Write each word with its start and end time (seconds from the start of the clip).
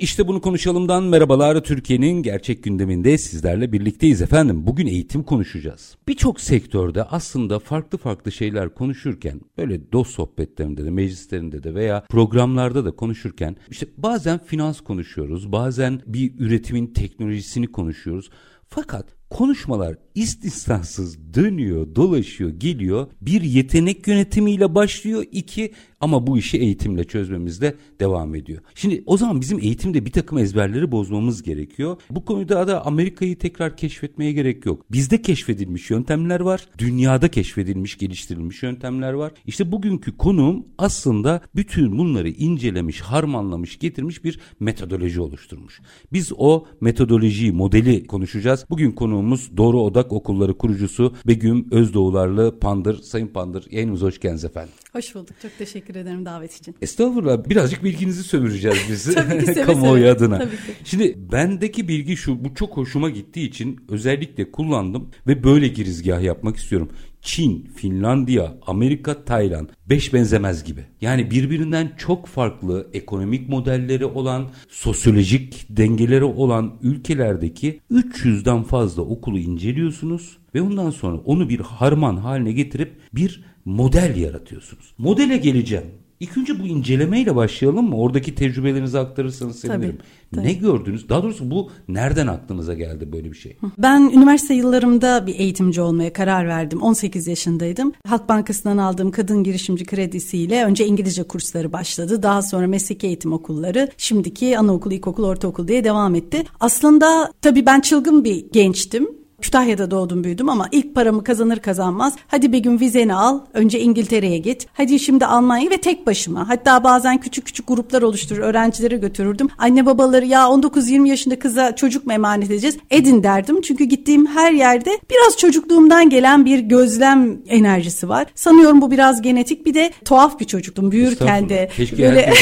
İşte 0.00 0.28
bunu 0.28 0.40
konuşalımdan 0.40 1.02
merhabalar 1.04 1.60
Türkiye'nin 1.64 2.22
gerçek 2.22 2.62
gündeminde 2.62 3.18
sizlerle 3.18 3.72
birlikteyiz 3.72 4.22
efendim. 4.22 4.66
Bugün 4.66 4.86
eğitim 4.86 5.22
konuşacağız. 5.22 5.96
Birçok 6.08 6.40
sektörde 6.40 7.02
aslında 7.02 7.58
farklı 7.58 7.98
farklı 7.98 8.32
şeyler 8.32 8.74
konuşurken 8.74 9.40
böyle 9.58 9.92
dost 9.92 10.10
sohbetlerinde 10.10 10.84
de 10.84 10.90
meclislerinde 10.90 11.62
de 11.62 11.74
veya 11.74 12.04
programlarda 12.10 12.84
da 12.84 12.90
konuşurken 12.90 13.56
işte 13.70 13.86
bazen 13.96 14.38
finans 14.38 14.80
konuşuyoruz 14.80 15.52
bazen 15.52 16.00
bir 16.06 16.32
üretimin 16.38 16.86
teknolojisini 16.86 17.66
konuşuyoruz. 17.66 18.30
Fakat 18.66 19.06
konuşmalar 19.30 19.96
istisnasız 20.14 21.34
dönüyor, 21.34 21.94
dolaşıyor, 21.94 22.50
geliyor. 22.50 23.06
Bir 23.20 23.42
yetenek 23.42 24.08
yönetimiyle 24.08 24.74
başlıyor. 24.74 25.24
iki 25.32 25.72
ama 26.00 26.26
bu 26.26 26.38
işi 26.38 26.58
eğitimle 26.58 27.04
çözmemizde 27.04 27.74
devam 28.00 28.34
ediyor. 28.34 28.62
Şimdi 28.74 29.02
o 29.06 29.16
zaman 29.16 29.40
bizim 29.40 29.58
eğitimde 29.58 30.06
bir 30.06 30.12
takım 30.12 30.38
ezberleri 30.38 30.92
bozmamız 30.92 31.42
gerekiyor. 31.42 31.96
Bu 32.10 32.24
konuda 32.24 32.68
da 32.68 32.86
Amerika'yı 32.86 33.38
tekrar 33.38 33.76
keşfetmeye 33.76 34.32
gerek 34.32 34.66
yok. 34.66 34.84
Bizde 34.92 35.22
keşfedilmiş 35.22 35.90
yöntemler 35.90 36.40
var. 36.40 36.68
Dünyada 36.78 37.28
keşfedilmiş, 37.28 37.98
geliştirilmiş 37.98 38.62
yöntemler 38.62 39.12
var. 39.12 39.32
İşte 39.46 39.72
bugünkü 39.72 40.16
konuğum 40.16 40.66
aslında 40.78 41.40
bütün 41.56 41.98
bunları 41.98 42.28
incelemiş, 42.28 43.00
harmanlamış, 43.00 43.78
getirmiş 43.78 44.24
bir 44.24 44.40
metodoloji 44.60 45.20
oluşturmuş. 45.20 45.80
Biz 46.12 46.32
o 46.36 46.66
metodolojiyi, 46.80 47.52
modeli 47.52 48.06
konuşacağız. 48.06 48.64
Bugün 48.70 48.92
konuğumuz 48.92 49.56
Doğru 49.56 49.80
Odak 49.80 50.12
Okulları 50.12 50.58
kurucusu 50.58 51.14
Begüm 51.26 51.66
Özdoğularlı 51.70 52.58
Pandır. 52.60 53.02
Sayın 53.02 53.26
Pandır 53.26 53.66
yayınımıza 53.70 54.06
hoş 54.06 54.20
geldiniz 54.20 54.44
efendim. 54.44 54.72
Hoş 54.98 55.14
bulduk. 55.14 55.36
Çok 55.42 55.58
teşekkür 55.58 55.94
ederim 55.94 56.24
davet 56.24 56.56
için. 56.56 56.74
Estağfurullah. 56.82 57.48
Birazcık 57.48 57.84
bilginizi 57.84 58.22
sömüreceğiz 58.22 58.78
biz. 58.90 59.14
Tabii 59.14 59.38
ki 59.38 59.46
seve 59.46 59.62
Kamuoyu 59.62 60.02
seve. 60.02 60.10
adına. 60.10 60.38
Tabii 60.38 60.50
ki. 60.50 60.72
Şimdi 60.84 61.14
bendeki 61.32 61.88
bilgi 61.88 62.16
şu. 62.16 62.44
Bu 62.44 62.54
çok 62.54 62.76
hoşuma 62.76 63.10
gittiği 63.10 63.48
için 63.48 63.80
özellikle 63.88 64.50
kullandım 64.50 65.10
ve 65.26 65.44
böyle 65.44 65.68
girizgah 65.68 66.22
yapmak 66.22 66.56
istiyorum. 66.56 66.90
Çin, 67.22 67.70
Finlandiya, 67.76 68.54
Amerika, 68.66 69.24
Tayland 69.24 69.68
beş 69.88 70.14
benzemez 70.14 70.64
gibi. 70.64 70.84
Yani 71.00 71.30
birbirinden 71.30 71.92
çok 71.96 72.26
farklı 72.26 72.90
ekonomik 72.92 73.48
modelleri 73.48 74.04
olan, 74.04 74.50
sosyolojik 74.68 75.66
dengeleri 75.70 76.24
olan 76.24 76.74
ülkelerdeki 76.82 77.80
300'den 77.92 78.62
fazla 78.62 79.02
okulu 79.02 79.38
inceliyorsunuz 79.38 80.38
ve 80.54 80.62
ondan 80.62 80.90
sonra 80.90 81.16
onu 81.16 81.48
bir 81.48 81.60
harman 81.60 82.16
haline 82.16 82.52
getirip 82.52 82.92
bir 83.12 83.44
model 83.68 84.16
yaratıyorsunuz. 84.16 84.94
Modele 84.98 85.36
geleceğim. 85.36 85.84
İlk 86.20 86.38
önce 86.38 86.60
bu 86.60 86.66
incelemeyle 86.66 87.36
başlayalım 87.36 87.88
mı? 87.88 87.96
Oradaki 87.96 88.34
tecrübelerinizi 88.34 88.98
aktarırsanız 88.98 89.60
sevinirim. 89.60 89.98
tabii. 90.34 90.46
Ne 90.46 90.52
gördünüz? 90.52 91.08
Daha 91.08 91.22
doğrusu 91.22 91.50
bu 91.50 91.70
nereden 91.88 92.26
aklınıza 92.26 92.74
geldi 92.74 93.12
böyle 93.12 93.32
bir 93.32 93.36
şey? 93.36 93.56
Ben 93.78 94.00
üniversite 94.00 94.54
yıllarımda 94.54 95.26
bir 95.26 95.34
eğitimci 95.34 95.80
olmaya 95.80 96.12
karar 96.12 96.48
verdim. 96.48 96.82
18 96.82 97.26
yaşındaydım. 97.26 97.92
Halk 98.06 98.28
Bankası'ndan 98.28 98.78
aldığım 98.78 99.10
kadın 99.10 99.44
girişimci 99.44 99.84
kredisiyle 99.84 100.64
önce 100.64 100.86
İngilizce 100.86 101.22
kursları 101.22 101.72
başladı. 101.72 102.22
Daha 102.22 102.42
sonra 102.42 102.66
mesleki 102.66 103.06
eğitim 103.06 103.32
okulları, 103.32 103.88
şimdiki 103.96 104.58
anaokul, 104.58 104.92
ilkokul, 104.92 105.24
ortaokul 105.24 105.68
diye 105.68 105.84
devam 105.84 106.14
etti. 106.14 106.44
Aslında 106.60 107.32
tabii 107.42 107.66
ben 107.66 107.80
çılgın 107.80 108.24
bir 108.24 108.50
gençtim. 108.52 109.18
Kütahya'da 109.42 109.90
doğdum 109.90 110.24
büyüdüm 110.24 110.48
ama 110.48 110.68
ilk 110.72 110.94
paramı 110.94 111.24
kazanır 111.24 111.58
kazanmaz 111.58 112.14
hadi 112.28 112.52
bir 112.52 112.58
gün 112.58 112.80
vizeni 112.80 113.14
al 113.14 113.40
önce 113.54 113.80
İngiltere'ye 113.80 114.38
git 114.38 114.66
hadi 114.72 114.98
şimdi 114.98 115.26
Almanya 115.26 115.70
ve 115.70 115.76
tek 115.80 116.06
başıma. 116.06 116.48
Hatta 116.48 116.84
bazen 116.84 117.18
küçük 117.20 117.46
küçük 117.46 117.68
gruplar 117.68 118.02
oluşturur 118.02 118.40
öğrencilere 118.40 118.96
götürürdüm. 118.96 119.48
Anne 119.58 119.86
babaları 119.86 120.26
ya 120.26 120.40
19-20 120.44 121.08
yaşında 121.08 121.38
kıza 121.38 121.76
çocuk 121.76 122.06
mu 122.06 122.12
emanet 122.12 122.46
edeceğiz? 122.50 122.76
Edin 122.90 123.22
derdim. 123.22 123.60
Çünkü 123.60 123.84
gittiğim 123.84 124.26
her 124.26 124.52
yerde 124.52 124.90
biraz 125.10 125.36
çocukluğumdan 125.36 126.10
gelen 126.10 126.44
bir 126.44 126.58
gözlem 126.58 127.36
enerjisi 127.48 128.08
var. 128.08 128.26
Sanıyorum 128.34 128.80
bu 128.80 128.90
biraz 128.90 129.22
genetik. 129.22 129.66
Bir 129.66 129.74
de 129.74 129.90
tuhaf 130.04 130.40
bir 130.40 130.44
çocuktum. 130.44 130.90
Büyürken 130.92 131.48
de 131.48 131.68
böyle- 132.08 132.32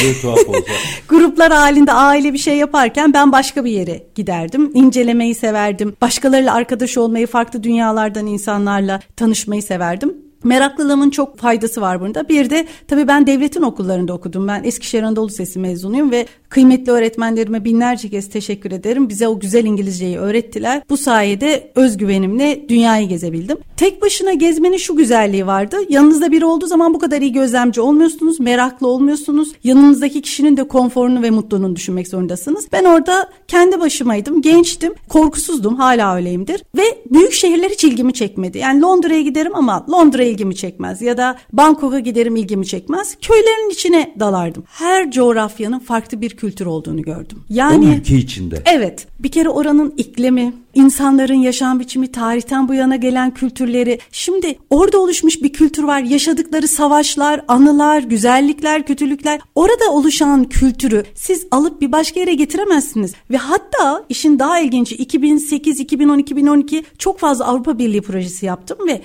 gruplar 1.09 1.51
halinde 1.53 1.91
aile 1.93 2.33
bir 2.33 2.37
şey 2.37 2.57
yaparken 2.57 3.13
ben 3.13 3.31
başka 3.31 3.65
bir 3.65 3.71
yere 3.71 4.03
giderdim. 4.15 4.71
İncelemeyi 4.73 5.35
severdim. 5.35 5.95
Başkalarıyla 6.01 6.53
arkadaş 6.53 6.86
olmayı, 6.97 7.27
farklı 7.27 7.63
dünyalardan 7.63 8.27
insanlarla 8.27 8.99
tanışmayı 9.15 9.63
severdim. 9.63 10.17
Meraklılığımın 10.43 11.09
çok 11.09 11.37
faydası 11.37 11.81
var 11.81 12.01
bunda. 12.01 12.29
Bir 12.29 12.49
de 12.49 12.67
tabii 12.87 13.07
ben 13.07 13.27
devletin 13.27 13.61
okullarında 13.61 14.13
okudum. 14.13 14.47
Ben 14.47 14.63
Eskişehir 14.63 15.03
Anadolu 15.03 15.27
Lisesi 15.27 15.59
mezunuyum 15.59 16.11
ve 16.11 16.25
kıymetli 16.49 16.91
öğretmenlerime 16.91 17.65
binlerce 17.65 18.09
kez 18.09 18.29
teşekkür 18.29 18.71
ederim. 18.71 19.09
Bize 19.09 19.27
o 19.27 19.39
güzel 19.39 19.65
İngilizceyi 19.65 20.17
öğrettiler. 20.17 20.81
Bu 20.89 20.97
sayede 20.97 21.71
özgüvenimle 21.75 22.65
dünyayı 22.69 23.07
gezebildim. 23.07 23.57
Tek 23.77 24.01
başına 24.01 24.33
gezmenin 24.33 24.77
şu 24.77 24.95
güzelliği 24.95 25.47
vardı. 25.47 25.77
Yanınızda 25.89 26.31
biri 26.31 26.45
olduğu 26.45 26.67
zaman 26.67 26.93
bu 26.93 26.99
kadar 26.99 27.21
iyi 27.21 27.33
gözlemci 27.33 27.81
olmuyorsunuz, 27.81 28.39
meraklı 28.39 28.87
olmuyorsunuz. 28.87 29.51
Yanınızdaki 29.63 30.21
kişinin 30.21 30.57
de 30.57 30.67
konforunu 30.67 31.21
ve 31.21 31.29
mutluluğunu 31.29 31.75
düşünmek 31.75 32.07
zorundasınız. 32.07 32.67
Ben 32.71 32.83
orada 32.83 33.29
kendi 33.47 33.79
başımaydım, 33.79 34.41
gençtim, 34.41 34.93
korkusuzdum, 35.09 35.75
hala 35.75 36.15
öyleyimdir. 36.15 36.63
Ve 36.77 36.83
büyük 37.11 37.31
şehirler 37.31 37.69
hiç 37.69 37.83
ilgimi 37.83 38.13
çekmedi. 38.13 38.57
Yani 38.57 38.81
Londra'ya 38.81 39.21
giderim 39.21 39.55
ama 39.55 39.85
Londra 39.89 40.23
ilgimi 40.23 40.55
çekmez. 40.55 41.01
Ya 41.01 41.17
da 41.17 41.37
Bangkok'a 41.53 41.99
giderim 41.99 42.35
ilgimi 42.35 42.65
çekmez. 42.65 43.17
Köylerin 43.21 43.69
içine 43.69 44.15
dalardım. 44.19 44.63
Her 44.67 45.11
coğrafyanın 45.11 45.79
farklı 45.79 46.21
bir 46.21 46.36
kültür 46.37 46.65
olduğunu 46.65 47.01
gördüm. 47.01 47.37
o 47.39 47.43
Yani 47.49 47.85
ülke 47.85 48.15
içinde. 48.15 48.61
Evet. 48.65 49.07
Bir 49.19 49.29
kere 49.29 49.49
oranın 49.49 49.93
iklimi, 49.97 50.53
insanların 50.73 51.35
yaşam 51.35 51.79
biçimi, 51.79 52.11
tarihten 52.11 52.67
bu 52.67 52.73
yana 52.73 52.95
gelen 52.95 53.33
kültürleri. 53.33 53.99
Şimdi 54.11 54.59
orada 54.69 54.99
oluşmuş 54.99 55.43
bir 55.43 55.53
kültür 55.53 55.83
var. 55.83 56.01
Yaşadıkları 56.01 56.67
savaşlar, 56.67 57.41
anılar, 57.47 58.03
güzellikler, 58.03 58.85
kötülükler. 58.85 59.39
Orada 59.55 59.91
oluşan 59.91 60.43
kültürü 60.43 61.03
siz 61.15 61.47
alıp 61.51 61.81
bir 61.81 61.91
başka 61.91 62.19
yere 62.19 62.33
getiremezsiniz. 62.33 63.13
Ve 63.31 63.37
hatta 63.37 64.05
işin 64.09 64.39
daha 64.39 64.59
ilginci 64.59 64.95
2008, 64.95 65.79
2010, 65.79 66.17
2012 66.17 66.83
çok 66.97 67.19
fazla 67.19 67.45
Avrupa 67.45 67.79
Birliği 67.79 68.01
projesi 68.01 68.45
yaptım 68.45 68.77
ve 68.87 69.01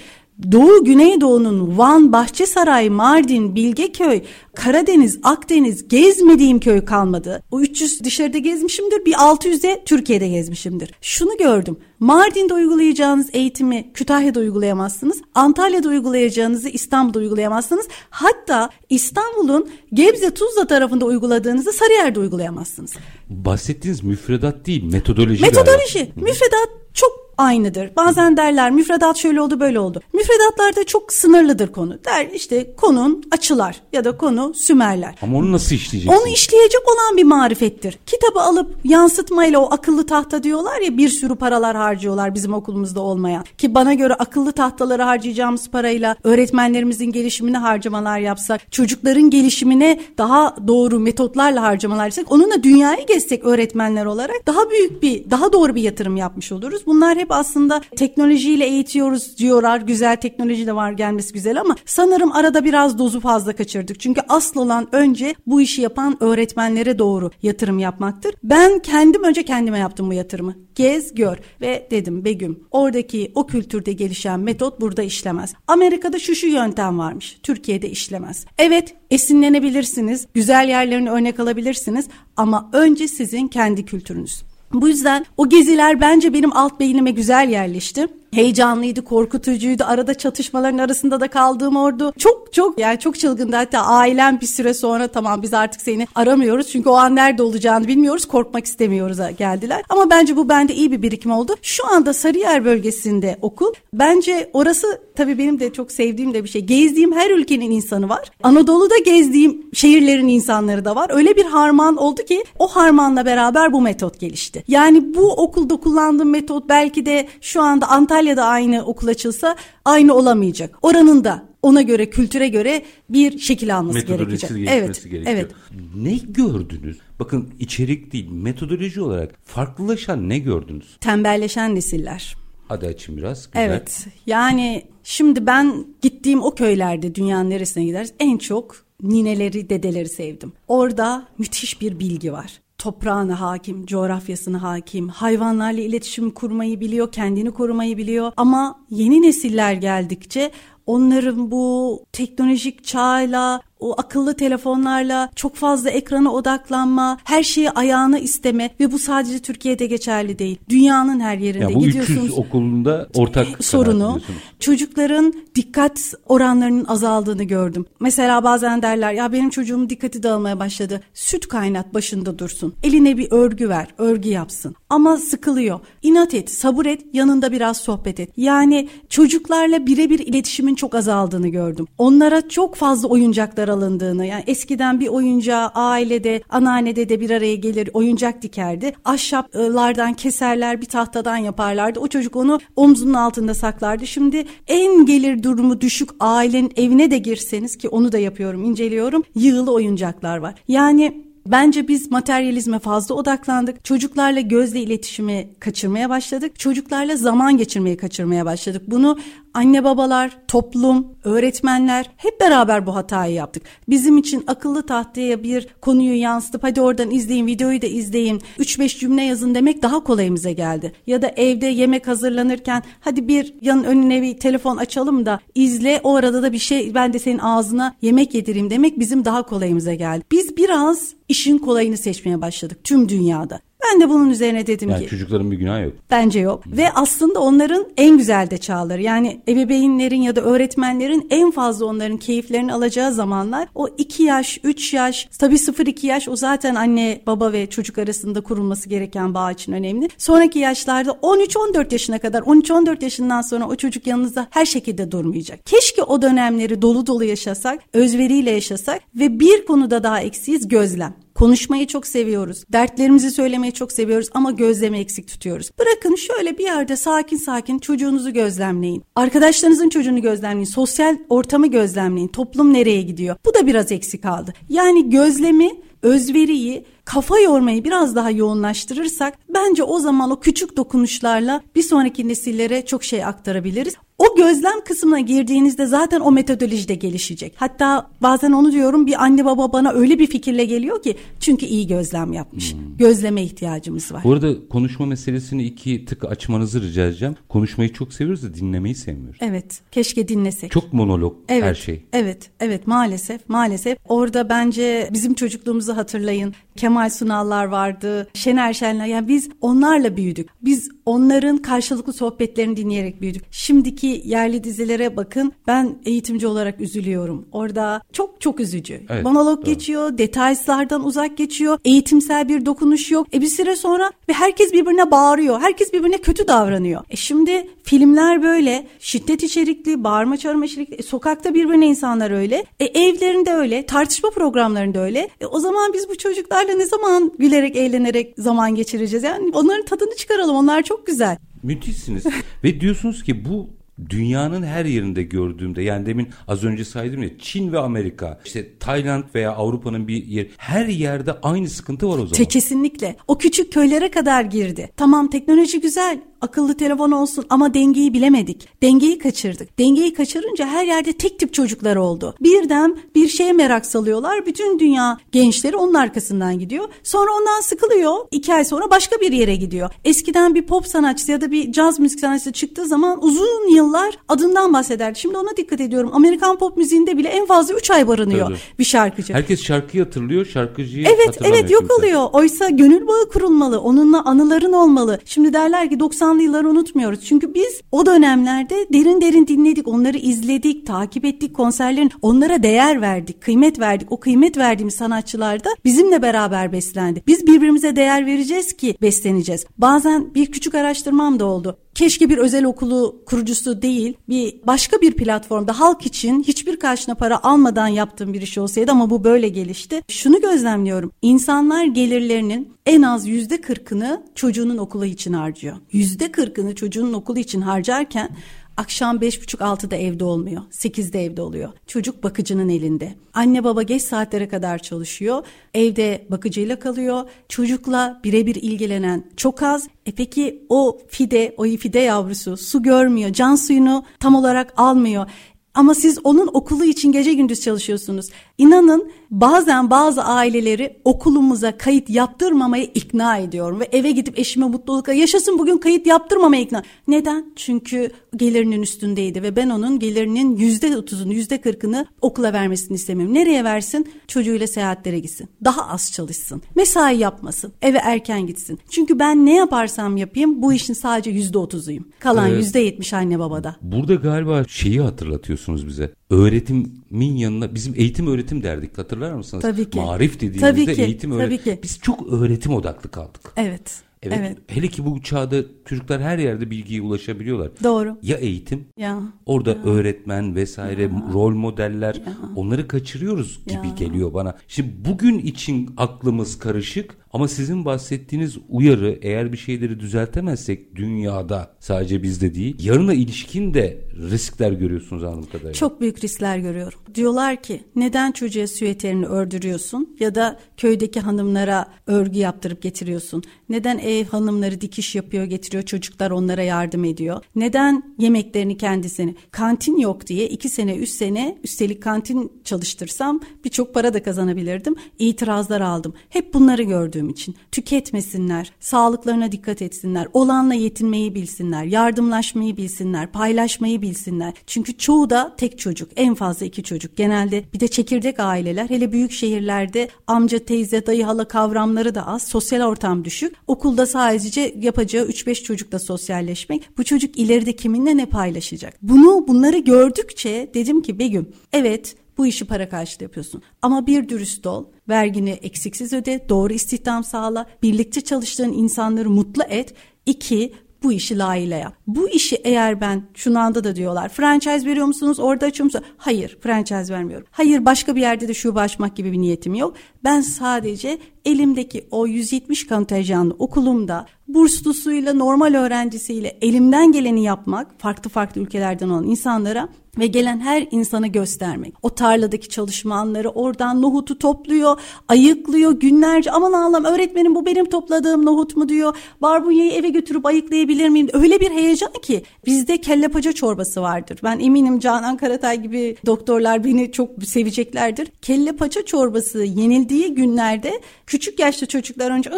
Doğu 0.52 0.84
Güneydoğu'nun 0.84 1.78
Van, 1.78 2.12
Bahçesaray, 2.12 2.90
Mardin, 2.90 3.54
Bilgeköy, 3.54 4.22
Karadeniz, 4.54 5.18
Akdeniz 5.22 5.88
gezmediğim 5.88 6.60
köy 6.60 6.84
kalmadı. 6.84 7.42
O 7.50 7.60
300 7.60 8.04
dışarıda 8.04 8.38
gezmişimdir. 8.38 9.04
Bir 9.06 9.12
600'de 9.12 9.82
Türkiye'de 9.84 10.28
gezmişimdir. 10.28 10.94
Şunu 11.00 11.36
gördüm. 11.38 11.76
Mardin'de 12.00 12.54
uygulayacağınız 12.54 13.28
eğitimi 13.32 13.92
Kütahya'da 13.94 14.40
uygulayamazsınız. 14.40 15.22
Antalya'da 15.34 15.88
uygulayacağınızı 15.88 16.68
İstanbul'da 16.68 17.18
uygulayamazsınız. 17.18 17.88
Hatta 18.10 18.70
İstanbul'un 18.90 19.68
Gebze, 19.92 20.30
Tuzla 20.30 20.66
tarafında 20.66 21.04
uyguladığınızı 21.04 21.72
Sarıyer'de 21.72 22.20
uygulayamazsınız. 22.20 22.92
Bahsettiğiniz 23.30 24.02
müfredat 24.02 24.66
değil 24.66 24.84
metodoloji. 24.84 25.40
galiba. 25.42 25.60
Metodoloji, 25.60 26.12
müfredat 26.16 26.68
çok 26.94 27.21
aynıdır. 27.38 27.90
Bazen 27.96 28.36
derler 28.36 28.70
müfredat 28.70 29.16
şöyle 29.16 29.40
oldu 29.40 29.60
böyle 29.60 29.80
oldu. 29.80 30.00
Müfredatlarda 30.12 30.84
çok 30.84 31.12
sınırlıdır 31.12 31.72
konu. 31.72 31.98
Der 32.04 32.28
işte 32.34 32.74
konun 32.76 33.24
açılar 33.30 33.76
ya 33.92 34.04
da 34.04 34.16
konu 34.16 34.54
Sümerler. 34.54 35.14
Ama 35.22 35.38
onu 35.38 35.52
nasıl 35.52 35.74
işleyeceksiniz? 35.74 36.20
Onu 36.20 36.32
işleyecek 36.32 36.80
olan 36.80 37.16
bir 37.16 37.24
marifettir. 37.24 37.98
Kitabı 38.06 38.40
alıp 38.40 38.70
yansıtmayla 38.84 39.58
o 39.58 39.72
akıllı 39.74 40.06
tahta 40.06 40.42
diyorlar 40.42 40.80
ya 40.80 40.96
bir 40.96 41.08
sürü 41.08 41.34
paralar 41.34 41.76
harcıyorlar 41.76 42.34
bizim 42.34 42.54
okulumuzda 42.54 43.00
olmayan. 43.00 43.44
Ki 43.58 43.74
bana 43.74 43.94
göre 43.94 44.14
akıllı 44.14 44.52
tahtaları 44.52 45.02
harcayacağımız 45.02 45.70
parayla 45.70 46.16
öğretmenlerimizin 46.24 47.12
gelişimine 47.12 47.58
harcamalar 47.58 48.18
yapsak, 48.18 48.72
çocukların 48.72 49.30
gelişimine 49.30 50.00
daha 50.18 50.56
doğru 50.66 50.98
metotlarla 51.00 51.62
harcamalar 51.62 52.04
yapsak, 52.04 52.32
onunla 52.32 52.62
dünyayı 52.62 53.06
gezsek 53.06 53.44
öğretmenler 53.44 54.04
olarak 54.04 54.46
daha 54.46 54.70
büyük 54.70 55.02
bir, 55.02 55.30
daha 55.30 55.52
doğru 55.52 55.74
bir 55.74 55.82
yatırım 55.82 56.16
yapmış 56.16 56.52
oluruz. 56.52 56.82
Bunlar 56.86 57.16
hep 57.22 57.32
aslında 57.32 57.80
teknolojiyle 57.96 58.64
eğitiyoruz 58.66 59.38
diyorlar. 59.38 59.80
Güzel 59.80 60.16
teknoloji 60.16 60.66
de 60.66 60.74
var 60.74 60.92
gelmesi 60.92 61.32
güzel 61.32 61.60
ama 61.60 61.76
sanırım 61.86 62.32
arada 62.32 62.64
biraz 62.64 62.98
dozu 62.98 63.20
fazla 63.20 63.56
kaçırdık. 63.56 64.00
Çünkü 64.00 64.20
asıl 64.28 64.60
olan 64.60 64.88
önce 64.92 65.34
bu 65.46 65.60
işi 65.60 65.82
yapan 65.82 66.22
öğretmenlere 66.22 66.98
doğru 66.98 67.30
yatırım 67.42 67.78
yapmaktır. 67.78 68.34
Ben 68.42 68.78
kendim 68.78 69.24
önce 69.24 69.42
kendime 69.42 69.78
yaptım 69.78 70.10
bu 70.10 70.12
yatırımı. 70.12 70.54
Gez, 70.74 71.14
gör 71.14 71.38
ve 71.60 71.88
dedim 71.90 72.24
Begüm 72.24 72.64
oradaki 72.70 73.32
o 73.34 73.46
kültürde 73.46 73.92
gelişen 73.92 74.40
metot 74.40 74.80
burada 74.80 75.02
işlemez. 75.02 75.54
Amerika'da 75.66 76.18
şu 76.18 76.34
şu 76.34 76.46
yöntem 76.46 76.98
varmış. 76.98 77.38
Türkiye'de 77.42 77.90
işlemez. 77.90 78.46
Evet 78.58 78.94
esinlenebilirsiniz. 79.10 80.26
Güzel 80.34 80.68
yerlerini 80.68 81.10
örnek 81.10 81.40
alabilirsiniz 81.40 82.06
ama 82.36 82.70
önce 82.72 83.08
sizin 83.08 83.48
kendi 83.48 83.84
kültürünüz. 83.84 84.51
Bu 84.72 84.88
yüzden 84.88 85.24
o 85.36 85.48
geziler 85.48 86.00
bence 86.00 86.32
benim 86.32 86.56
alt 86.56 86.80
beynime 86.80 87.10
güzel 87.10 87.48
yerleşti 87.48 88.08
heyecanlıydı, 88.32 89.04
korkutucuydu. 89.04 89.84
Arada 89.86 90.14
çatışmaların 90.14 90.78
arasında 90.78 91.20
da 91.20 91.28
kaldığım 91.28 91.76
ordu. 91.76 92.12
Çok 92.18 92.52
çok 92.52 92.78
yani 92.78 92.98
çok 92.98 93.18
çılgındı. 93.18 93.56
Hatta 93.56 93.80
ailem 93.80 94.40
bir 94.40 94.46
süre 94.46 94.74
sonra 94.74 95.08
tamam 95.08 95.42
biz 95.42 95.54
artık 95.54 95.80
seni 95.80 96.06
aramıyoruz. 96.14 96.68
Çünkü 96.68 96.88
o 96.88 96.94
an 96.94 97.16
nerede 97.16 97.42
olacağını 97.42 97.88
bilmiyoruz. 97.88 98.24
Korkmak 98.24 98.66
istemiyoruz 98.66 99.18
geldiler. 99.38 99.82
Ama 99.88 100.10
bence 100.10 100.36
bu 100.36 100.48
bende 100.48 100.74
iyi 100.74 100.92
bir 100.92 101.02
birikim 101.02 101.30
oldu. 101.30 101.56
Şu 101.62 101.92
anda 101.92 102.12
Sarıyer 102.12 102.64
bölgesinde 102.64 103.38
okul. 103.42 103.72
Bence 103.94 104.50
orası 104.52 105.00
tabii 105.16 105.38
benim 105.38 105.60
de 105.60 105.72
çok 105.72 105.92
sevdiğim 105.92 106.34
de 106.34 106.44
bir 106.44 106.48
şey. 106.48 106.62
Gezdiğim 106.62 107.12
her 107.12 107.30
ülkenin 107.30 107.70
insanı 107.70 108.08
var. 108.08 108.30
Anadolu'da 108.42 108.98
gezdiğim 108.98 109.66
şehirlerin 109.72 110.28
insanları 110.28 110.84
da 110.84 110.96
var. 110.96 111.10
Öyle 111.14 111.36
bir 111.36 111.44
harman 111.44 111.96
oldu 111.96 112.22
ki 112.22 112.44
o 112.58 112.68
harmanla 112.68 113.26
beraber 113.26 113.72
bu 113.72 113.80
metot 113.80 114.20
gelişti. 114.20 114.64
Yani 114.68 115.14
bu 115.14 115.32
okulda 115.32 115.76
kullandığım 115.76 116.30
metot 116.30 116.68
belki 116.68 117.06
de 117.06 117.28
şu 117.40 117.62
anda 117.62 117.88
Antalya 117.88 118.21
Antalya'da 118.22 118.44
aynı 118.44 118.84
okul 118.84 119.08
açılsa 119.08 119.56
aynı 119.84 120.14
olamayacak. 120.14 120.78
Oranın 120.82 121.24
da 121.24 121.44
ona 121.62 121.82
göre 121.82 122.10
kültüre 122.10 122.48
göre 122.48 122.82
bir 123.08 123.38
şekil 123.38 123.76
alması 123.76 124.00
gerekecek. 124.00 124.50
Evet, 124.50 125.04
gerekiyor. 125.04 125.22
evet. 125.26 125.50
Ne 125.94 126.16
gördünüz? 126.16 126.98
Bakın 127.18 127.50
içerik 127.58 128.12
değil 128.12 128.30
metodoloji 128.30 129.00
olarak 129.00 129.34
farklılaşan 129.44 130.28
ne 130.28 130.38
gördünüz? 130.38 130.96
Tembelleşen 131.00 131.74
nesiller. 131.74 132.36
Hadi 132.68 132.86
açın 132.86 133.16
biraz. 133.16 133.50
Güzel. 133.50 133.66
Evet. 133.66 134.06
Yani 134.26 134.84
şimdi 135.04 135.46
ben 135.46 135.86
gittiğim 136.02 136.42
o 136.42 136.54
köylerde 136.54 137.14
dünyanın 137.14 137.50
neresine 137.50 137.84
gideriz 137.84 138.12
en 138.18 138.38
çok 138.38 138.76
nineleri, 139.02 139.70
dedeleri 139.70 140.08
sevdim. 140.08 140.52
Orada 140.68 141.28
müthiş 141.38 141.80
bir 141.80 141.98
bilgi 141.98 142.32
var 142.32 142.61
toprağına 142.82 143.40
hakim, 143.40 143.86
coğrafyasına 143.86 144.62
hakim, 144.62 145.08
hayvanlarla 145.08 145.80
iletişim 145.80 146.30
kurmayı 146.30 146.80
biliyor, 146.80 147.12
kendini 147.12 147.50
korumayı 147.50 147.96
biliyor. 147.96 148.32
Ama 148.36 148.80
yeni 148.90 149.22
nesiller 149.22 149.72
geldikçe 149.72 150.50
onların 150.86 151.50
bu 151.50 152.04
teknolojik 152.12 152.84
çağla 152.84 153.60
o 153.82 153.94
akıllı 153.98 154.34
telefonlarla 154.34 155.30
çok 155.36 155.56
fazla 155.56 155.90
ekrana 155.90 156.32
odaklanma, 156.32 157.18
her 157.24 157.42
şeyi 157.42 157.70
ayağına 157.70 158.18
isteme 158.18 158.70
ve 158.80 158.92
bu 158.92 158.98
sadece 158.98 159.38
Türkiye'de 159.38 159.86
geçerli 159.86 160.38
değil. 160.38 160.58
Dünyanın 160.68 161.20
her 161.20 161.38
yerinde 161.38 161.64
ya 161.64 161.74
bu 161.74 161.80
gidiyorsunuz. 161.80 162.24
300 162.24 162.38
okulunda 162.38 163.08
ortak 163.14 163.64
sorunu. 163.64 164.20
Çocukların 164.60 165.34
dikkat 165.54 166.14
oranlarının 166.26 166.84
azaldığını 166.84 167.44
gördüm. 167.44 167.86
Mesela 168.00 168.44
bazen 168.44 168.82
derler 168.82 169.12
ya 169.12 169.32
benim 169.32 169.50
çocuğum 169.50 169.90
dikkati 169.90 170.22
dağılmaya 170.22 170.58
başladı. 170.58 171.00
Süt 171.14 171.48
kaynat 171.48 171.94
başında 171.94 172.38
dursun. 172.38 172.74
Eline 172.82 173.18
bir 173.18 173.28
örgü 173.30 173.68
ver, 173.68 173.86
örgü 173.98 174.28
yapsın. 174.28 174.74
Ama 174.88 175.16
sıkılıyor. 175.16 175.80
İnat 176.02 176.34
et, 176.34 176.50
sabır 176.50 176.86
et, 176.86 177.02
yanında 177.12 177.52
biraz 177.52 177.76
sohbet 177.76 178.20
et. 178.20 178.30
Yani 178.36 178.88
çocuklarla 179.08 179.86
birebir 179.86 180.18
iletişimin 180.18 180.74
çok 180.74 180.94
azaldığını 180.94 181.48
gördüm. 181.48 181.86
Onlara 181.98 182.48
çok 182.48 182.74
fazla 182.74 183.08
oyuncaklar 183.08 183.68
alındığını 183.72 184.26
yani 184.26 184.44
eskiden 184.46 185.00
bir 185.00 185.08
oyuncağı 185.08 185.68
ailede 185.68 186.42
anneannede 186.48 187.08
de 187.08 187.20
bir 187.20 187.30
araya 187.30 187.56
gelir 187.56 187.90
oyuncak 187.92 188.42
dikerdi. 188.42 188.92
Ahşaplardan 189.04 190.14
keserler 190.14 190.80
bir 190.80 190.86
tahtadan 190.86 191.36
yaparlardı. 191.36 192.00
O 192.00 192.08
çocuk 192.08 192.36
onu 192.36 192.60
omzunun 192.76 193.14
altında 193.14 193.54
saklardı. 193.54 194.06
Şimdi 194.06 194.44
en 194.68 195.06
gelir 195.06 195.42
durumu 195.42 195.80
düşük 195.80 196.10
ailenin 196.20 196.72
evine 196.76 197.10
de 197.10 197.18
girseniz 197.18 197.76
ki 197.76 197.88
onu 197.88 198.12
da 198.12 198.18
yapıyorum 198.18 198.64
inceliyorum 198.64 199.22
yığılı 199.34 199.72
oyuncaklar 199.72 200.36
var. 200.36 200.54
Yani 200.68 201.32
Bence 201.46 201.88
biz 201.88 202.10
materyalizme 202.10 202.78
fazla 202.78 203.14
odaklandık. 203.14 203.84
Çocuklarla 203.84 204.40
gözle 204.40 204.80
iletişimi 204.80 205.48
kaçırmaya 205.60 206.10
başladık. 206.10 206.58
Çocuklarla 206.58 207.16
zaman 207.16 207.56
geçirmeyi 207.56 207.96
kaçırmaya 207.96 208.44
başladık. 208.44 208.82
Bunu 208.86 209.18
anne 209.54 209.84
babalar, 209.84 210.38
toplum, 210.48 211.06
öğretmenler 211.24 212.10
hep 212.16 212.40
beraber 212.40 212.86
bu 212.86 212.94
hatayı 212.94 213.34
yaptık. 213.34 213.62
Bizim 213.88 214.18
için 214.18 214.44
akıllı 214.46 214.86
tahtaya 214.86 215.42
bir 215.42 215.68
konuyu 215.80 216.20
yansıtıp 216.20 216.62
hadi 216.64 216.80
oradan 216.80 217.10
izleyin, 217.10 217.46
videoyu 217.46 217.82
da 217.82 217.86
izleyin, 217.86 218.42
3-5 218.58 218.98
cümle 218.98 219.22
yazın 219.22 219.54
demek 219.54 219.82
daha 219.82 220.04
kolayımıza 220.04 220.50
geldi. 220.50 220.92
Ya 221.06 221.22
da 221.22 221.28
evde 221.36 221.66
yemek 221.66 222.08
hazırlanırken 222.08 222.82
hadi 223.00 223.28
bir 223.28 223.54
yanın 223.60 223.84
önüne 223.84 224.22
bir 224.22 224.38
telefon 224.38 224.76
açalım 224.76 225.26
da 225.26 225.40
izle 225.54 226.00
o 226.02 226.14
arada 226.14 226.42
da 226.42 226.52
bir 226.52 226.58
şey 226.58 226.94
ben 226.94 227.12
de 227.12 227.18
senin 227.18 227.38
ağzına 227.38 227.94
yemek 228.02 228.34
yedireyim 228.34 228.70
demek 228.70 228.98
bizim 228.98 229.24
daha 229.24 229.42
kolayımıza 229.42 229.94
geldi. 229.94 230.24
Biz 230.30 230.56
biraz 230.56 231.14
işin 231.28 231.58
kolayını 231.58 231.96
seçmeye 231.96 232.40
başladık 232.40 232.84
tüm 232.84 233.08
dünyada. 233.08 233.60
Ben 233.84 234.00
de 234.00 234.08
bunun 234.08 234.30
üzerine 234.30 234.66
dedim 234.66 234.90
yani 234.90 235.04
ki. 235.04 235.10
çocukların 235.10 235.50
bir 235.50 235.56
günahı 235.56 235.82
yok. 235.82 235.92
Bence 236.10 236.40
yok. 236.40 236.64
Hmm. 236.64 236.76
Ve 236.76 236.92
aslında 236.92 237.40
onların 237.40 237.86
en 237.96 238.18
güzel 238.18 238.50
de 238.50 238.58
çağları. 238.58 239.02
Yani 239.02 239.40
ebeveynlerin 239.48 240.22
ya 240.22 240.36
da 240.36 240.40
öğretmenlerin 240.40 241.26
en 241.30 241.50
fazla 241.50 241.86
onların 241.86 242.16
keyiflerini 242.16 242.72
alacağı 242.72 243.12
zamanlar 243.12 243.68
o 243.74 243.88
2 243.98 244.22
yaş, 244.22 244.60
3 244.64 244.94
yaş, 244.94 245.28
tabii 245.38 245.54
0-2 245.54 246.06
yaş 246.06 246.28
o 246.28 246.36
zaten 246.36 246.74
anne, 246.74 247.20
baba 247.26 247.52
ve 247.52 247.66
çocuk 247.66 247.98
arasında 247.98 248.40
kurulması 248.40 248.88
gereken 248.88 249.34
bağ 249.34 249.52
için 249.52 249.72
önemli. 249.72 250.08
Sonraki 250.18 250.58
yaşlarda 250.58 251.10
13-14 251.10 251.92
yaşına 251.92 252.18
kadar, 252.18 252.42
13-14 252.42 253.04
yaşından 253.04 253.42
sonra 253.42 253.68
o 253.68 253.76
çocuk 253.76 254.06
yanınızda 254.06 254.46
her 254.50 254.66
şekilde 254.66 255.12
durmayacak. 255.12 255.66
Keşke 255.66 256.02
o 256.02 256.22
dönemleri 256.22 256.82
dolu 256.82 257.06
dolu 257.06 257.24
yaşasak, 257.24 257.80
özveriyle 257.92 258.50
yaşasak 258.50 259.00
ve 259.14 259.40
bir 259.40 259.66
konuda 259.66 260.02
daha 260.02 260.20
eksiyiz 260.20 260.68
gözlem. 260.68 261.14
Konuşmayı 261.42 261.86
çok 261.86 262.06
seviyoruz. 262.06 262.64
Dertlerimizi 262.72 263.30
söylemeyi 263.30 263.72
çok 263.72 263.92
seviyoruz 263.92 264.28
ama 264.34 264.50
gözleme 264.50 264.98
eksik 265.00 265.28
tutuyoruz. 265.28 265.70
Bırakın 265.78 266.14
şöyle 266.14 266.58
bir 266.58 266.64
yerde 266.64 266.96
sakin 266.96 267.36
sakin 267.36 267.78
çocuğunuzu 267.78 268.32
gözlemleyin. 268.32 269.02
Arkadaşlarınızın 269.16 269.88
çocuğunu 269.88 270.22
gözlemleyin. 270.22 270.64
Sosyal 270.64 271.16
ortamı 271.28 271.66
gözlemleyin. 271.66 272.28
Toplum 272.28 272.72
nereye 272.72 273.02
gidiyor? 273.02 273.36
Bu 273.44 273.54
da 273.54 273.66
biraz 273.66 273.92
eksik 273.92 274.22
kaldı. 274.22 274.52
Yani 274.68 275.10
gözlemi 275.10 275.70
özveriyi, 276.02 276.84
kafa 277.04 277.38
yormayı 277.38 277.84
biraz 277.84 278.16
daha 278.16 278.30
yoğunlaştırırsak 278.30 279.38
bence 279.54 279.82
o 279.82 279.98
zaman 279.98 280.30
o 280.30 280.40
küçük 280.40 280.76
dokunuşlarla 280.76 281.62
bir 281.74 281.82
sonraki 281.82 282.28
nesillere 282.28 282.86
çok 282.86 283.04
şey 283.04 283.24
aktarabiliriz. 283.24 283.94
O 284.18 284.36
gözlem 284.36 284.80
kısmına 284.84 285.20
girdiğinizde 285.20 285.86
zaten 285.86 286.20
o 286.20 286.30
metodoloji 286.30 286.88
de 286.88 286.94
gelişecek. 286.94 287.54
Hatta 287.56 288.10
bazen 288.22 288.52
onu 288.52 288.72
diyorum 288.72 289.06
bir 289.06 289.22
anne 289.22 289.44
baba 289.44 289.72
bana 289.72 289.92
öyle 289.92 290.18
bir 290.18 290.26
fikirle 290.26 290.64
geliyor 290.64 291.02
ki 291.02 291.16
çünkü 291.40 291.66
iyi 291.66 291.86
gözlem 291.86 292.32
yapmış. 292.32 292.72
Hmm. 292.72 292.96
Gözleme 292.98 293.42
ihtiyacımız 293.42 294.12
var. 294.12 294.24
Bu 294.24 294.32
arada 294.32 294.68
konuşma 294.68 295.06
meselesini 295.06 295.64
iki 295.64 296.04
tık 296.04 296.24
açmanızı 296.24 296.82
rica 296.82 297.06
edeceğim. 297.06 297.34
Konuşmayı 297.48 297.92
çok 297.92 298.12
seviyoruz 298.12 298.42
da 298.42 298.54
dinlemeyi 298.54 298.94
sevmiyoruz. 298.94 299.38
Evet. 299.42 299.80
Keşke 299.90 300.28
dinlesek. 300.28 300.70
Çok 300.70 300.92
monolog 300.92 301.36
evet, 301.48 301.64
her 301.64 301.74
şey. 301.74 302.04
Evet. 302.12 302.50
Evet 302.60 302.86
maalesef 302.86 303.48
maalesef. 303.48 303.98
Orada 304.08 304.48
bence 304.48 305.08
bizim 305.12 305.34
çocukluğumuzu 305.34 305.96
hatırlayın. 305.96 306.54
Kemal 306.76 307.10
Sunallar 307.10 307.64
vardı. 307.64 308.28
Şener 308.34 308.72
Şenler. 308.72 309.06
Yani 309.06 309.28
biz 309.28 309.48
onlarla 309.60 310.16
büyüdük. 310.16 310.48
Biz 310.62 310.88
onların 311.06 311.56
karşılıklı 311.56 312.12
sohbetlerini 312.12 312.76
dinleyerek 312.76 313.20
büyüdük. 313.20 313.44
Şimdiki 313.50 314.01
yerli 314.06 314.64
dizilere 314.64 315.16
bakın 315.16 315.52
ben 315.66 315.98
eğitimci 316.04 316.46
olarak 316.46 316.80
üzülüyorum. 316.80 317.48
Orada 317.52 318.02
çok 318.12 318.40
çok 318.40 318.60
üzücü. 318.60 319.00
Evet, 319.10 319.24
Monolog 319.24 319.58
doğru. 319.58 319.64
geçiyor, 319.64 320.18
detayslardan 320.18 321.04
uzak 321.04 321.36
geçiyor, 321.36 321.78
eğitimsel 321.84 322.48
bir 322.48 322.66
dokunuş 322.66 323.10
yok. 323.10 323.34
E 323.34 323.40
bir 323.40 323.46
süre 323.46 323.76
sonra 323.76 324.12
ve 324.28 324.32
herkes 324.32 324.72
birbirine 324.72 325.10
bağırıyor. 325.10 325.60
Herkes 325.60 325.92
birbirine 325.92 326.18
kötü 326.18 326.48
davranıyor. 326.48 327.02
E 327.10 327.16
şimdi 327.16 327.68
filmler 327.82 328.42
böyle 328.42 328.86
şiddet 329.00 329.42
içerikli, 329.42 330.04
bağırma 330.04 330.36
çağırma 330.36 330.64
içerikli. 330.64 330.94
E 330.94 331.02
sokakta 331.02 331.54
birbirine 331.54 331.86
insanlar 331.86 332.30
öyle. 332.30 332.64
E 332.80 332.84
evlerinde 332.84 333.52
öyle, 333.52 333.86
tartışma 333.86 334.30
programlarında 334.30 334.98
öyle. 335.00 335.28
E 335.40 335.46
o 335.46 335.60
zaman 335.60 335.92
biz 335.92 336.08
bu 336.08 336.18
çocuklarla 336.18 336.74
ne 336.74 336.86
zaman 336.86 337.32
gülerek, 337.38 337.76
eğlenerek 337.76 338.34
zaman 338.38 338.74
geçireceğiz? 338.74 339.24
Yani 339.24 339.50
onların 339.54 339.84
tadını 339.84 340.16
çıkaralım. 340.16 340.56
Onlar 340.56 340.82
çok 340.82 341.06
güzel. 341.06 341.36
Müthişsiniz. 341.62 342.24
Ve 342.64 342.80
diyorsunuz 342.80 343.22
ki 343.22 343.44
bu 343.44 343.70
dünyanın 344.10 344.62
her 344.62 344.84
yerinde 344.84 345.22
gördüğümde 345.22 345.82
yani 345.82 346.06
demin 346.06 346.28
az 346.48 346.64
önce 346.64 346.84
saydım 346.84 347.22
ya 347.22 347.38
Çin 347.38 347.72
ve 347.72 347.78
Amerika 347.78 348.40
işte 348.44 348.78
Tayland 348.78 349.24
veya 349.34 349.52
Avrupa'nın 349.52 350.08
bir 350.08 350.26
yer 350.26 350.46
her 350.56 350.86
yerde 350.86 351.32
aynı 351.42 351.68
sıkıntı 351.68 352.08
var 352.08 352.18
o 352.18 352.26
zaman. 352.26 352.44
Kesinlikle. 352.48 353.16
O 353.28 353.38
küçük 353.38 353.72
köylere 353.72 354.10
kadar 354.10 354.42
girdi. 354.42 354.90
Tamam 354.96 355.30
teknoloji 355.30 355.80
güzel 355.80 356.20
akıllı 356.42 356.76
telefon 356.76 357.10
olsun 357.10 357.44
ama 357.50 357.74
dengeyi 357.74 358.14
bilemedik. 358.14 358.68
Dengeyi 358.82 359.18
kaçırdık. 359.18 359.78
Dengeyi 359.78 360.14
kaçırınca 360.14 360.66
her 360.66 360.84
yerde 360.84 361.12
tek 361.12 361.38
tip 361.38 361.54
çocuklar 361.54 361.96
oldu. 361.96 362.34
Birden 362.40 362.98
bir 363.14 363.28
şeye 363.28 363.52
merak 363.52 363.86
salıyorlar. 363.86 364.46
Bütün 364.46 364.78
dünya 364.78 365.18
gençleri 365.32 365.76
onun 365.76 365.94
arkasından 365.94 366.58
gidiyor. 366.58 366.88
Sonra 367.02 367.30
ondan 367.40 367.60
sıkılıyor. 367.60 368.14
İki 368.30 368.54
ay 368.54 368.64
sonra 368.64 368.90
başka 368.90 369.20
bir 369.20 369.32
yere 369.32 369.56
gidiyor. 369.56 369.90
Eskiden 370.04 370.54
bir 370.54 370.66
pop 370.66 370.86
sanatçısı 370.86 371.32
ya 371.32 371.40
da 371.40 371.50
bir 371.50 371.72
caz 371.72 371.98
müzik 372.00 372.20
sanatçısı 372.20 372.52
çıktığı 372.52 372.86
zaman 372.86 373.24
uzun 373.24 373.74
yıllar 373.74 373.91
adından 374.28 374.72
bahsederdi. 374.72 375.18
Şimdi 375.18 375.36
ona 375.36 375.56
dikkat 375.56 375.80
ediyorum. 375.80 376.10
Amerikan 376.12 376.58
pop 376.58 376.76
müziğinde 376.76 377.18
bile 377.18 377.28
en 377.28 377.46
fazla 377.46 377.74
3 377.74 377.90
ay 377.90 378.08
barınıyor 378.08 378.46
Tabii. 378.46 378.58
bir 378.78 378.84
şarkıcı. 378.84 379.34
Herkes 379.34 379.62
şarkıyı 379.62 380.04
hatırlıyor, 380.04 380.46
şarkıcıyı 380.46 381.06
Evet, 381.06 381.38
evet 381.44 381.70
yok 381.70 381.80
kimse. 381.80 381.94
oluyor. 381.94 382.26
Oysa 382.32 382.68
gönül 382.68 383.06
bağı 383.06 383.28
kurulmalı. 383.28 383.80
Onunla 383.80 384.24
anıların 384.24 384.72
olmalı. 384.72 385.18
Şimdi 385.24 385.52
derler 385.52 385.90
ki 385.90 385.96
90'lı 385.96 386.42
yılları 386.42 386.68
unutmuyoruz. 386.68 387.20
Çünkü 387.24 387.54
biz 387.54 387.80
o 387.92 388.06
dönemlerde 388.06 388.86
derin 388.92 389.20
derin 389.20 389.46
dinledik. 389.46 389.88
Onları 389.88 390.18
izledik, 390.18 390.86
takip 390.86 391.24
ettik 391.24 391.54
konserlerin. 391.54 392.10
Onlara 392.22 392.62
değer 392.62 393.00
verdik, 393.00 393.40
kıymet 393.40 393.80
verdik. 393.80 394.12
O 394.12 394.20
kıymet 394.20 394.58
verdiğimiz 394.58 394.94
sanatçılar 394.94 395.64
da 395.64 395.70
bizimle 395.84 396.22
beraber 396.22 396.72
beslendi. 396.72 397.22
Biz 397.26 397.46
birbirimize 397.46 397.96
değer 397.96 398.26
vereceğiz 398.26 398.72
ki 398.72 398.96
besleneceğiz. 399.02 399.66
Bazen 399.78 400.34
bir 400.34 400.46
küçük 400.46 400.74
araştırmam 400.74 401.40
da 401.40 401.44
oldu 401.44 401.78
keşke 401.94 402.28
bir 402.28 402.38
özel 402.38 402.64
okulu 402.64 403.22
kurucusu 403.26 403.71
değil 403.82 404.16
bir 404.28 404.54
başka 404.66 405.00
bir 405.00 405.12
platformda 405.12 405.80
halk 405.80 406.06
için 406.06 406.42
hiçbir 406.42 406.76
karşına 406.76 407.14
para 407.14 407.42
almadan 407.42 407.86
yaptığım 407.86 408.32
bir 408.32 408.42
iş 408.42 408.58
olsaydı 408.58 408.90
ama 408.90 409.10
bu 409.10 409.24
böyle 409.24 409.48
gelişti. 409.48 410.02
Şunu 410.08 410.40
gözlemliyorum. 410.40 411.12
İnsanlar 411.22 411.84
gelirlerinin 411.84 412.72
en 412.86 413.02
az 413.02 413.26
yüzde 413.26 413.60
kırkını 413.60 414.22
çocuğunun 414.34 414.78
okulu 414.78 415.04
için 415.04 415.32
harcıyor. 415.32 415.76
Yüzde 415.92 416.32
kırkını 416.32 416.74
çocuğunun 416.74 417.12
okulu 417.12 417.38
için 417.38 417.60
harcarken 417.60 418.28
Akşam 418.76 419.20
beş 419.20 419.42
buçuk 419.42 419.62
altıda 419.62 419.96
evde 419.96 420.24
olmuyor. 420.24 420.62
Sekizde 420.70 421.24
evde 421.24 421.42
oluyor. 421.42 421.72
Çocuk 421.86 422.24
bakıcının 422.24 422.68
elinde. 422.68 423.14
Anne 423.34 423.64
baba 423.64 423.82
geç 423.82 424.02
saatlere 424.02 424.48
kadar 424.48 424.78
çalışıyor. 424.78 425.46
Evde 425.74 426.26
bakıcıyla 426.30 426.78
kalıyor. 426.78 427.22
Çocukla 427.48 428.20
birebir 428.24 428.54
ilgilenen 428.54 429.24
çok 429.36 429.62
az. 429.62 429.88
E 430.06 430.12
peki 430.12 430.66
o 430.68 430.98
fide, 431.08 431.54
o 431.56 431.64
fide 431.64 431.98
yavrusu 431.98 432.56
su 432.56 432.82
görmüyor. 432.82 433.32
Can 433.32 433.54
suyunu 433.54 434.04
tam 434.20 434.34
olarak 434.34 434.74
almıyor. 434.76 435.26
Ama 435.74 435.94
siz 435.94 436.18
onun 436.24 436.50
okulu 436.52 436.84
için 436.84 437.12
gece 437.12 437.32
gündüz 437.32 437.60
çalışıyorsunuz. 437.60 438.28
İnanın 438.58 439.10
bazen 439.30 439.90
bazı 439.90 440.24
aileleri 440.24 441.00
okulumuza 441.04 441.76
kayıt 441.78 442.10
yaptırmamaya 442.10 442.84
ikna 442.84 443.38
ediyorum 443.38 443.80
ve 443.80 443.88
eve 443.92 444.10
gidip 444.10 444.38
eşime 444.38 444.66
mutlulukla 444.66 445.12
yaşasın 445.12 445.58
bugün 445.58 445.78
kayıt 445.78 446.06
yaptırmamaya 446.06 446.62
ikna. 446.62 446.82
Neden? 447.08 447.52
Çünkü 447.56 448.10
gelirinin 448.36 448.82
üstündeydi 448.82 449.42
ve 449.42 449.56
ben 449.56 449.70
onun 449.70 449.98
gelirinin 449.98 450.56
yüzde 450.56 450.96
otuzunu 450.96 451.32
yüzde 451.34 451.60
kırkını 451.60 452.06
okula 452.20 452.52
vermesini 452.52 452.94
istemiyorum. 452.94 453.34
Nereye 453.34 453.64
versin? 453.64 454.12
Çocuğuyla 454.28 454.66
seyahatlere 454.66 455.18
gitsin. 455.18 455.48
Daha 455.64 455.88
az 455.88 456.12
çalışsın. 456.12 456.62
Mesai 456.74 457.18
yapmasın. 457.18 457.72
Eve 457.82 457.98
erken 457.98 458.46
gitsin. 458.46 458.78
Çünkü 458.90 459.18
ben 459.18 459.46
ne 459.46 459.56
yaparsam 459.56 460.16
yapayım 460.16 460.62
bu 460.62 460.72
işin 460.72 460.94
sadece 460.94 461.30
yüzde 461.30 461.58
otuzuyum. 461.58 462.08
Kalan 462.18 462.48
yüzde 462.48 462.80
yetmiş 462.80 463.12
anne 463.12 463.38
babada. 463.38 463.76
Burada 463.82 464.14
galiba 464.14 464.64
şeyi 464.68 465.00
hatırlatıyorsunuz 465.00 465.86
bize 465.88 466.12
öğretimin 466.30 467.36
yanına 467.36 467.74
bizim 467.74 467.94
eğitim 467.96 468.26
öğretim 468.26 468.62
derdik 468.62 468.98
hatırlar 468.98 469.32
mısınız? 469.32 469.62
Tabii 469.62 469.90
ki. 469.90 470.00
Marif 470.00 470.34
dediğimizde 470.36 470.70
Tabii 470.70 470.94
ki. 470.94 471.02
eğitim 471.02 471.32
öğretim. 471.32 471.56
Tabii 471.56 471.64
ki. 471.76 471.80
Biz 471.82 471.98
çok 472.00 472.32
öğretim 472.32 472.74
odaklı 472.74 473.10
kaldık. 473.10 473.52
Evet. 473.56 474.02
Evet, 474.22 474.38
evet. 474.40 474.58
Hele 474.66 474.88
ki 474.88 475.06
bu 475.06 475.22
çağda 475.22 475.56
çocuklar 475.84 476.22
her 476.22 476.38
yerde 476.38 476.70
bilgiye 476.70 477.02
ulaşabiliyorlar. 477.02 477.70
Doğru. 477.84 478.18
Ya 478.22 478.36
eğitim, 478.36 478.84
ya. 478.96 479.20
orada 479.46 479.70
ya. 479.70 479.82
öğretmen 479.84 480.54
vesaire, 480.54 481.02
ya. 481.02 481.10
rol 481.32 481.54
modeller 481.54 482.14
ya. 482.14 482.22
onları 482.56 482.88
kaçırıyoruz 482.88 483.60
gibi 483.66 483.88
ya. 483.88 483.94
geliyor 483.98 484.34
bana. 484.34 484.56
Şimdi 484.68 484.90
bugün 485.04 485.38
için 485.38 485.90
aklımız 485.96 486.58
karışık 486.58 487.16
ama 487.32 487.48
sizin 487.48 487.84
bahsettiğiniz 487.84 488.58
uyarı 488.68 489.18
eğer 489.22 489.52
bir 489.52 489.56
şeyleri 489.56 490.00
düzeltemezsek 490.00 490.96
dünyada 490.96 491.74
sadece 491.80 492.22
bizde 492.22 492.54
değil 492.54 492.76
yarına 492.80 493.14
ilişkin 493.14 493.74
de 493.74 494.04
riskler 494.30 494.72
görüyorsunuz 494.72 495.24
anladığım 495.24 495.46
kadarıyla. 495.46 495.72
Çok 495.72 496.00
büyük 496.00 496.24
riskler 496.24 496.58
görüyorum. 496.58 496.98
Diyorlar 497.14 497.62
ki 497.62 497.84
neden 497.96 498.32
çocuğa 498.32 498.66
süveterini 498.66 499.26
ördürüyorsun 499.26 500.16
ya 500.20 500.34
da 500.34 500.58
köydeki 500.76 501.20
hanımlara 501.20 501.86
örgü 502.06 502.38
yaptırıp 502.38 502.82
getiriyorsun? 502.82 503.42
Neden 503.68 503.98
ev 503.98 504.11
hanımları 504.20 504.80
dikiş 504.80 505.14
yapıyor 505.14 505.44
getiriyor 505.44 505.82
çocuklar 505.82 506.30
onlara 506.30 506.62
yardım 506.62 507.04
ediyor? 507.04 507.44
Neden 507.56 508.14
yemeklerini 508.18 508.76
kendisini? 508.76 509.34
Kantin 509.50 509.98
yok 509.98 510.26
diye 510.26 510.48
iki 510.48 510.68
sene 510.68 510.96
üç 510.96 511.10
sene 511.10 511.58
üstelik 511.64 512.02
kantin 512.02 512.52
çalıştırsam 512.64 513.40
birçok 513.64 513.94
para 513.94 514.14
da 514.14 514.22
kazanabilirdim. 514.22 514.96
İtirazlar 515.18 515.80
aldım. 515.80 516.14
Hep 516.28 516.54
bunları 516.54 516.82
gördüğüm 516.82 517.28
için. 517.28 517.54
Tüketmesinler, 517.72 518.72
sağlıklarına 518.80 519.52
dikkat 519.52 519.82
etsinler, 519.82 520.28
olanla 520.32 520.74
yetinmeyi 520.74 521.34
bilsinler, 521.34 521.84
yardımlaşmayı 521.84 522.76
bilsinler, 522.76 523.32
paylaşmayı 523.32 524.02
bilsinler. 524.02 524.52
Çünkü 524.66 524.98
çoğu 524.98 525.30
da 525.30 525.54
tek 525.56 525.78
çocuk, 525.78 526.10
en 526.16 526.34
fazla 526.34 526.66
iki 526.66 526.82
çocuk. 526.82 527.16
Genelde 527.16 527.64
bir 527.74 527.80
de 527.80 527.88
çekirdek 527.88 528.40
aileler, 528.40 528.90
hele 528.90 529.12
büyük 529.12 529.32
şehirlerde 529.32 530.08
amca, 530.26 530.58
teyze, 530.58 531.06
dayı, 531.06 531.24
hala 531.24 531.48
kavramları 531.48 532.14
da 532.14 532.26
az, 532.26 532.42
sosyal 532.42 532.88
ortam 532.88 533.24
düşük. 533.24 533.56
Okulda 533.66 534.01
sadece 534.06 534.74
yapacağı 534.80 535.26
3-5 535.26 535.62
çocukla 535.62 535.98
sosyalleşmek. 535.98 536.98
Bu 536.98 537.04
çocuk 537.04 537.38
ileride 537.38 537.76
kiminle 537.76 538.16
ne 538.16 538.26
paylaşacak? 538.26 538.98
Bunu 539.02 539.48
bunları 539.48 539.78
gördükçe 539.78 540.70
dedim 540.74 541.02
ki 541.02 541.18
Begüm 541.18 541.48
evet 541.72 542.16
bu 542.38 542.46
işi 542.46 542.64
para 542.64 542.88
karşılığı 542.88 543.22
yapıyorsun. 543.22 543.62
Ama 543.82 544.06
bir 544.06 544.28
dürüst 544.28 544.66
ol, 544.66 544.84
vergini 545.08 545.50
eksiksiz 545.50 546.12
öde, 546.12 546.46
doğru 546.48 546.72
istihdam 546.72 547.24
sağla, 547.24 547.66
birlikte 547.82 548.20
çalıştığın 548.20 548.72
insanları 548.72 549.30
mutlu 549.30 549.62
et. 549.62 549.94
İki, 550.26 550.72
bu 551.02 551.12
işi 551.12 551.38
layığıyla 551.38 551.76
yap. 551.76 551.94
Bu 552.06 552.28
işi 552.28 552.56
eğer 552.56 553.00
ben 553.00 553.22
şunu 553.34 553.58
anda 553.58 553.84
da 553.84 553.96
diyorlar 553.96 554.28
franchise 554.28 554.86
veriyor 554.86 555.06
musunuz 555.06 555.40
orada 555.40 555.66
açıyor 555.66 555.84
musunuz? 555.84 556.04
Hayır 556.16 556.58
franchise 556.60 557.14
vermiyorum. 557.14 557.46
Hayır 557.50 557.84
başka 557.84 558.16
bir 558.16 558.20
yerde 558.20 558.48
de 558.48 558.54
şube 558.54 558.80
açmak 558.80 559.16
gibi 559.16 559.32
bir 559.32 559.38
niyetim 559.38 559.74
yok. 559.74 559.94
Ben 560.24 560.40
sadece 560.40 561.18
elimdeki 561.44 562.06
o 562.10 562.26
170 562.26 562.86
kontenjanlı 562.86 563.54
okulumda 563.58 564.26
burslusuyla 564.48 565.34
normal 565.34 565.74
öğrencisiyle 565.74 566.58
elimden 566.60 567.12
geleni 567.12 567.42
yapmak 567.42 568.00
farklı 568.00 568.30
farklı 568.30 568.60
ülkelerden 568.60 569.08
olan 569.08 569.24
insanlara 569.24 569.88
ve 570.18 570.26
gelen 570.26 570.60
her 570.60 570.86
insana 570.90 571.26
göstermek. 571.26 571.94
O 572.02 572.14
tarladaki 572.14 572.68
çalışma 572.68 573.14
anları 573.14 573.48
oradan 573.50 574.02
nohutu 574.02 574.38
topluyor, 574.38 575.00
ayıklıyor 575.28 575.92
günlerce. 575.92 576.50
Aman 576.50 576.72
Allah'ım 576.72 577.04
öğretmenim 577.04 577.54
bu 577.54 577.66
benim 577.66 577.84
topladığım 577.84 578.46
nohut 578.46 578.76
mu 578.76 578.88
diyor. 578.88 579.16
Barbunyayı 579.42 579.92
eve 579.92 580.08
götürüp 580.08 580.46
ayıklayabilir 580.46 581.08
miyim? 581.08 581.28
Öyle 581.32 581.60
bir 581.60 581.70
heyecan 581.70 582.12
ki 582.12 582.42
bizde 582.66 583.00
kelle 583.00 583.28
paça 583.28 583.52
çorbası 583.52 584.02
vardır. 584.02 584.38
Ben 584.42 584.58
eminim 584.58 584.98
Canan 584.98 585.36
Karatay 585.36 585.82
gibi 585.82 586.16
doktorlar 586.26 586.84
beni 586.84 587.12
çok 587.12 587.30
seveceklerdir. 587.44 588.28
Kelle 588.42 588.72
paça 588.72 589.04
çorbası 589.04 589.62
yenildiği 589.62 590.34
günlerde 590.34 591.00
küçük 591.26 591.58
yaşta 591.58 591.86
çocuklar 591.86 592.30
önce 592.30 592.50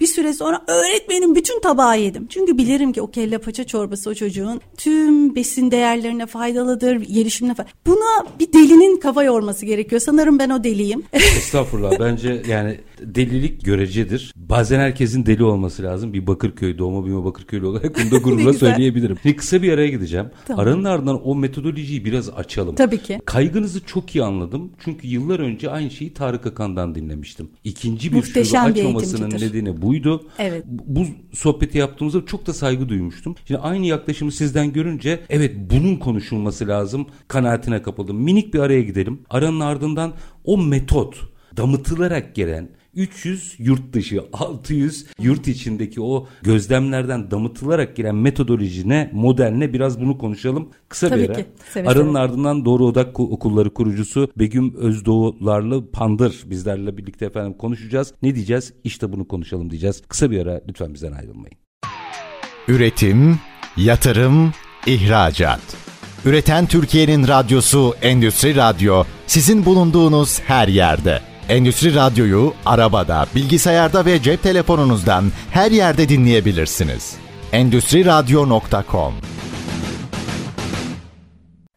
bir 0.00 0.06
süre 0.06 0.32
sonra 0.32 0.64
öğretmenim 0.66 1.34
bütün 1.34 1.60
tabağı 1.60 2.00
yedim. 2.00 2.26
Çünkü 2.30 2.58
bilirim 2.58 2.92
ki 2.92 3.02
o 3.02 3.10
kelle 3.10 3.38
paça 3.38 3.64
çorbası 3.64 4.10
o 4.10 4.14
çocuğun 4.14 4.60
tüm 4.76 5.34
besin 5.34 5.70
değerlerine 5.70 6.26
faydalıdır, 6.58 7.00
gelişimine 7.00 7.54
faydalı. 7.54 7.72
Buna 7.86 8.26
bir 8.40 8.52
delinin 8.52 9.00
kafa 9.00 9.22
yorması 9.22 9.66
gerekiyor. 9.66 10.00
Sanırım 10.00 10.38
ben 10.38 10.50
o 10.50 10.64
deliyim. 10.64 11.02
Estağfurullah. 11.12 12.00
Bence 12.00 12.42
yani 12.48 12.78
delilik 13.02 13.64
görecedir. 13.64 14.32
Bazen 14.36 14.78
herkesin 14.78 15.26
deli 15.26 15.44
olması 15.44 15.82
lazım. 15.82 16.12
Bir 16.12 16.26
Bakırköy 16.26 16.78
doğma 16.78 17.04
büyüme 17.04 17.24
Bakırköylü 17.24 17.66
olarak 17.66 17.96
bunu 17.98 18.10
da 18.10 18.16
gururla 18.24 18.52
söyleyebilirim. 18.52 19.18
Şimdi 19.22 19.36
kısa 19.36 19.62
bir 19.62 19.72
araya 19.72 19.88
gideceğim. 19.88 20.26
Tamam. 20.46 20.66
Aranın 20.66 20.84
ardından 20.84 21.28
o 21.28 21.34
metodolojiyi 21.34 22.04
biraz 22.04 22.30
açalım. 22.30 22.74
Tabii 22.74 22.98
ki. 22.98 23.20
Kaygınızı 23.24 23.84
çok 23.86 24.14
iyi 24.14 24.24
anladım. 24.24 24.72
Çünkü 24.78 25.06
yıllar 25.06 25.40
önce 25.40 25.70
aynı 25.70 25.90
şeyi 25.90 26.14
Tarık 26.14 26.46
Akan'dan 26.46 26.94
dinlemiştim. 26.94 27.50
İkinci 27.64 28.12
bir 28.12 28.16
Muhteşem 28.16 28.76
şubu 28.76 28.78
açmamasının 28.78 29.30
nedeni 29.30 29.82
buydu. 29.82 30.28
Evet. 30.38 30.64
Bu 30.66 31.06
sohbeti 31.32 31.78
yaptığımızda 31.78 32.26
çok 32.26 32.46
da 32.46 32.52
saygı 32.52 32.88
duymuştum. 32.88 33.34
Şimdi 33.44 33.60
aynı 33.60 33.86
yaklaşımı 33.86 34.32
sizden 34.32 34.72
görünce 34.72 35.20
evet 35.28 35.56
bunun 35.70 35.96
konuşulması 35.96 36.68
lazım 36.68 37.06
kanaatine 37.28 37.82
kapıldım. 37.82 38.16
Minik 38.16 38.54
bir 38.54 38.58
araya 38.58 38.82
gidelim. 38.82 39.20
Aranın 39.30 39.60
ardından 39.60 40.12
o 40.44 40.58
metot 40.58 41.16
damıtılarak 41.56 42.34
gelen 42.34 42.68
300 42.94 43.54
yurt 43.58 43.92
dışı, 43.92 44.22
600 44.32 45.06
yurt 45.20 45.48
içindeki 45.48 46.00
o 46.00 46.26
gözlemlerden 46.42 47.30
damıtılarak 47.30 47.96
giren 47.96 48.14
metodolojine, 48.14 49.10
modeline 49.12 49.72
biraz 49.72 50.00
bunu 50.00 50.18
konuşalım. 50.18 50.68
Kısa 50.88 51.08
Tabii 51.08 51.22
bir 51.22 51.28
ara. 51.28 51.36
ki, 51.36 51.46
seve 51.72 51.88
Aranın 51.88 52.12
seve. 52.12 52.18
ardından 52.18 52.64
Doğru 52.64 52.84
Odak 52.86 53.20
Okulları 53.20 53.74
kurucusu 53.74 54.28
Begüm 54.36 54.74
Özdoğularlı 54.76 55.90
Pandır 55.90 56.42
bizlerle 56.46 56.96
birlikte 56.96 57.26
efendim 57.26 57.54
konuşacağız. 57.58 58.14
Ne 58.22 58.34
diyeceğiz? 58.34 58.72
İşte 58.84 59.12
bunu 59.12 59.28
konuşalım 59.28 59.70
diyeceğiz. 59.70 60.02
Kısa 60.08 60.30
bir 60.30 60.46
ara 60.46 60.60
lütfen 60.68 60.94
bizden 60.94 61.12
ayrılmayın. 61.12 61.56
Üretim, 62.68 63.38
yatırım, 63.76 64.52
ihracat. 64.86 65.60
Üreten 66.24 66.66
Türkiye'nin 66.66 67.28
radyosu 67.28 67.94
Endüstri 68.02 68.56
Radyo 68.56 69.04
sizin 69.26 69.64
bulunduğunuz 69.64 70.40
her 70.40 70.68
yerde. 70.68 71.20
Endüstri 71.48 71.94
Radyo'yu 71.94 72.52
arabada, 72.66 73.26
bilgisayarda 73.34 74.06
ve 74.06 74.22
cep 74.22 74.42
telefonunuzdan 74.42 75.24
her 75.50 75.70
yerde 75.70 76.08
dinleyebilirsiniz. 76.08 77.16
Endüstri 77.52 78.04
Radyo.com 78.04 79.12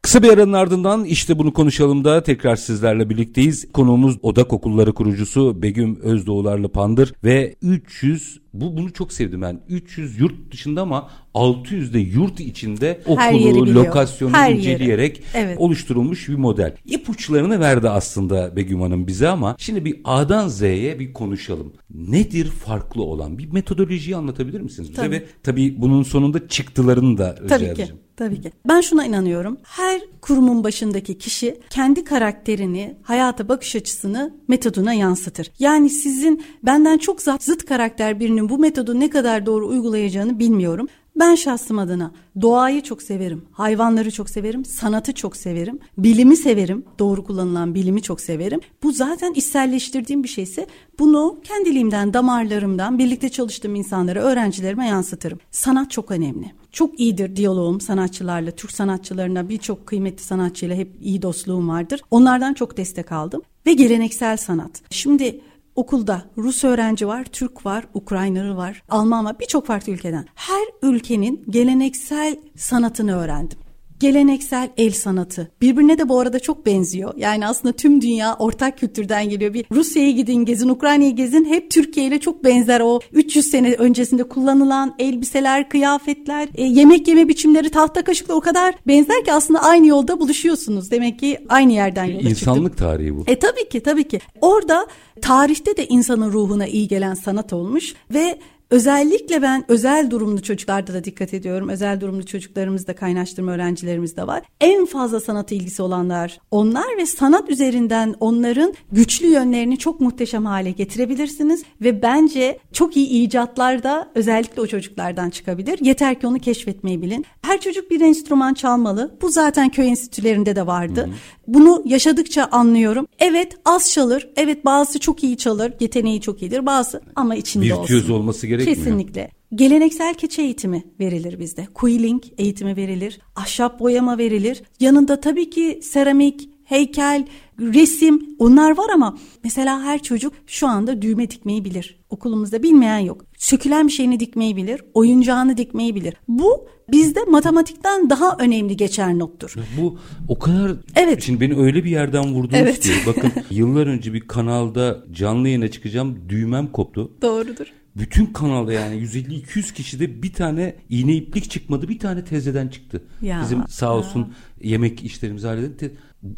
Kısa 0.02 0.24
bir 0.24 0.30
aranın 0.34 0.54
ardından 0.54 1.06
işte 1.06 1.40
bunu 1.40 1.54
konuşalım 1.54 2.04
da 2.04 2.24
tekrar 2.24 2.56
sizlerle 2.56 3.10
birlikteyiz. 3.10 3.72
Konuğumuz 3.72 4.18
Odak 4.22 4.54
Okulları 4.54 4.94
kurucusu 4.94 5.62
Begüm 5.62 6.00
Özdoğularlı 6.02 6.72
Pandır 6.72 7.14
ve 7.24 7.56
300 7.62 8.40
bu 8.54 8.78
bunu 8.78 8.94
çok 8.94 9.14
sevdim 9.14 9.42
ben. 9.42 9.62
300 9.70 10.20
yurt 10.20 10.52
dışında 10.52 10.82
ama 10.82 11.10
600 11.34 11.94
de 11.94 12.00
yurt 12.00 12.40
içinde 12.40 13.02
okulu, 13.06 13.76
lokasyonu 13.76 14.34
Her 14.34 14.50
yeri. 14.50 14.60
inceleyerek 14.60 15.24
Evet. 15.34 15.58
oluşturulmuş 15.60 16.30
bir 16.30 16.36
model. 16.36 16.76
İpuçlarını 16.86 17.60
verdi 17.60 17.90
aslında 17.90 18.56
Begüm 18.56 18.82
Hanım 18.82 19.08
bize 19.08 19.28
ama 19.28 19.56
şimdi 19.60 19.86
bir 19.86 20.02
A'dan 20.04 20.48
Z'ye 20.48 21.00
bir 21.00 21.14
konuşalım. 21.14 21.74
Nedir 21.94 22.46
farklı 22.48 23.04
olan? 23.04 23.38
Bir 23.38 23.52
metodolojiyi 23.52 24.16
anlatabilir 24.16 24.62
misiniz 24.62 24.90
bize? 24.90 25.02
Tabii. 25.02 25.16
Ve 25.16 25.26
tabii 25.44 25.82
bunun 25.82 26.04
sonunda 26.04 26.48
çıktılarını 26.48 27.18
da 27.18 27.36
rica 27.36 27.48
Tabii 27.48 27.64
ki. 27.64 27.70
edeceğim. 27.70 27.96
Tabii 28.18 28.42
ki. 28.42 28.52
Ben 28.68 28.82
şuna 28.82 29.06
inanıyorum. 29.06 29.58
Her 29.64 30.02
kurumun 30.22 30.64
başındaki 30.64 31.18
kişi 31.18 31.60
kendi 31.70 32.04
karakterini, 32.04 32.98
hayata 33.04 33.50
bakış 33.50 33.76
açısını 33.76 34.34
metoduna 34.48 34.94
yansıtır. 34.94 35.52
Yani 35.60 35.90
sizin 35.90 36.44
benden 36.64 36.98
çok 36.98 37.22
zıt 37.22 37.66
karakter 37.66 38.20
birinin 38.42 38.50
bu 38.50 38.60
metodu 38.60 39.00
ne 39.00 39.10
kadar 39.10 39.46
doğru 39.46 39.68
uygulayacağını 39.68 40.40
bilmiyorum. 40.40 40.88
Ben 41.16 41.36
şahsım 41.36 41.80
adına 41.80 42.12
doğayı 42.42 42.82
çok 42.82 43.02
severim, 43.02 43.46
hayvanları 43.52 44.12
çok 44.12 44.30
severim, 44.30 44.66
sanatı 44.66 45.14
çok 45.14 45.36
severim, 45.36 45.80
bilimi 45.98 46.36
severim, 46.36 46.86
doğru 47.00 47.24
kullanılan 47.24 47.76
bilimi 47.76 48.02
çok 48.02 48.22
severim. 48.22 48.60
Bu 48.84 48.92
zaten 48.92 49.34
içselleştirdiğim 49.34 50.24
bir 50.24 50.28
şeyse 50.28 50.68
bunu 51.00 51.40
kendiliğimden, 51.44 52.14
damarlarımdan, 52.14 52.98
birlikte 52.98 53.30
çalıştığım 53.30 53.76
insanlara, 53.76 54.22
öğrencilerime 54.22 54.88
yansıtırım. 54.88 55.40
Sanat 55.52 55.92
çok 55.92 56.12
önemli. 56.12 56.52
Çok 56.72 57.00
iyidir 57.00 57.36
diyaloğum 57.36 57.82
sanatçılarla, 57.82 58.52
Türk 58.52 58.72
sanatçılarına 58.72 59.50
birçok 59.50 59.86
kıymetli 59.86 60.24
sanatçıyla 60.24 60.76
hep 60.76 60.90
iyi 61.02 61.22
dostluğum 61.22 61.68
vardır. 61.68 62.02
Onlardan 62.12 62.54
çok 62.54 62.78
destek 62.78 63.12
aldım. 63.12 63.42
Ve 63.66 63.74
geleneksel 63.74 64.38
sanat. 64.38 64.82
Şimdi 64.90 65.42
Okulda 65.76 66.22
Rus 66.38 66.64
öğrenci 66.64 67.08
var, 67.08 67.24
Türk 67.24 67.66
var, 67.66 67.86
Ukraynalı 67.94 68.58
var, 68.58 68.84
Alman 68.90 69.26
var, 69.26 69.40
birçok 69.40 69.68
farklı 69.68 69.92
ülkeden. 69.92 70.26
Her 70.36 70.64
ülkenin 70.82 71.46
geleneksel 71.50 72.38
sanatını 72.56 73.18
öğrendim. 73.18 73.60
Geleneksel 74.02 74.70
el 74.78 74.92
sanatı. 74.92 75.52
Birbirine 75.62 75.98
de 75.98 76.10
bu 76.10 76.20
arada 76.20 76.40
çok 76.40 76.66
benziyor. 76.66 77.14
Yani 77.18 77.48
aslında 77.48 77.74
tüm 77.74 78.02
dünya 78.02 78.36
ortak 78.40 78.78
kültürden 78.78 79.30
geliyor. 79.30 79.54
Bir 79.54 79.66
Rusya'ya 79.72 80.12
gidin 80.12 80.46
gezin, 80.46 80.70
Ukrayna'yı 80.70 81.16
gezin. 81.16 81.46
Hep 81.46 81.72
Türkiye 81.72 82.06
ile 82.06 82.20
çok 82.20 82.44
benzer 82.44 82.80
o 82.80 83.00
300 83.14 83.46
sene 83.46 83.74
öncesinde 83.74 84.24
kullanılan 84.24 84.96
elbiseler, 85.00 85.70
kıyafetler, 85.70 86.50
e, 86.56 86.64
yemek 86.64 87.08
yeme 87.08 87.28
biçimleri, 87.28 87.70
tahta 87.70 88.04
kaşıkla 88.04 88.34
o 88.34 88.42
kadar 88.42 88.76
benzer 88.88 89.24
ki 89.24 89.34
aslında 89.34 89.62
aynı 89.64 89.88
yolda 89.88 90.20
buluşuyorsunuz. 90.20 90.92
Demek 90.92 91.20
ki 91.20 91.38
aynı 91.50 91.72
yerden 91.72 92.06
yola. 92.06 92.30
İnsanlık 92.30 92.78
tarihi 92.78 93.18
bu. 93.18 93.24
E 93.28 93.40
tabii 93.40 93.70
ki 93.70 93.84
tabii 93.84 94.08
ki. 94.08 94.20
Orada 94.42 94.88
tarihte 95.22 95.78
de 95.78 95.88
insanın 95.88 96.32
ruhuna 96.32 96.68
iyi 96.68 96.88
gelen 96.88 97.14
sanat 97.14 97.54
olmuş 97.54 97.94
ve 98.14 98.40
Özellikle 98.72 99.42
ben 99.42 99.66
özel 99.68 100.10
durumlu 100.10 100.42
çocuklarda 100.42 100.94
da 100.94 101.04
dikkat 101.04 101.34
ediyorum. 101.34 101.70
Özel 101.70 102.02
durumlu 102.02 102.26
çocuklarımızda 102.26 102.96
kaynaştırma 102.96 103.52
öğrencilerimiz 103.52 104.18
de 104.18 104.28
var. 104.28 104.42
En 104.62 104.86
fazla 104.86 105.20
sanat 105.20 105.52
ilgisi 105.52 105.82
olanlar 105.82 106.40
onlar 106.52 106.98
ve 106.98 107.06
sanat 107.06 107.50
üzerinden 107.50 108.16
onların 108.20 108.74
güçlü 108.92 109.28
yönlerini 109.28 109.78
çok 109.78 110.00
muhteşem 110.00 110.46
hale 110.46 110.72
getirebilirsiniz. 110.72 111.64
Ve 111.82 112.02
bence 112.02 112.60
çok 112.74 112.98
iyi 112.98 113.08
icatlar 113.08 113.84
da 113.84 114.12
özellikle 114.16 114.62
o 114.62 114.68
çocuklardan 114.68 115.30
çıkabilir. 115.30 115.80
Yeter 115.82 116.20
ki 116.20 116.28
onu 116.28 116.40
keşfetmeyi 116.40 117.02
bilin. 117.02 117.26
Her 117.42 117.62
çocuk 117.62 117.92
bir 117.92 118.02
enstrüman 118.02 118.54
çalmalı. 118.54 119.18
Bu 119.22 119.30
zaten 119.30 119.70
köy 119.70 119.88
enstitülerinde 119.88 120.56
de 120.56 120.68
vardı. 120.68 121.10
Bunu 121.54 121.82
yaşadıkça 121.86 122.44
anlıyorum. 122.52 123.08
Evet 123.20 123.58
az 123.66 123.92
çalır. 123.92 124.30
Evet 124.36 124.66
bazısı 124.66 125.00
çok 125.00 125.24
iyi 125.24 125.38
çalır. 125.38 125.74
Yeteneği 125.80 126.22
çok 126.22 126.42
iyidir. 126.42 126.66
Bazı 126.66 127.02
ama 127.16 127.36
içinde 127.36 127.74
olsun. 127.74 127.84
Virtüöz 127.84 128.10
olması 128.10 128.48
gerekmiyor. 128.48 128.78
Kesinlikle. 128.78 129.32
Geleneksel 129.56 130.14
keçe 130.14 130.42
eğitimi 130.42 130.84
verilir 131.00 131.40
bizde. 131.40 131.68
Quilling 131.74 132.24
eğitimi 132.38 132.76
verilir. 132.76 133.20
Ahşap 133.36 133.80
boyama 133.80 134.18
verilir. 134.18 134.64
Yanında 134.80 135.22
tabii 135.22 135.50
ki 135.50 135.80
seramik, 135.84 136.50
heykel, 136.72 137.26
resim 137.60 138.36
onlar 138.40 138.78
var 138.78 138.90
ama 138.94 139.18
mesela 139.44 139.82
her 139.82 140.04
çocuk 140.04 140.34
şu 140.48 140.68
anda 140.68 141.02
düğme 141.02 141.32
dikmeyi 141.32 141.66
bilir. 141.66 142.00
Okulumuzda 142.10 142.64
bilmeyen 142.64 142.98
yok. 142.98 143.26
Sökülen 143.38 143.88
bir 143.88 143.92
şeyini 143.92 144.20
dikmeyi 144.20 144.56
bilir, 144.56 144.82
oyuncağını 144.94 145.58
dikmeyi 145.58 145.96
bilir. 145.96 146.14
Bu 146.28 146.68
bizde 146.92 147.20
matematikten 147.28 148.10
daha 148.10 148.38
önemli 148.40 148.78
geçer 148.78 149.20
nottur. 149.20 149.56
Bu 149.82 150.00
o 150.28 150.40
kadar 150.40 150.72
Evet. 150.96 151.24
şimdi 151.24 151.42
beni 151.42 151.56
öyle 151.56 151.84
bir 151.84 151.90
yerden 151.92 152.34
vurdunuz 152.34 152.56
Evet. 152.62 152.80
ki 152.80 152.92
bakın 153.08 153.32
yıllar 153.50 153.88
önce 153.88 154.14
bir 154.14 154.22
kanalda 154.22 155.04
canlı 155.12 155.48
yayına 155.48 155.68
çıkacağım 155.68 156.20
düğmem 156.30 156.68
koptu. 156.68 157.12
Doğrudur. 157.22 157.66
Bütün 157.96 158.26
kanalda 158.26 158.74
yani 158.74 158.96
150-200 158.96 159.74
kişide 159.74 160.24
bir 160.24 160.34
tane 160.34 160.76
iğne 160.90 161.16
iplik 161.16 161.50
çıkmadı 161.52 161.88
bir 161.88 162.00
tane 162.00 162.24
teyzeden 162.24 162.68
çıktı. 162.68 163.04
Ya. 163.22 163.42
Bizim 163.44 163.68
sağ 163.68 163.96
olsun 163.96 164.34
yemek 164.62 165.04
işlerimizi 165.04 165.48
halledip 165.48 165.80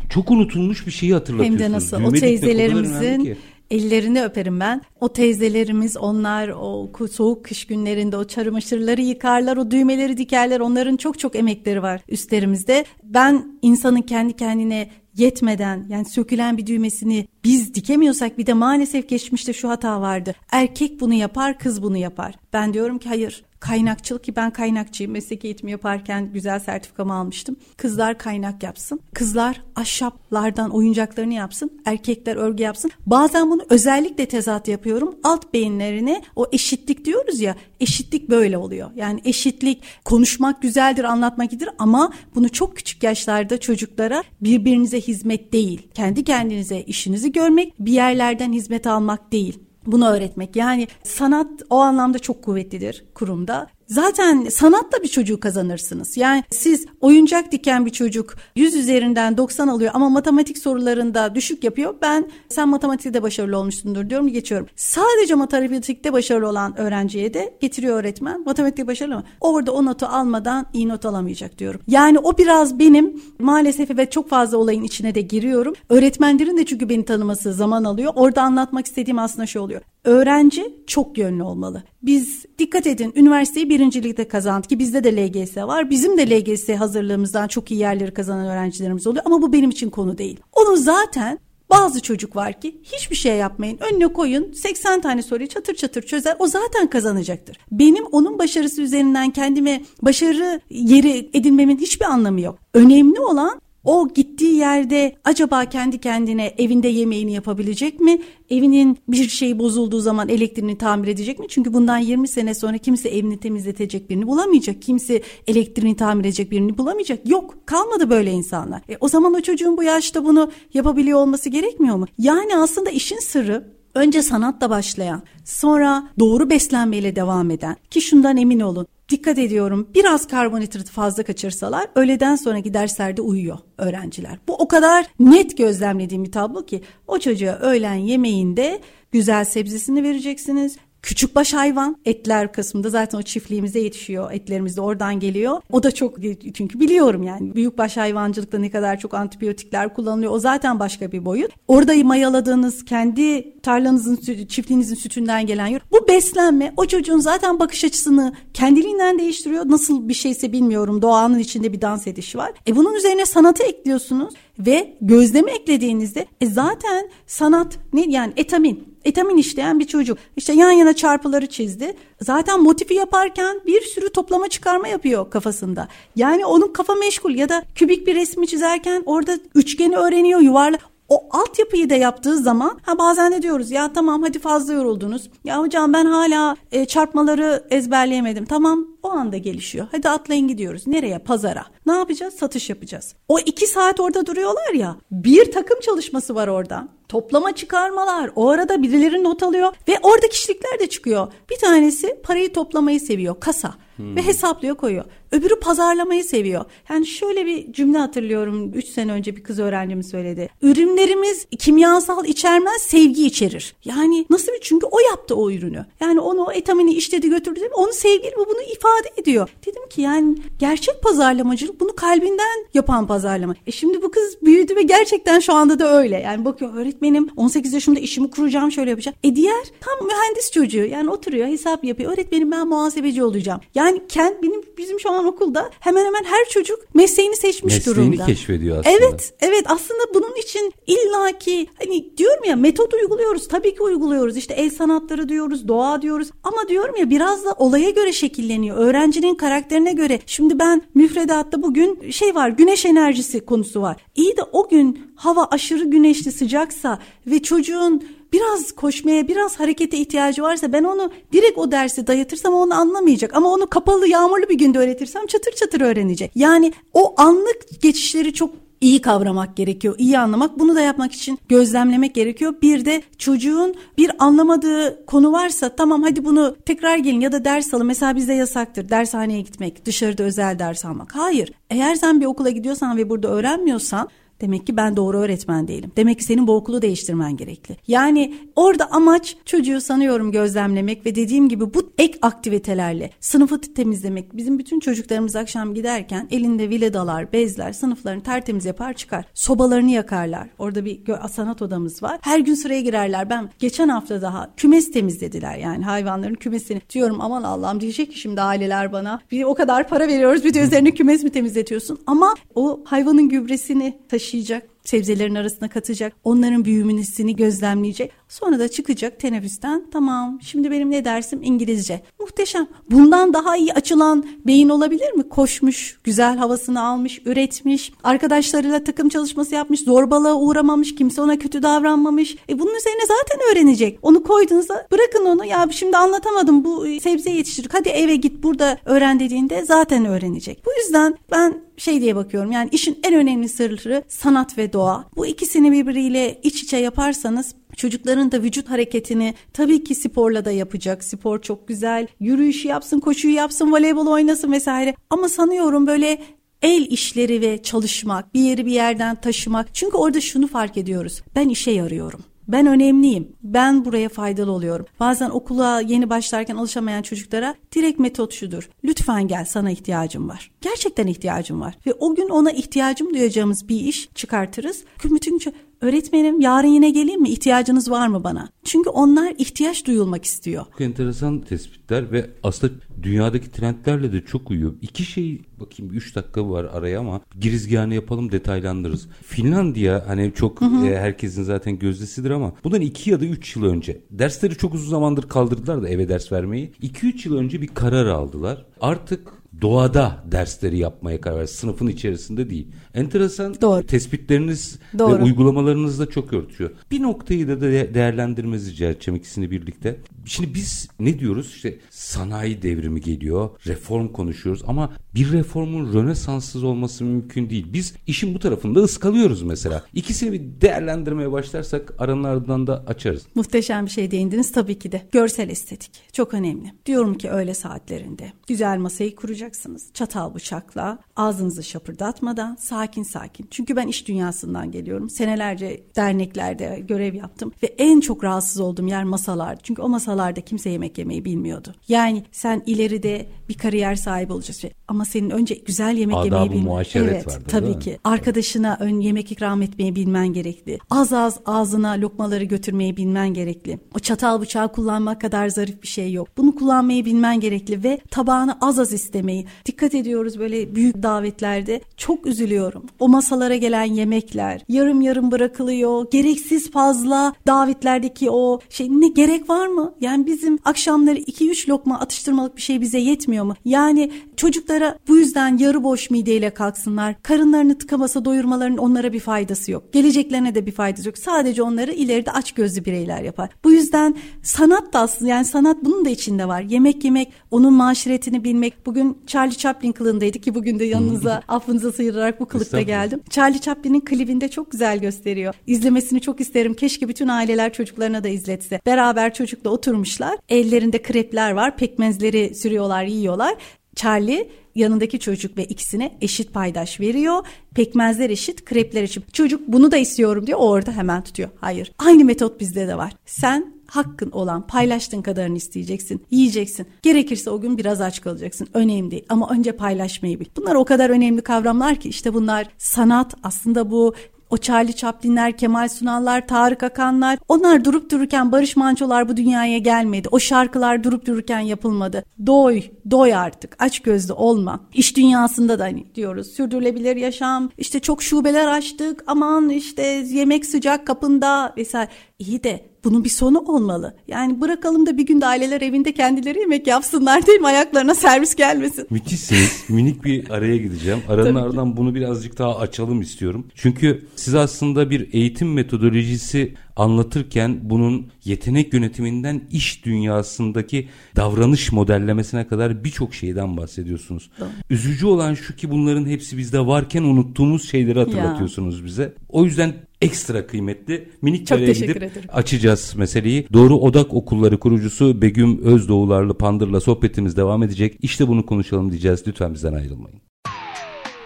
çok 0.09 0.31
unutulmuş 0.31 0.87
bir 0.87 0.91
şeyi 0.91 1.13
hatırlatıyorsunuz. 1.13 1.61
Hem 1.61 1.71
de 1.71 1.75
nasıl 1.75 1.97
Düğme 1.97 2.07
o 2.07 2.11
teyzelerimizin 2.11 3.37
ellerini 3.71 4.23
öperim 4.23 4.59
ben. 4.59 4.81
O 4.99 5.13
teyzelerimiz 5.13 5.97
onlar 5.97 6.49
o 6.49 6.91
soğuk 7.11 7.45
kış 7.45 7.67
günlerinde 7.67 8.17
o 8.17 8.23
çarımışırları 8.23 9.01
yıkarlar, 9.01 9.57
o 9.57 9.71
düğmeleri 9.71 10.17
dikerler. 10.17 10.59
Onların 10.59 10.97
çok 10.97 11.19
çok 11.19 11.35
emekleri 11.35 11.83
var 11.83 12.01
üstlerimizde. 12.07 12.85
Ben 13.03 13.59
insanın 13.61 14.01
kendi 14.01 14.33
kendine 14.33 14.89
yetmeden 15.15 15.85
yani 15.89 16.05
sökülen 16.05 16.57
bir 16.57 16.65
düğmesini 16.65 17.27
biz 17.43 17.73
dikemiyorsak 17.73 18.37
bir 18.37 18.45
de 18.45 18.53
maalesef 18.53 19.09
geçmişte 19.09 19.53
şu 19.53 19.69
hata 19.69 20.01
vardı. 20.01 20.35
Erkek 20.51 20.99
bunu 21.01 21.13
yapar, 21.13 21.59
kız 21.59 21.83
bunu 21.83 21.97
yapar. 21.97 22.35
Ben 22.53 22.73
diyorum 22.73 22.97
ki 22.97 23.09
hayır. 23.09 23.43
Kaynakçılık 23.63 24.23
ki 24.23 24.36
ben 24.36 24.52
kaynakçıyım. 24.52 25.12
Meslek 25.12 25.45
eğitimi 25.45 25.71
yaparken 25.71 26.34
güzel 26.34 26.60
sertifikamı 26.60 27.13
almıştım. 27.13 27.56
Kızlar 27.78 28.17
kaynak 28.17 28.63
yapsın. 28.63 28.99
Kızlar 29.13 29.62
ahşaplardan 29.76 30.69
oyuncaklarını 30.69 31.34
yapsın. 31.34 31.82
Erkekler 31.86 32.36
örgü 32.36 32.63
yapsın. 32.63 32.91
Bazen 33.06 33.52
bunu 33.52 33.62
özellikle 33.69 34.26
tezat 34.26 34.67
yapıyorum. 34.67 35.15
Alt 35.23 35.54
beyinlerine 35.54 36.21
o 36.36 36.45
eşitlik 36.52 37.06
diyoruz 37.06 37.39
ya. 37.39 37.56
Eşitlik 37.80 38.30
böyle 38.30 38.58
oluyor. 38.58 38.89
Yani 38.95 39.21
eşitlik 39.26 39.84
konuşmak 40.06 40.62
güzeldir, 40.62 41.04
anlatmak 41.04 41.54
iyidir 41.54 41.69
ama 41.80 42.13
bunu 42.36 42.49
çok 42.49 42.78
küçük 42.78 43.04
yaşlarda 43.04 43.60
çocuklara 43.60 44.23
birbirinize 44.41 45.02
hizmet 45.02 45.54
değil. 45.54 45.88
Kendi 45.93 46.23
kendinize 46.23 46.82
işinizi 46.82 47.32
görmek, 47.32 47.73
bir 47.80 47.91
yerlerden 47.91 48.54
hizmet 48.54 48.88
almak 48.88 49.32
değil. 49.32 49.60
Bunu 49.85 50.09
öğretmek. 50.09 50.55
Yani 50.55 50.87
sanat 51.03 51.49
o 51.69 51.79
anlamda 51.79 52.19
çok 52.19 52.43
kuvvetlidir 52.43 53.05
kurumda. 53.13 53.67
Zaten 53.87 54.45
sanatla 54.49 55.03
bir 55.03 55.07
çocuğu 55.07 55.39
kazanırsınız. 55.39 56.17
Yani 56.17 56.43
siz 56.51 56.85
oyuncak 57.01 57.51
diken 57.51 57.85
bir 57.85 57.91
çocuk 57.91 58.35
100 58.55 58.75
üzerinden 58.75 59.37
90 59.37 59.67
alıyor 59.67 59.91
ama 59.93 60.09
matematik 60.09 60.57
sorularında 60.57 61.35
düşük 61.35 61.63
yapıyor. 61.63 61.95
Ben 62.01 62.31
sen 62.49 62.69
matematikte 62.69 63.23
başarılı 63.23 63.57
olmuşsundur 63.57 64.09
diyorum 64.09 64.27
geçiyorum. 64.27 64.67
Sadece 64.75 65.35
matematikte 65.35 66.13
başarılı 66.13 66.47
olan 66.47 66.79
öğrenciye 66.79 67.33
de 67.33 67.57
getiriyor 67.61 67.99
öğretmen. 67.99 68.43
Matematikte 68.45 68.87
başarılı 68.87 69.15
mı? 69.15 69.23
Orada 69.41 69.71
o 69.71 69.85
notu 69.85 70.05
almadan 70.05 70.65
iyi 70.73 70.87
not 70.87 71.05
alamayacak 71.05 71.59
diyorum. 71.59 71.81
Yani 71.87 72.19
o 72.19 72.37
biraz 72.37 72.79
benim 72.79 73.21
maalesef 73.39 73.97
ve 73.97 74.09
çok 74.09 74.29
fazla 74.29 74.57
olayın 74.57 74.83
içine 74.83 75.15
de 75.15 75.21
giriyorum. 75.21 75.73
Öğretmenlerin 75.89 76.57
de 76.57 76.65
çünkü 76.65 76.89
beni 76.89 77.05
tanıması 77.05 77.53
zaman 77.53 77.83
alıyor. 77.83 78.13
Orada 78.15 78.41
anlatmak 78.41 78.85
istediğim 78.85 79.19
aslında 79.19 79.45
şey 79.45 79.61
oluyor. 79.61 79.81
Öğrenci 80.03 80.75
çok 80.87 81.17
yönlü 81.17 81.43
olmalı. 81.43 81.83
Biz 82.01 82.45
dikkat 82.59 82.87
edin 82.87 83.13
üniversiteyi 83.15 83.69
birincilikte 83.69 84.27
kazandık 84.27 84.69
ki 84.69 84.79
bizde 84.79 85.03
de 85.03 85.15
LGS 85.15 85.57
var. 85.57 85.89
Bizim 85.89 86.17
de 86.17 86.29
LGS 86.29 86.69
hazırlığımızdan 86.69 87.47
çok 87.47 87.71
iyi 87.71 87.79
yerleri 87.79 88.13
kazanan 88.13 88.47
öğrencilerimiz 88.47 89.07
oluyor 89.07 89.23
ama 89.25 89.41
bu 89.41 89.53
benim 89.53 89.69
için 89.69 89.89
konu 89.89 90.17
değil. 90.17 90.39
Onu 90.53 90.77
zaten 90.77 91.39
Bazı 91.69 92.01
çocuk 92.01 92.35
var 92.35 92.61
ki 92.61 92.77
hiçbir 92.83 93.15
şey 93.15 93.37
yapmayın. 93.37 93.79
Önüne 93.91 94.07
koyun 94.07 94.51
80 94.51 95.01
tane 95.01 95.21
soruyu 95.21 95.49
çatır 95.49 95.75
çatır 95.75 96.01
çözer. 96.01 96.35
O 96.39 96.47
zaten 96.47 96.89
kazanacaktır. 96.89 97.57
Benim 97.71 98.05
onun 98.05 98.39
başarısı 98.39 98.81
üzerinden 98.81 99.29
kendime 99.29 99.81
başarı 100.01 100.61
yeri 100.69 101.29
edinmemin 101.33 101.77
hiçbir 101.77 102.05
anlamı 102.05 102.41
yok. 102.41 102.59
Önemli 102.73 103.19
olan 103.19 103.61
o 103.83 104.09
gittiği 104.13 104.55
yerde 104.55 105.15
acaba 105.23 105.65
kendi 105.65 106.01
kendine 106.01 106.53
evinde 106.57 106.87
yemeğini 106.87 107.33
yapabilecek 107.33 107.99
mi? 107.99 108.21
Evinin 108.49 108.97
bir 109.07 109.29
şey 109.29 109.59
bozulduğu 109.59 109.99
zaman 109.99 110.29
elektriğini 110.29 110.77
tamir 110.77 111.07
edecek 111.07 111.39
mi? 111.39 111.45
Çünkü 111.49 111.73
bundan 111.73 111.97
20 111.97 112.27
sene 112.27 112.53
sonra 112.53 112.77
kimse 112.77 113.09
evini 113.09 113.39
temizletecek 113.39 114.09
birini 114.09 114.27
bulamayacak. 114.27 114.81
Kimse 114.81 115.21
elektriğini 115.47 115.95
tamir 115.95 116.25
edecek 116.25 116.51
birini 116.51 116.77
bulamayacak. 116.77 117.29
Yok 117.29 117.55
kalmadı 117.65 118.09
böyle 118.09 118.31
insanlar. 118.31 118.81
E, 118.89 118.97
o 118.99 119.07
zaman 119.07 119.33
o 119.33 119.41
çocuğun 119.41 119.77
bu 119.77 119.83
yaşta 119.83 120.25
bunu 120.25 120.51
yapabiliyor 120.73 121.19
olması 121.19 121.49
gerekmiyor 121.49 121.95
mu? 121.95 122.05
Yani 122.17 122.57
aslında 122.57 122.89
işin 122.89 123.19
sırrı 123.19 123.73
önce 123.95 124.21
sanatla 124.21 124.69
başlayan, 124.69 125.21
sonra 125.45 126.09
doğru 126.19 126.49
beslenmeyle 126.49 127.15
devam 127.15 127.51
eden 127.51 127.75
ki 127.89 128.01
şundan 128.01 128.37
emin 128.37 128.59
olun 128.59 128.87
dikkat 129.09 129.37
ediyorum 129.37 129.89
biraz 129.93 130.27
karbonhidratı 130.27 130.91
fazla 130.91 131.23
kaçırsalar 131.23 131.87
öğleden 131.95 132.35
sonraki 132.35 132.73
derslerde 132.73 133.21
uyuyor 133.21 133.57
öğrenciler. 133.77 134.37
Bu 134.47 134.55
o 134.55 134.67
kadar 134.67 135.05
net 135.19 135.57
gözlemlediğim 135.57 136.23
bir 136.23 136.31
tablo 136.31 136.65
ki 136.65 136.81
o 137.07 137.19
çocuğa 137.19 137.55
öğlen 137.55 137.93
yemeğinde 137.95 138.81
güzel 139.11 139.45
sebzesini 139.45 140.03
vereceksiniz. 140.03 140.77
Küçükbaş 141.03 141.53
hayvan 141.53 141.97
etler 142.05 142.51
kısmında 142.53 142.89
zaten 142.89 143.17
o 143.17 143.21
çiftliğimize 143.21 143.79
yetişiyor. 143.79 144.31
Etlerimiz 144.31 144.77
de 144.77 144.81
oradan 144.81 145.19
geliyor. 145.19 145.61
O 145.71 145.83
da 145.83 145.91
çok 145.91 146.17
çünkü 146.53 146.79
biliyorum 146.79 147.23
yani 147.23 147.55
büyükbaş 147.55 147.97
hayvancılıkta 147.97 148.59
ne 148.59 148.71
kadar 148.71 148.99
çok 148.99 149.13
antibiyotikler 149.13 149.93
kullanılıyor. 149.93 150.31
O 150.31 150.39
zaten 150.39 150.79
başka 150.79 151.11
bir 151.11 151.25
boyut. 151.25 151.51
Orada 151.67 151.93
mayaladığınız 152.03 152.85
kendi 152.85 153.53
tarlanızın 153.61 154.45
çiftliğinizin 154.45 154.95
sütünden 154.95 155.45
gelen 155.45 155.67
yor. 155.67 155.81
Bu 155.91 156.07
beslenme 156.07 156.73
o 156.77 156.85
çocuğun 156.85 157.19
zaten 157.19 157.59
bakış 157.59 157.83
açısını 157.83 158.33
kendiliğinden 158.53 159.19
değiştiriyor. 159.19 159.69
Nasıl 159.69 160.09
bir 160.09 160.13
şeyse 160.13 160.51
bilmiyorum. 160.51 161.01
Doğanın 161.01 161.39
içinde 161.39 161.73
bir 161.73 161.81
dans 161.81 162.07
edişi 162.07 162.37
var. 162.37 162.51
E 162.67 162.75
bunun 162.75 162.93
üzerine 162.93 163.25
sanatı 163.25 163.63
ekliyorsunuz 163.63 164.33
ve 164.59 164.97
gözleme 165.01 165.51
eklediğinizde 165.51 166.25
e 166.41 166.45
zaten 166.45 167.09
sanat 167.27 167.79
ne 167.93 168.05
yani 168.09 168.33
etamin 168.35 168.92
etamin 169.05 169.37
işleyen 169.37 169.79
bir 169.79 169.87
çocuk. 169.87 170.17
İşte 170.37 170.53
yan 170.53 170.71
yana 170.71 170.93
çarpıları 170.93 171.45
çizdi. 171.45 171.95
Zaten 172.21 172.61
motifi 172.61 172.93
yaparken 172.93 173.61
bir 173.65 173.81
sürü 173.81 174.09
toplama 174.09 174.47
çıkarma 174.47 174.87
yapıyor 174.87 175.29
kafasında. 175.29 175.87
Yani 176.15 176.45
onun 176.45 176.73
kafa 176.73 176.95
meşgul 176.95 177.35
ya 177.35 177.49
da 177.49 177.63
kübik 177.75 178.07
bir 178.07 178.15
resmi 178.15 178.47
çizerken 178.47 179.03
orada 179.05 179.39
üçgeni 179.55 179.97
öğreniyor, 179.97 180.39
yuvarlak 180.39 180.93
o 181.09 181.27
altyapıyı 181.31 181.89
da 181.89 181.95
yaptığı 181.95 182.37
zaman 182.37 182.79
ha 182.81 182.97
bazen 182.97 183.31
de 183.31 183.41
diyoruz 183.41 183.71
ya 183.71 183.93
tamam 183.93 184.23
hadi 184.23 184.39
fazla 184.39 184.73
yoruldunuz. 184.73 185.29
Ya 185.43 185.59
hocam 185.59 185.93
ben 185.93 186.05
hala 186.05 186.55
e, 186.71 186.85
çarpmaları 186.85 187.63
ezberleyemedim. 187.69 188.45
Tamam 188.45 188.87
o 189.03 189.09
anda 189.09 189.37
gelişiyor. 189.37 189.87
Hadi 189.91 190.09
atlayın 190.09 190.47
gidiyoruz. 190.47 190.87
Nereye? 190.87 191.19
Pazara. 191.19 191.65
Ne 191.85 191.93
yapacağız? 191.93 192.33
Satış 192.33 192.69
yapacağız. 192.69 193.15
O 193.27 193.39
iki 193.39 193.67
saat 193.67 193.99
orada 193.99 194.25
duruyorlar 194.25 194.73
ya. 194.73 194.95
Bir 195.11 195.51
takım 195.51 195.79
çalışması 195.79 196.35
var 196.35 196.47
orada. 196.47 196.87
Toplama 197.09 197.55
çıkarmalar. 197.55 198.31
O 198.35 198.49
arada 198.49 198.81
birileri 198.81 199.23
not 199.23 199.43
alıyor 199.43 199.73
ve 199.87 199.99
orada 200.03 200.27
kişilikler 200.27 200.79
de 200.79 200.87
çıkıyor. 200.87 201.27
Bir 201.49 201.57
tanesi 201.57 202.21
parayı 202.23 202.53
toplamayı 202.53 202.99
seviyor. 202.99 203.39
Kasa. 203.39 203.73
Hmm. 203.95 204.15
Ve 204.15 204.21
hesaplıyor 204.21 204.75
koyuyor. 204.75 205.05
Öbürü 205.31 205.59
pazarlamayı 205.59 206.23
seviyor. 206.23 206.65
Yani 206.89 207.07
şöyle 207.07 207.45
bir 207.45 207.73
cümle 207.73 207.97
hatırlıyorum. 207.97 208.73
3 208.73 208.85
sene 208.85 209.11
önce 209.11 209.35
bir 209.35 209.43
kız 209.43 209.59
öğrencim 209.59 210.03
söyledi. 210.03 210.49
Ürünlerimiz 210.61 211.45
kimyasal 211.59 212.25
içermez 212.25 212.81
sevgi 212.81 213.25
içerir. 213.25 213.75
Yani 213.85 214.25
nasıl 214.29 214.51
bir 214.51 214.59
çünkü 214.61 214.85
o 214.85 214.99
yaptı 214.99 215.35
o 215.35 215.51
ürünü. 215.51 215.85
Yani 215.99 216.19
onu 216.19 216.43
o 216.43 216.51
etamini 216.51 216.93
işledi 216.93 217.29
götürdü. 217.29 217.59
Onu 217.73 217.93
sevgili 217.93 218.35
bu 218.37 218.45
bunu 218.45 218.61
ifade 218.61 219.21
ediyor. 219.21 219.49
Dedim 219.65 219.89
ki 219.89 220.01
yani 220.01 220.35
gerçek 220.59 221.01
pazarlamacılık 221.01 221.79
bunu 221.79 221.95
kalbinden 221.95 222.65
yapan 222.73 223.07
pazarlama. 223.07 223.55
E 223.67 223.71
şimdi 223.71 224.01
bu 224.01 224.11
kız 224.11 224.37
büyüdü 224.41 224.75
ve 224.75 224.81
gerçekten 224.81 225.39
şu 225.39 225.53
anda 225.53 225.79
da 225.79 225.97
öyle. 225.97 226.19
Yani 226.19 226.45
bakıyor 226.45 226.73
öğretmenim 226.93 227.29
18 227.36 227.73
yaşımda 227.73 227.99
işimi 227.99 228.29
kuracağım 228.29 228.71
şöyle 228.71 228.89
yapacağım. 228.89 229.17
E 229.23 229.36
diğer 229.36 229.63
tam 229.82 230.08
mühendis 230.08 230.51
çocuğu 230.51 230.86
yani 230.86 231.10
oturuyor 231.10 231.47
hesap 231.47 231.84
yapıyor. 231.84 232.13
Öğretmenim 232.13 232.51
ben 232.51 232.67
muhasebeci 232.67 233.23
olacağım. 233.23 233.62
Yani 233.75 234.01
kend, 234.10 234.34
benim 234.43 234.62
bizim 234.77 234.99
şu 234.99 235.12
an 235.12 235.25
okulda 235.25 235.69
hemen 235.79 236.06
hemen 236.06 236.23
her 236.23 236.45
çocuk 236.49 236.79
mesleğini 236.93 237.36
seçmiş 237.36 237.63
mesleğini 237.63 237.86
durumda. 237.86 238.10
Mesleğini 238.10 238.36
keşfediyor 238.36 238.77
aslında. 238.79 238.95
Evet, 238.95 239.34
evet 239.41 239.63
aslında 239.65 240.01
bunun 240.13 240.36
için 240.36 240.73
illaki 240.88 241.67
hani 241.79 242.17
diyorum 242.17 242.43
ya 242.47 242.56
metot 242.56 242.93
uyguluyoruz. 242.93 243.47
Tabii 243.47 243.75
ki 243.75 243.84
uyguluyoruz. 243.84 244.38
İşte 244.38 244.53
el 244.53 244.69
sanatları 244.69 245.29
diyoruz, 245.29 245.67
doğa 245.67 246.01
diyoruz. 246.01 246.29
Ama 246.43 246.67
diyorum 246.69 246.95
ya 246.99 247.10
biraz 247.10 247.45
da 247.45 247.53
olaya 247.53 247.89
göre 247.89 248.13
şekilleniyor. 248.13 248.77
Öğrencinin 248.77 249.36
karakterine 249.36 249.93
göre. 249.93 250.19
Şimdi 250.25 250.60
ben 250.60 250.82
müfredatta 250.95 251.63
bugün 251.63 252.12
şey 252.12 252.36
var, 252.36 252.49
güneş 252.49 252.86
enerjisi 252.86 253.45
konusu 253.45 253.82
var. 253.82 253.97
İyi 254.15 254.38
de 254.38 254.41
o 254.51 254.69
gün 254.69 255.12
hava 255.25 255.47
aşırı 255.51 255.86
güneşli 255.86 256.31
sıcaksa 256.31 256.99
ve 257.27 257.41
çocuğun 257.41 258.03
biraz 258.33 258.71
koşmaya, 258.71 259.27
biraz 259.27 259.59
harekete 259.59 259.97
ihtiyacı 259.97 260.41
varsa 260.41 260.73
ben 260.73 260.83
onu 260.83 261.12
direkt 261.33 261.57
o 261.57 261.71
dersi 261.71 262.07
dayatırsam 262.07 262.53
onu 262.53 262.73
anlamayacak. 262.73 263.36
Ama 263.36 263.53
onu 263.53 263.67
kapalı, 263.67 264.07
yağmurlu 264.07 264.49
bir 264.49 264.57
günde 264.57 264.79
öğretirsem 264.79 265.27
çatır 265.27 265.51
çatır 265.51 265.81
öğrenecek. 265.81 266.31
Yani 266.36 266.73
o 266.93 267.13
anlık 267.17 267.81
geçişleri 267.81 268.33
çok 268.33 268.53
iyi 268.81 269.01
kavramak 269.01 269.57
gerekiyor, 269.57 269.95
iyi 269.97 270.19
anlamak. 270.19 270.59
Bunu 270.59 270.75
da 270.75 270.81
yapmak 270.81 271.12
için 271.12 271.39
gözlemlemek 271.49 272.15
gerekiyor. 272.15 272.53
Bir 272.62 272.86
de 272.86 273.01
çocuğun 273.17 273.75
bir 273.97 274.12
anlamadığı 274.19 275.05
konu 275.05 275.31
varsa 275.31 275.69
tamam 275.69 276.03
hadi 276.03 276.25
bunu 276.25 276.55
tekrar 276.65 276.97
gelin 276.97 277.21
ya 277.21 277.31
da 277.31 277.45
ders 277.45 277.73
alın. 277.73 277.88
Mesela 277.88 278.15
bizde 278.15 278.33
yasaktır 278.33 278.89
dershaneye 278.89 279.41
gitmek, 279.41 279.86
dışarıda 279.86 280.23
özel 280.23 280.59
ders 280.59 280.86
almak. 280.86 281.15
Hayır. 281.15 281.51
Eğer 281.69 281.95
sen 281.95 282.21
bir 282.21 282.25
okula 282.25 282.49
gidiyorsan 282.49 282.97
ve 282.97 283.09
burada 283.09 283.27
öğrenmiyorsan 283.27 284.09
Demek 284.43 284.67
ki 284.67 284.77
ben 284.77 284.97
doğru 284.97 285.17
öğretmen 285.17 285.67
değilim. 285.67 285.91
Demek 285.97 286.19
ki 286.19 286.23
senin 286.23 286.47
bu 286.47 286.56
okulu 286.56 286.82
değiştirmen 286.82 287.38
gerekli. 287.38 287.77
Yani 287.88 288.34
orada 288.56 288.91
amaç 288.91 289.36
çocuğu 289.45 289.82
sanıyorum 289.82 290.32
gözlemlemek 290.32 291.06
ve 291.06 291.15
dediğim 291.15 291.49
gibi 291.49 291.73
bu 291.73 291.91
ek 291.97 292.19
aktivitelerle 292.21 293.10
sınıfı 293.19 293.62
temizlemek. 293.62 294.38
Bizim 294.38 294.60
bütün 294.60 294.79
çocuklarımız 294.79 295.36
akşam 295.36 295.73
giderken 295.73 296.27
elinde 296.32 296.69
viledalar, 296.69 297.34
bezler, 297.34 297.73
sınıflarını 297.73 298.23
tertemiz 298.23 298.65
yapar 298.65 298.93
çıkar. 298.93 299.25
Sobalarını 299.34 299.91
yakarlar. 299.91 300.47
Orada 300.60 300.86
bir 300.86 301.01
sanat 301.32 301.62
odamız 301.62 302.03
var. 302.03 302.19
Her 302.21 302.39
gün 302.39 302.53
sıraya 302.53 302.82
girerler. 302.82 303.29
Ben 303.29 303.49
geçen 303.60 303.89
hafta 303.89 304.21
daha 304.21 304.56
kümes 304.58 304.91
temizlediler 304.91 305.58
yani 305.58 305.84
hayvanların 305.84 306.36
kümesini. 306.36 306.82
Diyorum 306.89 307.17
aman 307.21 307.43
Allah'ım 307.43 307.79
diyecek 307.79 308.12
ki 308.12 308.19
şimdi 308.19 308.41
aileler 308.41 308.91
bana 308.91 309.21
bir 309.32 309.43
o 309.43 309.56
kadar 309.56 309.88
para 309.88 310.08
veriyoruz 310.08 310.43
bir 310.43 310.53
de 310.53 310.60
üzerine 310.60 310.91
kümes 310.91 311.23
mi 311.23 311.29
temizletiyorsun? 311.29 311.99
Ama 312.08 312.34
o 312.56 312.82
hayvanın 312.86 313.29
gübresini 313.29 313.99
taşı 314.10 314.32
taşıyacak, 314.33 314.69
sebzelerin 314.83 315.35
arasına 315.35 315.69
katacak, 315.69 316.13
onların 316.23 316.65
büyümesini 316.65 317.35
gözlemleyecek. 317.35 318.11
Sonra 318.33 318.59
da 318.59 318.67
çıkacak 318.67 319.19
teneffüsten 319.19 319.83
tamam 319.91 320.39
şimdi 320.41 320.71
benim 320.71 320.91
ne 320.91 321.05
dersim 321.05 321.43
İngilizce. 321.43 322.01
Muhteşem. 322.19 322.67
Bundan 322.91 323.33
daha 323.33 323.57
iyi 323.57 323.73
açılan 323.73 324.25
beyin 324.45 324.69
olabilir 324.69 325.11
mi? 325.11 325.29
Koşmuş, 325.29 325.99
güzel 326.03 326.37
havasını 326.37 326.83
almış, 326.83 327.21
üretmiş, 327.25 327.91
arkadaşlarıyla 328.03 328.83
takım 328.83 329.09
çalışması 329.09 329.55
yapmış, 329.55 329.79
zorbalığa 329.79 330.35
uğramamış, 330.35 330.95
kimse 330.95 331.21
ona 331.21 331.39
kötü 331.39 331.63
davranmamış. 331.63 332.35
E 332.49 332.59
bunun 332.59 332.75
üzerine 332.75 333.01
zaten 333.01 333.39
öğrenecek. 333.51 333.99
Onu 334.01 334.23
koyduğunuzda 334.23 334.87
bırakın 334.91 335.25
onu 335.25 335.45
ya 335.45 335.67
şimdi 335.71 335.97
anlatamadım 335.97 336.63
bu 336.63 336.85
sebze 337.01 337.29
yetiştirdik 337.29 337.73
hadi 337.73 337.89
eve 337.89 338.15
git 338.15 338.43
burada 338.43 338.77
öğren 338.85 339.19
dediğinde 339.19 339.65
zaten 339.65 340.05
öğrenecek. 340.05 340.65
Bu 340.65 340.69
yüzden 340.83 341.15
ben 341.31 341.61
şey 341.77 342.01
diye 342.01 342.15
bakıyorum 342.15 342.51
yani 342.51 342.69
işin 342.71 342.99
en 343.03 343.13
önemli 343.13 343.49
sırrı 343.49 344.03
sanat 344.07 344.57
ve 344.57 344.73
doğa. 344.73 345.05
Bu 345.15 345.25
ikisini 345.25 345.71
birbiriyle 345.71 346.39
iç 346.43 346.63
içe 346.63 346.77
yaparsanız 346.77 347.55
Çocukların 347.77 348.31
da 348.31 348.43
vücut 348.43 348.69
hareketini 348.69 349.33
tabii 349.53 349.83
ki 349.83 349.95
sporla 349.95 350.45
da 350.45 350.51
yapacak. 350.51 351.03
Spor 351.03 351.41
çok 351.41 351.67
güzel. 351.67 352.07
Yürüyüşü 352.19 352.67
yapsın, 352.67 352.99
koşuyu 352.99 353.36
yapsın, 353.36 353.71
voleybol 353.71 354.07
oynasın 354.07 354.51
vesaire. 354.51 354.95
Ama 355.09 355.29
sanıyorum 355.29 355.88
böyle 355.88 356.21
el 356.62 356.86
işleri 356.89 357.41
ve 357.41 357.63
çalışmak, 357.63 358.33
bir 358.33 358.39
yeri 358.41 358.65
bir 358.65 358.71
yerden 358.71 359.15
taşımak. 359.15 359.75
Çünkü 359.75 359.97
orada 359.97 360.21
şunu 360.21 360.47
fark 360.47 360.77
ediyoruz. 360.77 361.21
Ben 361.36 361.49
işe 361.49 361.71
yarıyorum. 361.71 362.23
Ben 362.47 362.67
önemliyim. 362.67 363.36
Ben 363.43 363.86
buraya 363.86 364.09
faydalı 364.09 364.51
oluyorum. 364.51 364.86
Bazen 364.99 365.29
okula 365.29 365.81
yeni 365.81 366.09
başlarken 366.09 366.55
alışamayan 366.55 367.01
çocuklara 367.01 367.55
direkt 367.75 367.99
metot 367.99 368.33
şudur. 368.33 368.69
Lütfen 368.83 369.27
gel 369.27 369.45
sana 369.45 369.71
ihtiyacım 369.71 370.29
var. 370.29 370.51
Gerçekten 370.62 371.07
ihtiyacım 371.07 371.62
var. 371.62 371.77
Ve 371.88 371.93
o 371.93 372.15
gün 372.15 372.29
ona 372.29 372.51
ihtiyacım 372.51 373.13
duyacağımız 373.13 373.69
bir 373.69 373.79
iş 373.79 374.09
çıkartırız. 374.15 374.83
Bütün 375.03 375.39
öğretmenim 375.83 376.41
yarın 376.41 376.67
yine 376.67 376.89
geleyim 376.89 377.21
mi? 377.21 377.29
İhtiyacınız 377.29 377.91
var 377.91 378.07
mı 378.07 378.23
bana? 378.23 378.49
Çünkü 378.63 378.89
onlar 378.89 379.33
ihtiyaç 379.37 379.87
duyulmak 379.87 380.25
istiyor. 380.25 380.65
Çok 380.71 380.81
enteresan 380.81 381.41
tespitler 381.41 382.11
ve 382.11 382.29
aslında 382.43 382.73
dünyadaki 383.03 383.51
trendlerle 383.51 384.13
de 384.13 384.25
çok 384.25 384.51
uyuyor. 384.51 384.73
İki 384.81 385.03
şey 385.03 385.41
bakayım 385.59 385.93
3 385.93 386.15
dakika 386.15 386.49
var 386.49 386.63
araya 386.63 386.99
ama 386.99 387.21
girizgahını 387.39 387.95
yapalım 387.95 388.31
detaylandırırız. 388.31 389.07
Finlandiya 389.25 390.03
hani 390.07 390.31
çok 390.35 390.61
hı 390.61 390.65
hı. 390.65 390.87
E, 390.87 390.97
herkesin 390.99 391.43
zaten 391.43 391.79
gözdesidir 391.79 392.31
ama 392.31 392.53
bundan 392.63 392.81
2 392.81 393.09
ya 393.09 393.21
da 393.21 393.25
3 393.25 393.55
yıl 393.55 393.63
önce 393.63 394.01
dersleri 394.11 394.55
çok 394.55 394.73
uzun 394.73 394.89
zamandır 394.89 395.29
kaldırdılar 395.29 395.83
da 395.83 395.89
eve 395.89 396.09
ders 396.09 396.31
vermeyi. 396.31 396.71
2-3 396.81 397.27
yıl 397.27 397.37
önce 397.37 397.61
bir 397.61 397.67
karar 397.67 398.05
aldılar. 398.05 398.65
Artık 398.81 399.42
doğada 399.61 400.23
dersleri 400.31 400.77
yapmaya 400.77 401.21
karar 401.21 401.37
verdi. 401.37 401.47
Sınıfın 401.47 401.87
içerisinde 401.87 402.49
değil. 402.49 402.67
Enteresan 402.93 403.55
Doğru. 403.61 403.85
tespitleriniz 403.85 404.79
Doğru. 404.99 405.19
ve 405.19 405.23
uygulamalarınız 405.23 405.99
da 405.99 406.09
çok 406.09 406.33
örtüyor. 406.33 406.69
Bir 406.91 407.01
noktayı 407.01 407.47
da 407.47 407.61
de 407.61 407.93
değerlendirmenizi 407.93 408.71
rica 408.71 408.89
edeceğim 408.89 409.19
ikisini 409.19 409.51
birlikte. 409.51 409.99
Şimdi 410.25 410.53
biz 410.53 410.87
ne 410.99 411.19
diyoruz? 411.19 411.51
İşte 411.55 411.77
sanayi 411.89 412.61
devrimi 412.61 413.01
geliyor, 413.01 413.49
reform 413.67 414.07
konuşuyoruz 414.07 414.63
ama 414.67 414.93
bir 415.15 415.31
reformun 415.31 415.93
rönesanssız 415.93 416.63
olması 416.63 417.03
mümkün 417.03 417.49
değil. 417.49 417.67
Biz 417.73 417.93
işin 418.07 418.35
bu 418.35 418.39
tarafında 418.39 418.79
ıskalıyoruz 418.79 419.41
mesela. 419.41 419.83
İkisini 419.93 420.31
bir 420.31 420.41
değerlendirmeye 420.61 421.31
başlarsak 421.31 421.93
aranlardan 421.97 422.67
da 422.67 422.83
açarız. 422.87 423.23
Muhteşem 423.35 423.85
bir 423.85 423.91
şey 423.91 424.11
değindiniz 424.11 424.51
tabii 424.51 424.79
ki 424.79 424.91
de. 424.91 425.01
Görsel 425.11 425.49
estetik 425.49 425.91
çok 426.13 426.33
önemli. 426.33 426.73
Diyorum 426.85 427.17
ki 427.17 427.29
öğle 427.29 427.53
saatlerinde 427.53 428.33
güzel 428.47 428.77
masayı 428.77 429.15
kuracaksınız. 429.43 429.93
Çatal 429.93 430.34
bıçakla 430.36 430.99
ağzınızı 431.15 431.63
şapırdatmadan 431.63 432.56
sakin 432.56 433.03
sakin. 433.03 433.47
Çünkü 433.51 433.75
ben 433.75 433.88
iş 433.88 434.08
dünyasından 434.08 434.71
geliyorum. 434.71 435.10
Senelerce 435.10 435.84
derneklerde 435.95 436.84
görev 436.88 437.13
yaptım 437.13 437.51
ve 437.63 437.67
en 437.67 437.99
çok 437.99 438.23
rahatsız 438.23 438.60
olduğum 438.60 438.88
yer 438.88 439.03
masalardı. 439.03 439.60
Çünkü 439.63 439.82
o 439.82 439.89
masalarda 439.89 440.41
kimse 440.41 440.69
yemek 440.69 440.97
yemeyi 440.97 441.25
bilmiyordu. 441.25 441.73
Yani 441.88 442.23
sen 442.32 442.63
ileride 442.65 443.25
bir 443.49 443.53
kariyer 443.53 443.95
sahibi 443.95 444.34
olacaksın 444.34 444.69
ama 444.88 445.06
senin 445.06 445.29
önce 445.29 445.56
güzel 445.56 445.97
yemek 445.97 446.15
Adab-ı 446.15 446.36
yemeyi 446.36 446.51
bilmen. 446.51 446.86
evet, 446.95 447.27
vardı, 447.27 447.43
tabii 447.47 447.79
ki. 447.79 447.99
Arkadaşına 448.03 448.77
ön 448.79 448.99
yemek 448.99 449.32
ikram 449.32 449.62
etmeyi 449.62 449.95
bilmen 449.95 450.34
gerekli. 450.34 450.79
Az 450.89 451.13
az 451.13 451.39
ağzına 451.45 451.91
lokmaları 451.91 452.43
götürmeyi 452.43 452.97
bilmen 452.97 453.34
gerekli. 453.34 453.79
O 453.95 453.99
çatal 453.99 454.41
bıçağı 454.41 454.71
kullanmak 454.71 455.21
kadar 455.21 455.49
zarif 455.49 455.82
bir 455.82 455.88
şey 455.88 456.13
yok. 456.13 456.27
Bunu 456.38 456.56
kullanmayı 456.56 457.06
bilmen 457.06 457.39
gerekli 457.39 457.84
ve 457.84 457.99
tabağını 458.12 458.58
az 458.62 458.79
az 458.79 458.93
istemeyi. 458.93 459.32
Dikkat 459.65 459.95
ediyoruz 459.95 460.39
böyle 460.39 460.75
büyük 460.75 461.03
davetlerde. 461.03 461.81
Çok 461.97 462.25
üzülüyorum. 462.25 462.85
O 462.99 463.09
masalara 463.09 463.55
gelen 463.55 463.83
yemekler 463.83 464.61
yarım 464.69 465.01
yarım 465.01 465.31
bırakılıyor. 465.31 466.11
Gereksiz 466.11 466.71
fazla 466.71 467.33
davetlerdeki 467.47 468.31
o 468.31 468.59
şey 468.69 468.87
ne 468.89 469.07
gerek 469.07 469.49
var 469.49 469.67
mı? 469.67 469.93
Yani 470.01 470.27
bizim 470.27 470.59
akşamları 470.65 471.19
2-3 471.19 471.69
lokma 471.69 471.99
atıştırmalık 471.99 472.57
bir 472.57 472.61
şey 472.61 472.81
bize 472.81 472.99
yetmiyor 472.99 473.45
mu? 473.45 473.55
Yani 473.65 474.11
çocuklara 474.37 474.97
bu 475.07 475.17
yüzden 475.17 475.57
yarı 475.57 475.83
boş 475.83 476.09
mideyle 476.09 476.49
kalksınlar. 476.49 477.21
Karınlarını 477.23 477.77
tıkamasa 477.77 478.25
doyurmalarının 478.25 478.77
onlara 478.77 479.13
bir 479.13 479.19
faydası 479.19 479.71
yok. 479.71 479.93
Geleceklerine 479.93 480.55
de 480.55 480.65
bir 480.65 480.71
faydası 480.71 481.07
yok. 481.07 481.17
Sadece 481.17 481.63
onları 481.63 481.91
ileride 481.91 482.31
aç 482.31 482.51
gözlü 482.51 482.85
bireyler 482.85 483.21
yapar. 483.21 483.49
Bu 483.63 483.71
yüzden 483.71 484.15
sanat 484.43 484.93
da 484.93 484.99
aslında 484.99 485.31
yani 485.31 485.45
sanat 485.45 485.77
bunun 485.85 486.05
da 486.05 486.09
içinde 486.09 486.47
var. 486.47 486.61
Yemek 486.61 487.03
yemek, 487.03 487.31
onun 487.51 487.73
maşiretini 487.73 488.43
bilmek. 488.43 488.85
Bugün 488.85 489.17
Charlie 489.27 489.57
Chaplin 489.57 489.91
kılığındaydı 489.91 490.39
ki 490.39 490.55
bugün 490.55 490.79
de 490.79 490.86
yanınıza 490.86 491.41
affınıza 491.47 491.91
sıyırarak 491.91 492.39
bu 492.39 492.45
kılıkta 492.45 492.81
geldim. 492.81 493.21
Charlie 493.29 493.62
Chaplin'in 493.62 494.01
klibinde 494.01 494.47
çok 494.47 494.71
güzel 494.71 494.99
gösteriyor. 494.99 495.53
İzlemesini 495.67 496.21
çok 496.21 496.41
isterim. 496.41 496.73
Keşke 496.73 497.07
bütün 497.07 497.27
aileler 497.27 497.73
çocuklarına 497.73 498.23
da 498.23 498.27
izletse. 498.27 498.81
Beraber 498.86 499.33
çocukla 499.33 499.69
oturmuşlar. 499.69 500.38
Ellerinde 500.49 501.01
krepler 501.01 501.51
var. 501.51 501.77
Pekmezleri 501.77 502.55
sürüyorlar, 502.55 503.03
yiyorlar. 503.03 503.55
Charlie 503.95 504.49
yanındaki 504.75 505.19
çocuk 505.19 505.57
ve 505.57 505.65
ikisine 505.65 506.17
eşit 506.21 506.53
paydaş 506.53 506.99
veriyor. 506.99 507.45
Pekmezler 507.75 508.29
eşit, 508.29 508.65
krepler 508.65 509.03
eşit. 509.03 509.33
Çocuk 509.33 509.67
bunu 509.67 509.91
da 509.91 509.97
istiyorum 509.97 510.47
diyor. 510.47 510.59
O 510.59 510.69
orada 510.69 510.91
hemen 510.91 511.23
tutuyor. 511.23 511.49
Hayır. 511.55 511.91
Aynı 511.99 512.25
metot 512.25 512.59
bizde 512.59 512.88
de 512.88 512.97
var. 512.97 513.13
Sen 513.25 513.72
hakkın 513.95 514.32
olan 514.32 514.67
paylaştığın 514.67 515.21
kadarını 515.21 515.58
isteyeceksin. 515.58 516.25
Yiyeceksin. 516.32 516.88
Gerekirse 517.01 517.49
o 517.49 517.62
gün 517.62 517.77
biraz 517.77 518.01
aç 518.01 518.21
kalacaksın. 518.21 518.67
Önemli 518.73 519.12
değil 519.12 519.25
ama 519.29 519.49
önce 519.49 519.71
paylaşmayı 519.71 520.39
bil. 520.39 520.45
Bunlar 520.58 520.75
o 520.75 520.86
kadar 520.86 521.10
önemli 521.10 521.41
kavramlar 521.41 521.95
ki 521.95 522.10
işte 522.10 522.34
bunlar 522.34 522.67
sanat 522.77 523.36
aslında 523.43 523.91
bu 523.91 524.13
o 524.53 524.58
Charlie 524.58 524.93
Chaplin'ler, 524.95 525.58
Kemal 525.58 525.89
Sunal'lar, 525.89 526.47
Tarık 526.47 526.84
Akanlar 526.84 527.39
onlar 527.47 527.86
durup 527.86 528.12
dururken 528.12 528.51
Barış 528.51 528.75
Manço'lar 528.75 529.29
bu 529.29 529.38
dünyaya 529.38 529.77
gelmedi. 529.77 530.27
O 530.32 530.39
şarkılar 530.39 531.03
durup 531.03 531.25
dururken 531.25 531.60
yapılmadı. 531.60 532.23
Doy, 532.45 532.82
doy 533.12 533.36
artık. 533.36 533.75
Aç 533.79 533.99
gözlü 533.99 534.34
olma. 534.34 534.79
İş 534.93 535.17
dünyasında 535.17 535.79
da 535.79 535.84
hani 535.84 536.06
diyoruz 536.15 536.47
sürdürülebilir 536.47 537.15
yaşam. 537.15 537.69
İşte 537.77 537.99
çok 537.99 538.23
şubeler 538.23 538.67
açtık. 538.67 539.23
Aman 539.27 539.69
işte 539.69 540.03
yemek 540.29 540.65
sıcak 540.65 541.08
kapında 541.08 541.73
vesaire. 541.77 542.10
İyi 542.47 542.63
de 542.63 542.86
bunun 543.03 543.23
bir 543.23 543.29
sonu 543.29 543.60
olmalı. 543.60 544.15
Yani 544.27 544.62
bırakalım 544.62 545.06
da 545.06 545.17
bir 545.17 545.25
gün 545.25 545.41
de 545.41 545.45
aileler 545.45 545.82
evinde 545.82 546.13
kendileri 546.13 546.60
yemek 546.60 546.88
yapsınlar 546.88 547.47
değil 547.47 547.60
mi? 547.60 547.67
Ayaklarına 547.67 548.15
servis 548.15 548.56
gelmesin. 548.56 549.08
Müthişsiniz. 549.10 549.84
Minik 549.89 550.23
bir 550.23 550.49
araya 550.49 550.77
gideceğim. 550.77 551.19
Aranın 551.29 551.56
ardından 551.56 551.97
bunu 551.97 552.15
birazcık 552.15 552.58
daha 552.58 552.77
açalım 552.77 553.21
istiyorum. 553.21 553.67
Çünkü 553.75 554.25
siz 554.36 554.56
aslında 554.56 555.10
bir 555.10 555.34
eğitim 555.34 555.73
metodolojisi 555.73 556.73
anlatırken 556.95 557.79
bunun 557.82 558.27
yetenek 558.45 558.93
yönetiminden 558.93 559.62
iş 559.71 560.06
dünyasındaki 560.06 561.10
davranış 561.36 561.91
modellemesine 561.91 562.67
kadar 562.67 563.03
birçok 563.03 563.34
şeyden 563.34 563.77
bahsediyorsunuz. 563.77 564.49
Doğru. 564.60 564.69
Üzücü 564.89 565.25
olan 565.25 565.53
şu 565.53 565.75
ki 565.75 565.91
bunların 565.91 566.25
hepsi 566.25 566.58
bizde 566.58 566.88
varken 566.88 567.23
unuttuğumuz 567.23 567.89
şeyleri 567.89 568.19
hatırlatıyorsunuz 568.19 568.99
ya. 568.99 569.06
bize. 569.06 569.34
O 569.49 569.65
yüzden 569.65 569.93
ekstra 570.23 570.67
kıymetli. 570.67 571.29
Minik 571.41 571.67
Çok 571.67 571.79
gidip 571.79 572.17
ederim. 572.17 572.31
açacağız 572.53 573.13
meseleyi. 573.15 573.67
Doğru 573.73 573.95
Odak 573.97 574.33
Okulları 574.33 574.79
kurucusu 574.79 575.41
Begüm 575.41 575.83
Özdoğularlı 575.83 576.57
Pandır'la 576.57 577.01
sohbetimiz 577.01 577.57
devam 577.57 577.83
edecek. 577.83 578.17
İşte 578.21 578.47
bunu 578.47 578.65
konuşalım 578.65 579.12
diyeceğiz. 579.12 579.43
Lütfen 579.47 579.73
bizden 579.73 579.93
ayrılmayın. 579.93 580.41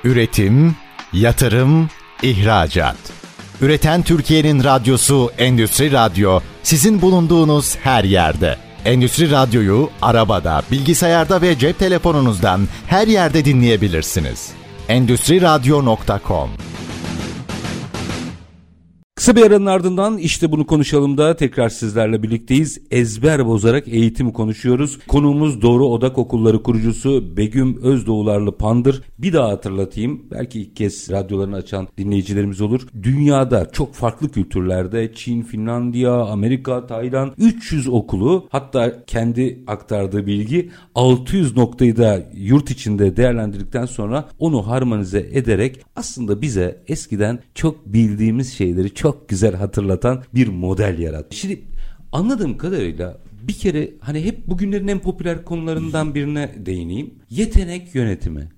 Üretim, 0.03 0.75
yatırım, 1.13 1.89
ihracat. 2.23 2.97
Üreten 3.61 4.03
Türkiye'nin 4.03 4.63
radyosu 4.63 5.31
Endüstri 5.37 5.91
Radyo 5.91 6.39
sizin 6.63 7.01
bulunduğunuz 7.01 7.75
her 7.75 8.03
yerde. 8.03 8.55
Endüstri 8.85 9.31
Radyo'yu 9.31 9.89
arabada, 10.01 10.61
bilgisayarda 10.71 11.41
ve 11.41 11.59
cep 11.59 11.79
telefonunuzdan 11.79 12.61
her 12.87 13.07
yerde 13.07 13.45
dinleyebilirsiniz. 13.45 14.51
Endüstri 14.89 15.41
Radyo.com 15.41 16.49
Kısa 19.17 19.35
bir 19.35 19.41
aranın 19.41 19.65
ardından 19.65 20.17
işte 20.17 20.51
bunu 20.51 20.65
konuşalım 20.65 21.17
da 21.17 21.35
tekrar 21.35 21.69
sizlerle 21.69 22.23
birlikteyiz. 22.23 22.81
Ezber 22.91 23.45
bozarak 23.45 23.87
eğitimi 23.87 24.33
konuşuyoruz. 24.33 24.99
Konuğumuz 25.07 25.61
Doğru 25.61 25.85
Odak 25.85 26.17
Okulları 26.17 26.63
kurucusu 26.63 27.37
Begüm 27.37 27.83
Özdoğularlı 27.83 28.57
Pandır. 28.57 29.01
Bir 29.19 29.33
daha 29.33 29.49
hatırlatayım. 29.49 30.21
Belki 30.31 30.61
ilk 30.61 30.75
kez 30.75 31.09
radyolarını 31.09 31.55
açan 31.55 31.87
dinleyicilerimiz 31.97 32.61
olur. 32.61 32.87
Dünyada 33.03 33.69
çok 33.71 33.93
farklı 33.93 34.29
kültürlerde 34.29 35.13
Çin, 35.13 35.41
Finlandiya, 35.41 36.13
Amerika, 36.13 36.87
Tayland 36.87 37.31
300 37.37 37.87
okulu 37.87 38.47
hatta 38.49 39.05
kendi 39.05 39.63
aktardığı 39.67 40.27
bilgi 40.27 40.69
600 40.95 41.57
noktayı 41.57 41.97
da 41.97 42.29
yurt 42.33 42.71
içinde 42.71 43.17
değerlendirdikten 43.17 43.85
sonra 43.85 44.29
onu 44.39 44.67
harmonize 44.67 45.29
ederek 45.31 45.81
aslında 45.95 46.41
bize 46.41 46.83
eskiden 46.87 47.39
çok 47.55 47.85
bildiğimiz 47.85 48.53
şeyleri 48.53 48.93
çok 48.93 49.06
çok 49.07 49.29
güzel 49.29 49.55
hatırlatan 49.55 50.23
bir 50.35 50.47
model 50.47 50.99
yarattı. 50.99 51.35
Şimdi 51.35 51.61
anladığım 52.11 52.57
kadarıyla 52.57 53.17
bir 53.41 53.53
kere 53.53 53.93
hani 53.99 54.25
hep 54.25 54.47
bugünlerin 54.47 54.87
en 54.87 54.99
popüler 54.99 55.45
konularından 55.45 56.15
birine 56.15 56.55
değineyim. 56.57 57.13
Yetenek 57.29 57.95
yönetimi. 57.95 58.49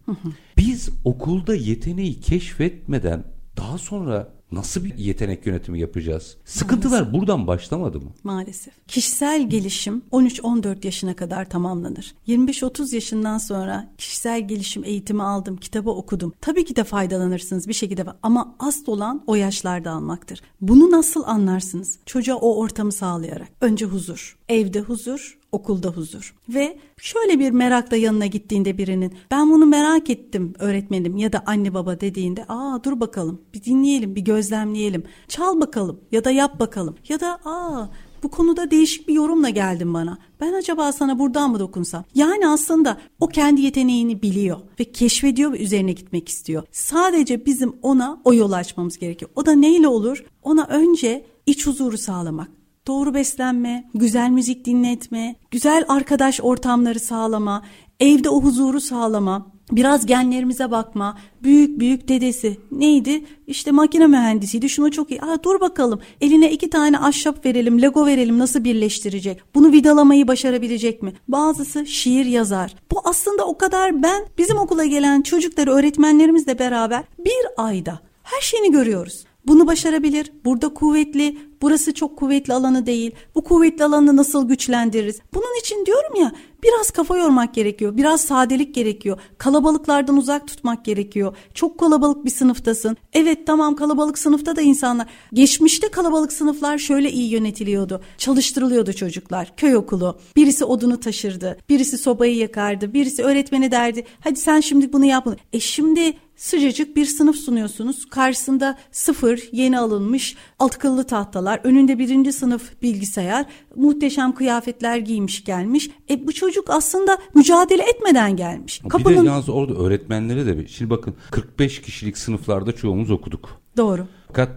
Biz 0.58 0.90
okulda 1.04 1.56
yeteneği 1.56 2.20
keşfetmeden 2.20 3.24
daha 3.58 3.78
sonra 3.78 4.28
Nasıl 4.52 4.84
bir 4.84 4.98
yetenek 4.98 5.46
yönetimi 5.46 5.80
yapacağız? 5.80 6.38
Sıkıntılar 6.46 7.02
Maalesef. 7.02 7.20
buradan 7.20 7.48
başlamadı 7.48 8.00
mı? 8.00 8.10
Maalesef. 8.24 8.74
Kişisel 8.88 9.50
gelişim 9.50 10.02
13-14 10.12 10.86
yaşına 10.86 11.16
kadar 11.16 11.50
tamamlanır. 11.50 12.16
25-30 12.28 12.96
yaşından 12.96 13.38
sonra 13.38 13.92
kişisel 13.98 14.48
gelişim 14.48 14.84
eğitimi 14.84 15.24
aldım, 15.24 15.58
kitabı 15.58 15.90
okudum. 15.90 16.34
Tabii 16.42 16.66
ki 16.66 16.76
de 16.76 16.84
faydalanırsınız 16.84 17.68
bir 17.68 17.74
şekilde 17.74 18.06
ama 18.24 18.56
asıl 18.60 18.92
olan 18.92 19.24
o 19.28 19.36
yaşlarda 19.36 19.92
almaktır. 19.92 20.42
Bunu 20.62 20.92
nasıl 20.92 21.24
anlarsınız? 21.24 22.00
Çocuğa 22.06 22.36
o 22.36 22.58
ortamı 22.58 22.92
sağlayarak. 22.92 23.48
Önce 23.62 23.86
huzur. 23.86 24.38
Evde 24.50 24.82
huzur, 24.82 25.39
okulda 25.52 25.90
huzur. 25.90 26.36
Ve 26.50 26.78
şöyle 26.98 27.40
bir 27.40 27.52
merakla 27.52 27.98
yanına 27.98 28.26
gittiğinde 28.26 28.78
birinin 28.78 29.14
ben 29.32 29.52
bunu 29.52 29.66
merak 29.66 30.10
ettim 30.10 30.54
öğretmenim 30.60 31.18
ya 31.18 31.34
da 31.34 31.44
anne 31.46 31.74
baba 31.74 32.02
dediğinde 32.02 32.46
aa 32.50 32.84
dur 32.84 33.00
bakalım 33.00 33.42
bir 33.54 33.64
dinleyelim 33.64 34.16
bir 34.16 34.22
gözlemleyelim 34.22 35.04
çal 35.28 35.62
bakalım 35.62 36.00
ya 36.12 36.24
da 36.24 36.32
yap 36.32 36.60
bakalım 36.60 36.96
ya 37.10 37.20
da 37.20 37.40
aa 37.46 37.90
bu 38.24 38.30
konuda 38.30 38.72
değişik 38.72 39.08
bir 39.08 39.14
yorumla 39.14 39.50
geldin 39.50 39.94
bana. 39.94 40.18
Ben 40.42 40.54
acaba 40.54 40.92
sana 40.92 41.20
buradan 41.20 41.52
mı 41.52 41.60
dokunsam? 41.60 42.04
Yani 42.16 42.48
aslında 42.48 42.98
o 43.20 43.28
kendi 43.28 43.62
yeteneğini 43.62 44.22
biliyor 44.22 44.60
ve 44.80 44.84
keşfediyor 44.84 45.54
ve 45.54 45.60
üzerine 45.60 45.92
gitmek 45.92 46.30
istiyor. 46.30 46.64
Sadece 46.72 47.46
bizim 47.46 47.76
ona 47.82 48.22
o 48.24 48.34
yolu 48.34 48.56
açmamız 48.56 48.98
gerekiyor. 48.98 49.32
O 49.36 49.46
da 49.46 49.52
neyle 49.52 49.88
olur? 49.88 50.26
Ona 50.44 50.66
önce 50.66 51.26
iç 51.46 51.68
huzuru 51.68 51.98
sağlamak 51.98 52.59
doğru 52.90 53.14
beslenme, 53.14 53.90
güzel 53.94 54.30
müzik 54.30 54.66
dinletme, 54.66 55.36
güzel 55.52 55.86
arkadaş 55.88 56.42
ortamları 56.42 57.00
sağlama, 57.00 57.64
evde 58.00 58.30
o 58.30 58.42
huzuru 58.42 58.82
sağlama, 58.82 59.52
biraz 59.72 60.06
genlerimize 60.06 60.72
bakma. 60.72 61.18
Büyük 61.44 61.80
büyük 61.80 62.08
dedesi 62.08 62.58
neydi? 62.72 63.26
İşte 63.48 63.72
makine 63.72 64.08
mühendisiydi. 64.08 64.70
Şunu 64.70 64.92
çok 64.92 65.12
iyi. 65.12 65.22
Aa, 65.22 65.44
dur 65.44 65.60
bakalım. 65.60 66.00
Eline 66.22 66.52
iki 66.52 66.70
tane 66.70 67.00
ahşap 67.00 67.46
verelim, 67.46 67.82
lego 67.82 68.06
verelim 68.06 68.40
nasıl 68.40 68.64
birleştirecek? 68.64 69.42
Bunu 69.56 69.72
vidalamayı 69.72 70.28
başarabilecek 70.28 71.04
mi? 71.04 71.14
Bazısı 71.28 71.86
şiir 71.86 72.26
yazar. 72.26 72.76
Bu 72.92 73.02
aslında 73.04 73.46
o 73.46 73.58
kadar 73.58 74.04
ben 74.04 74.26
bizim 74.38 74.58
okula 74.58 74.86
gelen 74.86 75.22
çocukları 75.22 75.72
öğretmenlerimizle 75.72 76.60
beraber 76.60 77.04
bir 77.20 77.64
ayda 77.66 78.00
her 78.24 78.42
şeyini 78.42 78.72
görüyoruz. 78.72 79.26
Bunu 79.48 79.68
başarabilir. 79.68 80.32
Burada 80.46 80.74
kuvvetli, 80.74 81.38
burası 81.62 81.94
çok 81.94 82.18
kuvvetli 82.18 82.54
alanı 82.54 82.86
değil. 82.86 83.12
Bu 83.36 83.44
kuvvetli 83.44 83.84
alanı 83.84 84.18
nasıl 84.18 84.48
güçlendiririz? 84.48 85.20
Bunun 85.34 85.60
için 85.60 85.86
diyorum 85.86 86.16
ya 86.16 86.32
biraz 86.64 86.92
kafa 86.92 87.18
yormak 87.18 87.54
gerekiyor. 87.54 87.98
Biraz 87.98 88.22
sadelik 88.22 88.76
gerekiyor. 88.76 89.20
Kalabalıklardan 89.38 90.18
uzak 90.18 90.48
tutmak 90.48 90.86
gerekiyor. 90.86 91.38
Çok 91.54 91.80
kalabalık 91.80 92.26
bir 92.26 92.30
sınıftasın. 92.30 92.98
Evet 93.14 93.48
tamam 93.48 93.76
kalabalık 93.76 94.18
sınıfta 94.18 94.56
da 94.56 94.62
insanlar. 94.62 95.08
Geçmişte 95.34 95.88
kalabalık 95.88 96.34
sınıflar 96.34 96.78
şöyle 96.78 97.12
iyi 97.12 97.32
yönetiliyordu. 97.32 98.02
Çalıştırılıyordu 98.18 98.94
çocuklar. 98.94 99.54
Köy 99.58 99.76
okulu. 99.76 100.20
Birisi 100.36 100.66
odunu 100.66 101.00
taşırdı. 101.00 101.58
Birisi 101.70 101.98
sobayı 101.98 102.36
yakardı. 102.36 102.94
Birisi 102.94 103.24
öğretmeni 103.24 103.72
derdi. 103.72 104.06
Hadi 104.20 104.40
sen 104.40 104.60
şimdi 104.60 104.94
bunu 104.94 105.06
yap. 105.06 105.28
E 105.54 105.60
şimdi 105.60 106.14
sıcacık 106.40 106.96
bir 106.96 107.06
sınıf 107.06 107.36
sunuyorsunuz. 107.36 108.06
Karşısında 108.06 108.78
sıfır 108.92 109.50
yeni 109.52 109.80
alınmış 109.80 110.36
akıllı 110.60 111.04
tahtalar, 111.04 111.60
önünde 111.64 112.00
birinci 112.00 112.34
sınıf 112.34 112.82
bilgisayar, 112.82 113.46
muhteşem 113.76 114.32
kıyafetler 114.36 114.98
giymiş 114.98 115.44
gelmiş. 115.44 115.90
E 116.10 116.28
bu 116.28 116.34
çocuk 116.34 116.70
aslında 116.70 117.18
mücadele 117.36 117.84
etmeden 117.84 118.36
gelmiş. 118.36 118.82
Kapının... 118.90 119.18
Bir 119.18 119.24
de 119.24 119.28
yalnız 119.28 119.50
orada 119.50 119.74
öğretmenlere 119.74 120.46
de 120.46 120.58
bir, 120.58 120.68
şimdi 120.68 120.90
bakın 120.90 121.16
45 121.32 121.82
kişilik 121.82 122.18
sınıflarda 122.18 122.72
çoğumuz 122.72 123.12
okuduk. 123.12 123.62
Doğru. 123.78 124.08
Fakat 124.28 124.50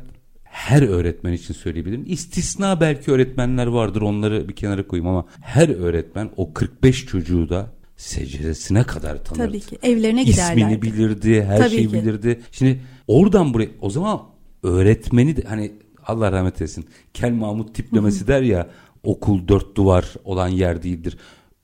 her 0.44 0.82
öğretmen 0.82 1.32
için 1.32 1.54
söyleyebilirim. 1.54 2.04
İstisna 2.06 2.80
belki 2.80 3.12
öğretmenler 3.12 3.66
vardır 3.66 4.02
onları 4.02 4.48
bir 4.48 4.56
kenara 4.56 4.86
koyayım 4.86 5.10
ama 5.10 5.24
her 5.40 5.68
öğretmen 5.68 6.30
o 6.36 6.52
45 6.52 7.06
çocuğu 7.06 7.48
da 7.48 7.72
secdesine 8.02 8.82
kadar 8.84 9.24
tanırdı. 9.24 9.46
Tabii 9.48 9.60
ki 9.60 9.78
evlerine 9.82 10.24
giderlerdi. 10.24 10.60
İsmini 10.60 10.82
bilirdi, 10.82 11.44
her 11.44 11.58
Tabii 11.58 11.70
şeyi 11.70 11.88
ki. 11.88 11.92
bilirdi. 11.92 12.40
Şimdi 12.52 12.80
oradan 13.06 13.54
buraya 13.54 13.68
o 13.80 13.90
zaman 13.90 14.22
öğretmeni 14.62 15.36
de 15.36 15.42
hani 15.48 15.72
Allah 16.06 16.32
rahmet 16.32 16.60
eylesin 16.60 16.84
Kel 17.14 17.32
Mahmut 17.32 17.74
tiplemesi 17.74 18.26
der 18.26 18.42
ya 18.42 18.68
okul 19.02 19.48
dört 19.48 19.76
duvar 19.76 20.14
olan 20.24 20.48
yer 20.48 20.82
değildir. 20.82 21.16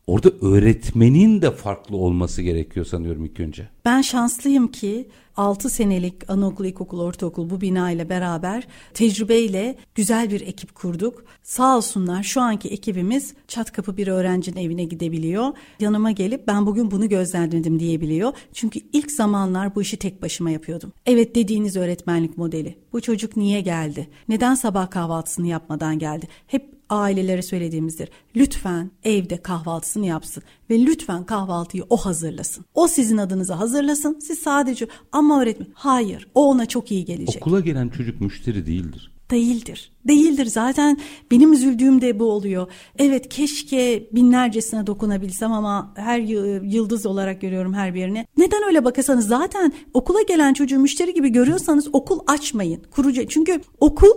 Orada 0.08 0.30
öğretmenin 0.40 1.42
de 1.42 1.50
farklı 1.50 1.96
olması 1.96 2.42
gerekiyor 2.42 2.86
sanıyorum 2.86 3.24
ilk 3.24 3.40
önce. 3.40 3.68
Ben 3.84 4.00
şanslıyım 4.00 4.68
ki 4.68 5.08
6 5.36 5.70
senelik 5.70 6.30
anaokul, 6.30 6.64
ilkokul, 6.64 7.00
ortaokul 7.00 7.50
bu 7.50 7.60
bina 7.60 7.90
ile 7.90 8.08
beraber 8.08 8.66
tecrübeyle 8.94 9.76
güzel 9.94 10.30
bir 10.30 10.40
ekip 10.40 10.74
kurduk. 10.74 11.24
Sağ 11.42 11.76
olsunlar 11.76 12.22
şu 12.22 12.40
anki 12.40 12.68
ekibimiz 12.68 13.34
çat 13.48 13.72
kapı 13.72 13.96
bir 13.96 14.08
öğrencinin 14.08 14.56
evine 14.56 14.84
gidebiliyor. 14.84 15.52
Yanıma 15.80 16.10
gelip 16.10 16.46
ben 16.46 16.66
bugün 16.66 16.90
bunu 16.90 17.08
gözlemledim 17.08 17.80
diyebiliyor. 17.80 18.32
Çünkü 18.52 18.80
ilk 18.92 19.10
zamanlar 19.10 19.74
bu 19.74 19.82
işi 19.82 19.96
tek 19.96 20.22
başıma 20.22 20.50
yapıyordum. 20.50 20.92
Evet 21.06 21.34
dediğiniz 21.34 21.76
öğretmenlik 21.76 22.38
modeli. 22.38 22.78
Bu 22.92 23.00
çocuk 23.00 23.36
niye 23.36 23.60
geldi? 23.60 24.08
Neden 24.28 24.54
sabah 24.54 24.90
kahvaltısını 24.90 25.46
yapmadan 25.46 25.98
geldi? 25.98 26.28
Hep 26.46 26.77
ailelere 26.90 27.42
söylediğimizdir. 27.42 28.08
Lütfen 28.36 28.90
evde 29.04 29.36
kahvaltısını 29.42 30.06
yapsın 30.06 30.42
ve 30.70 30.86
lütfen 30.86 31.24
kahvaltıyı 31.24 31.84
o 31.90 31.96
hazırlasın. 31.96 32.64
O 32.74 32.88
sizin 32.88 33.16
adınıza 33.16 33.58
hazırlasın. 33.58 34.18
Siz 34.20 34.38
sadece 34.38 34.86
ama 35.12 35.42
öğretmen. 35.42 35.68
Hayır, 35.74 36.28
o 36.34 36.50
ona 36.50 36.66
çok 36.66 36.90
iyi 36.90 37.04
gelecek. 37.04 37.42
Okula 37.42 37.60
gelen 37.60 37.88
çocuk 37.88 38.20
müşteri 38.20 38.66
değildir. 38.66 39.12
Değildir. 39.30 39.92
Değildir. 40.08 40.46
Zaten 40.46 40.98
benim 41.30 41.52
üzüldüğüm 41.52 42.00
de 42.00 42.18
bu 42.18 42.24
oluyor. 42.24 42.66
Evet 42.98 43.28
keşke 43.28 44.08
binlercesine 44.12 44.86
dokunabilsem 44.86 45.52
ama 45.52 45.92
her 45.96 46.18
yıldız 46.64 47.06
olarak 47.06 47.40
görüyorum 47.40 47.74
her 47.74 47.94
birini. 47.94 48.26
Neden 48.36 48.62
öyle 48.66 48.84
bakarsanız 48.84 49.28
zaten 49.28 49.72
okula 49.94 50.22
gelen 50.22 50.54
çocuğu 50.54 50.78
müşteri 50.78 51.14
gibi 51.14 51.28
görüyorsanız 51.28 51.88
okul 51.92 52.20
açmayın. 52.26 52.82
Kurucu. 52.90 53.28
Çünkü 53.28 53.60
okul 53.80 54.10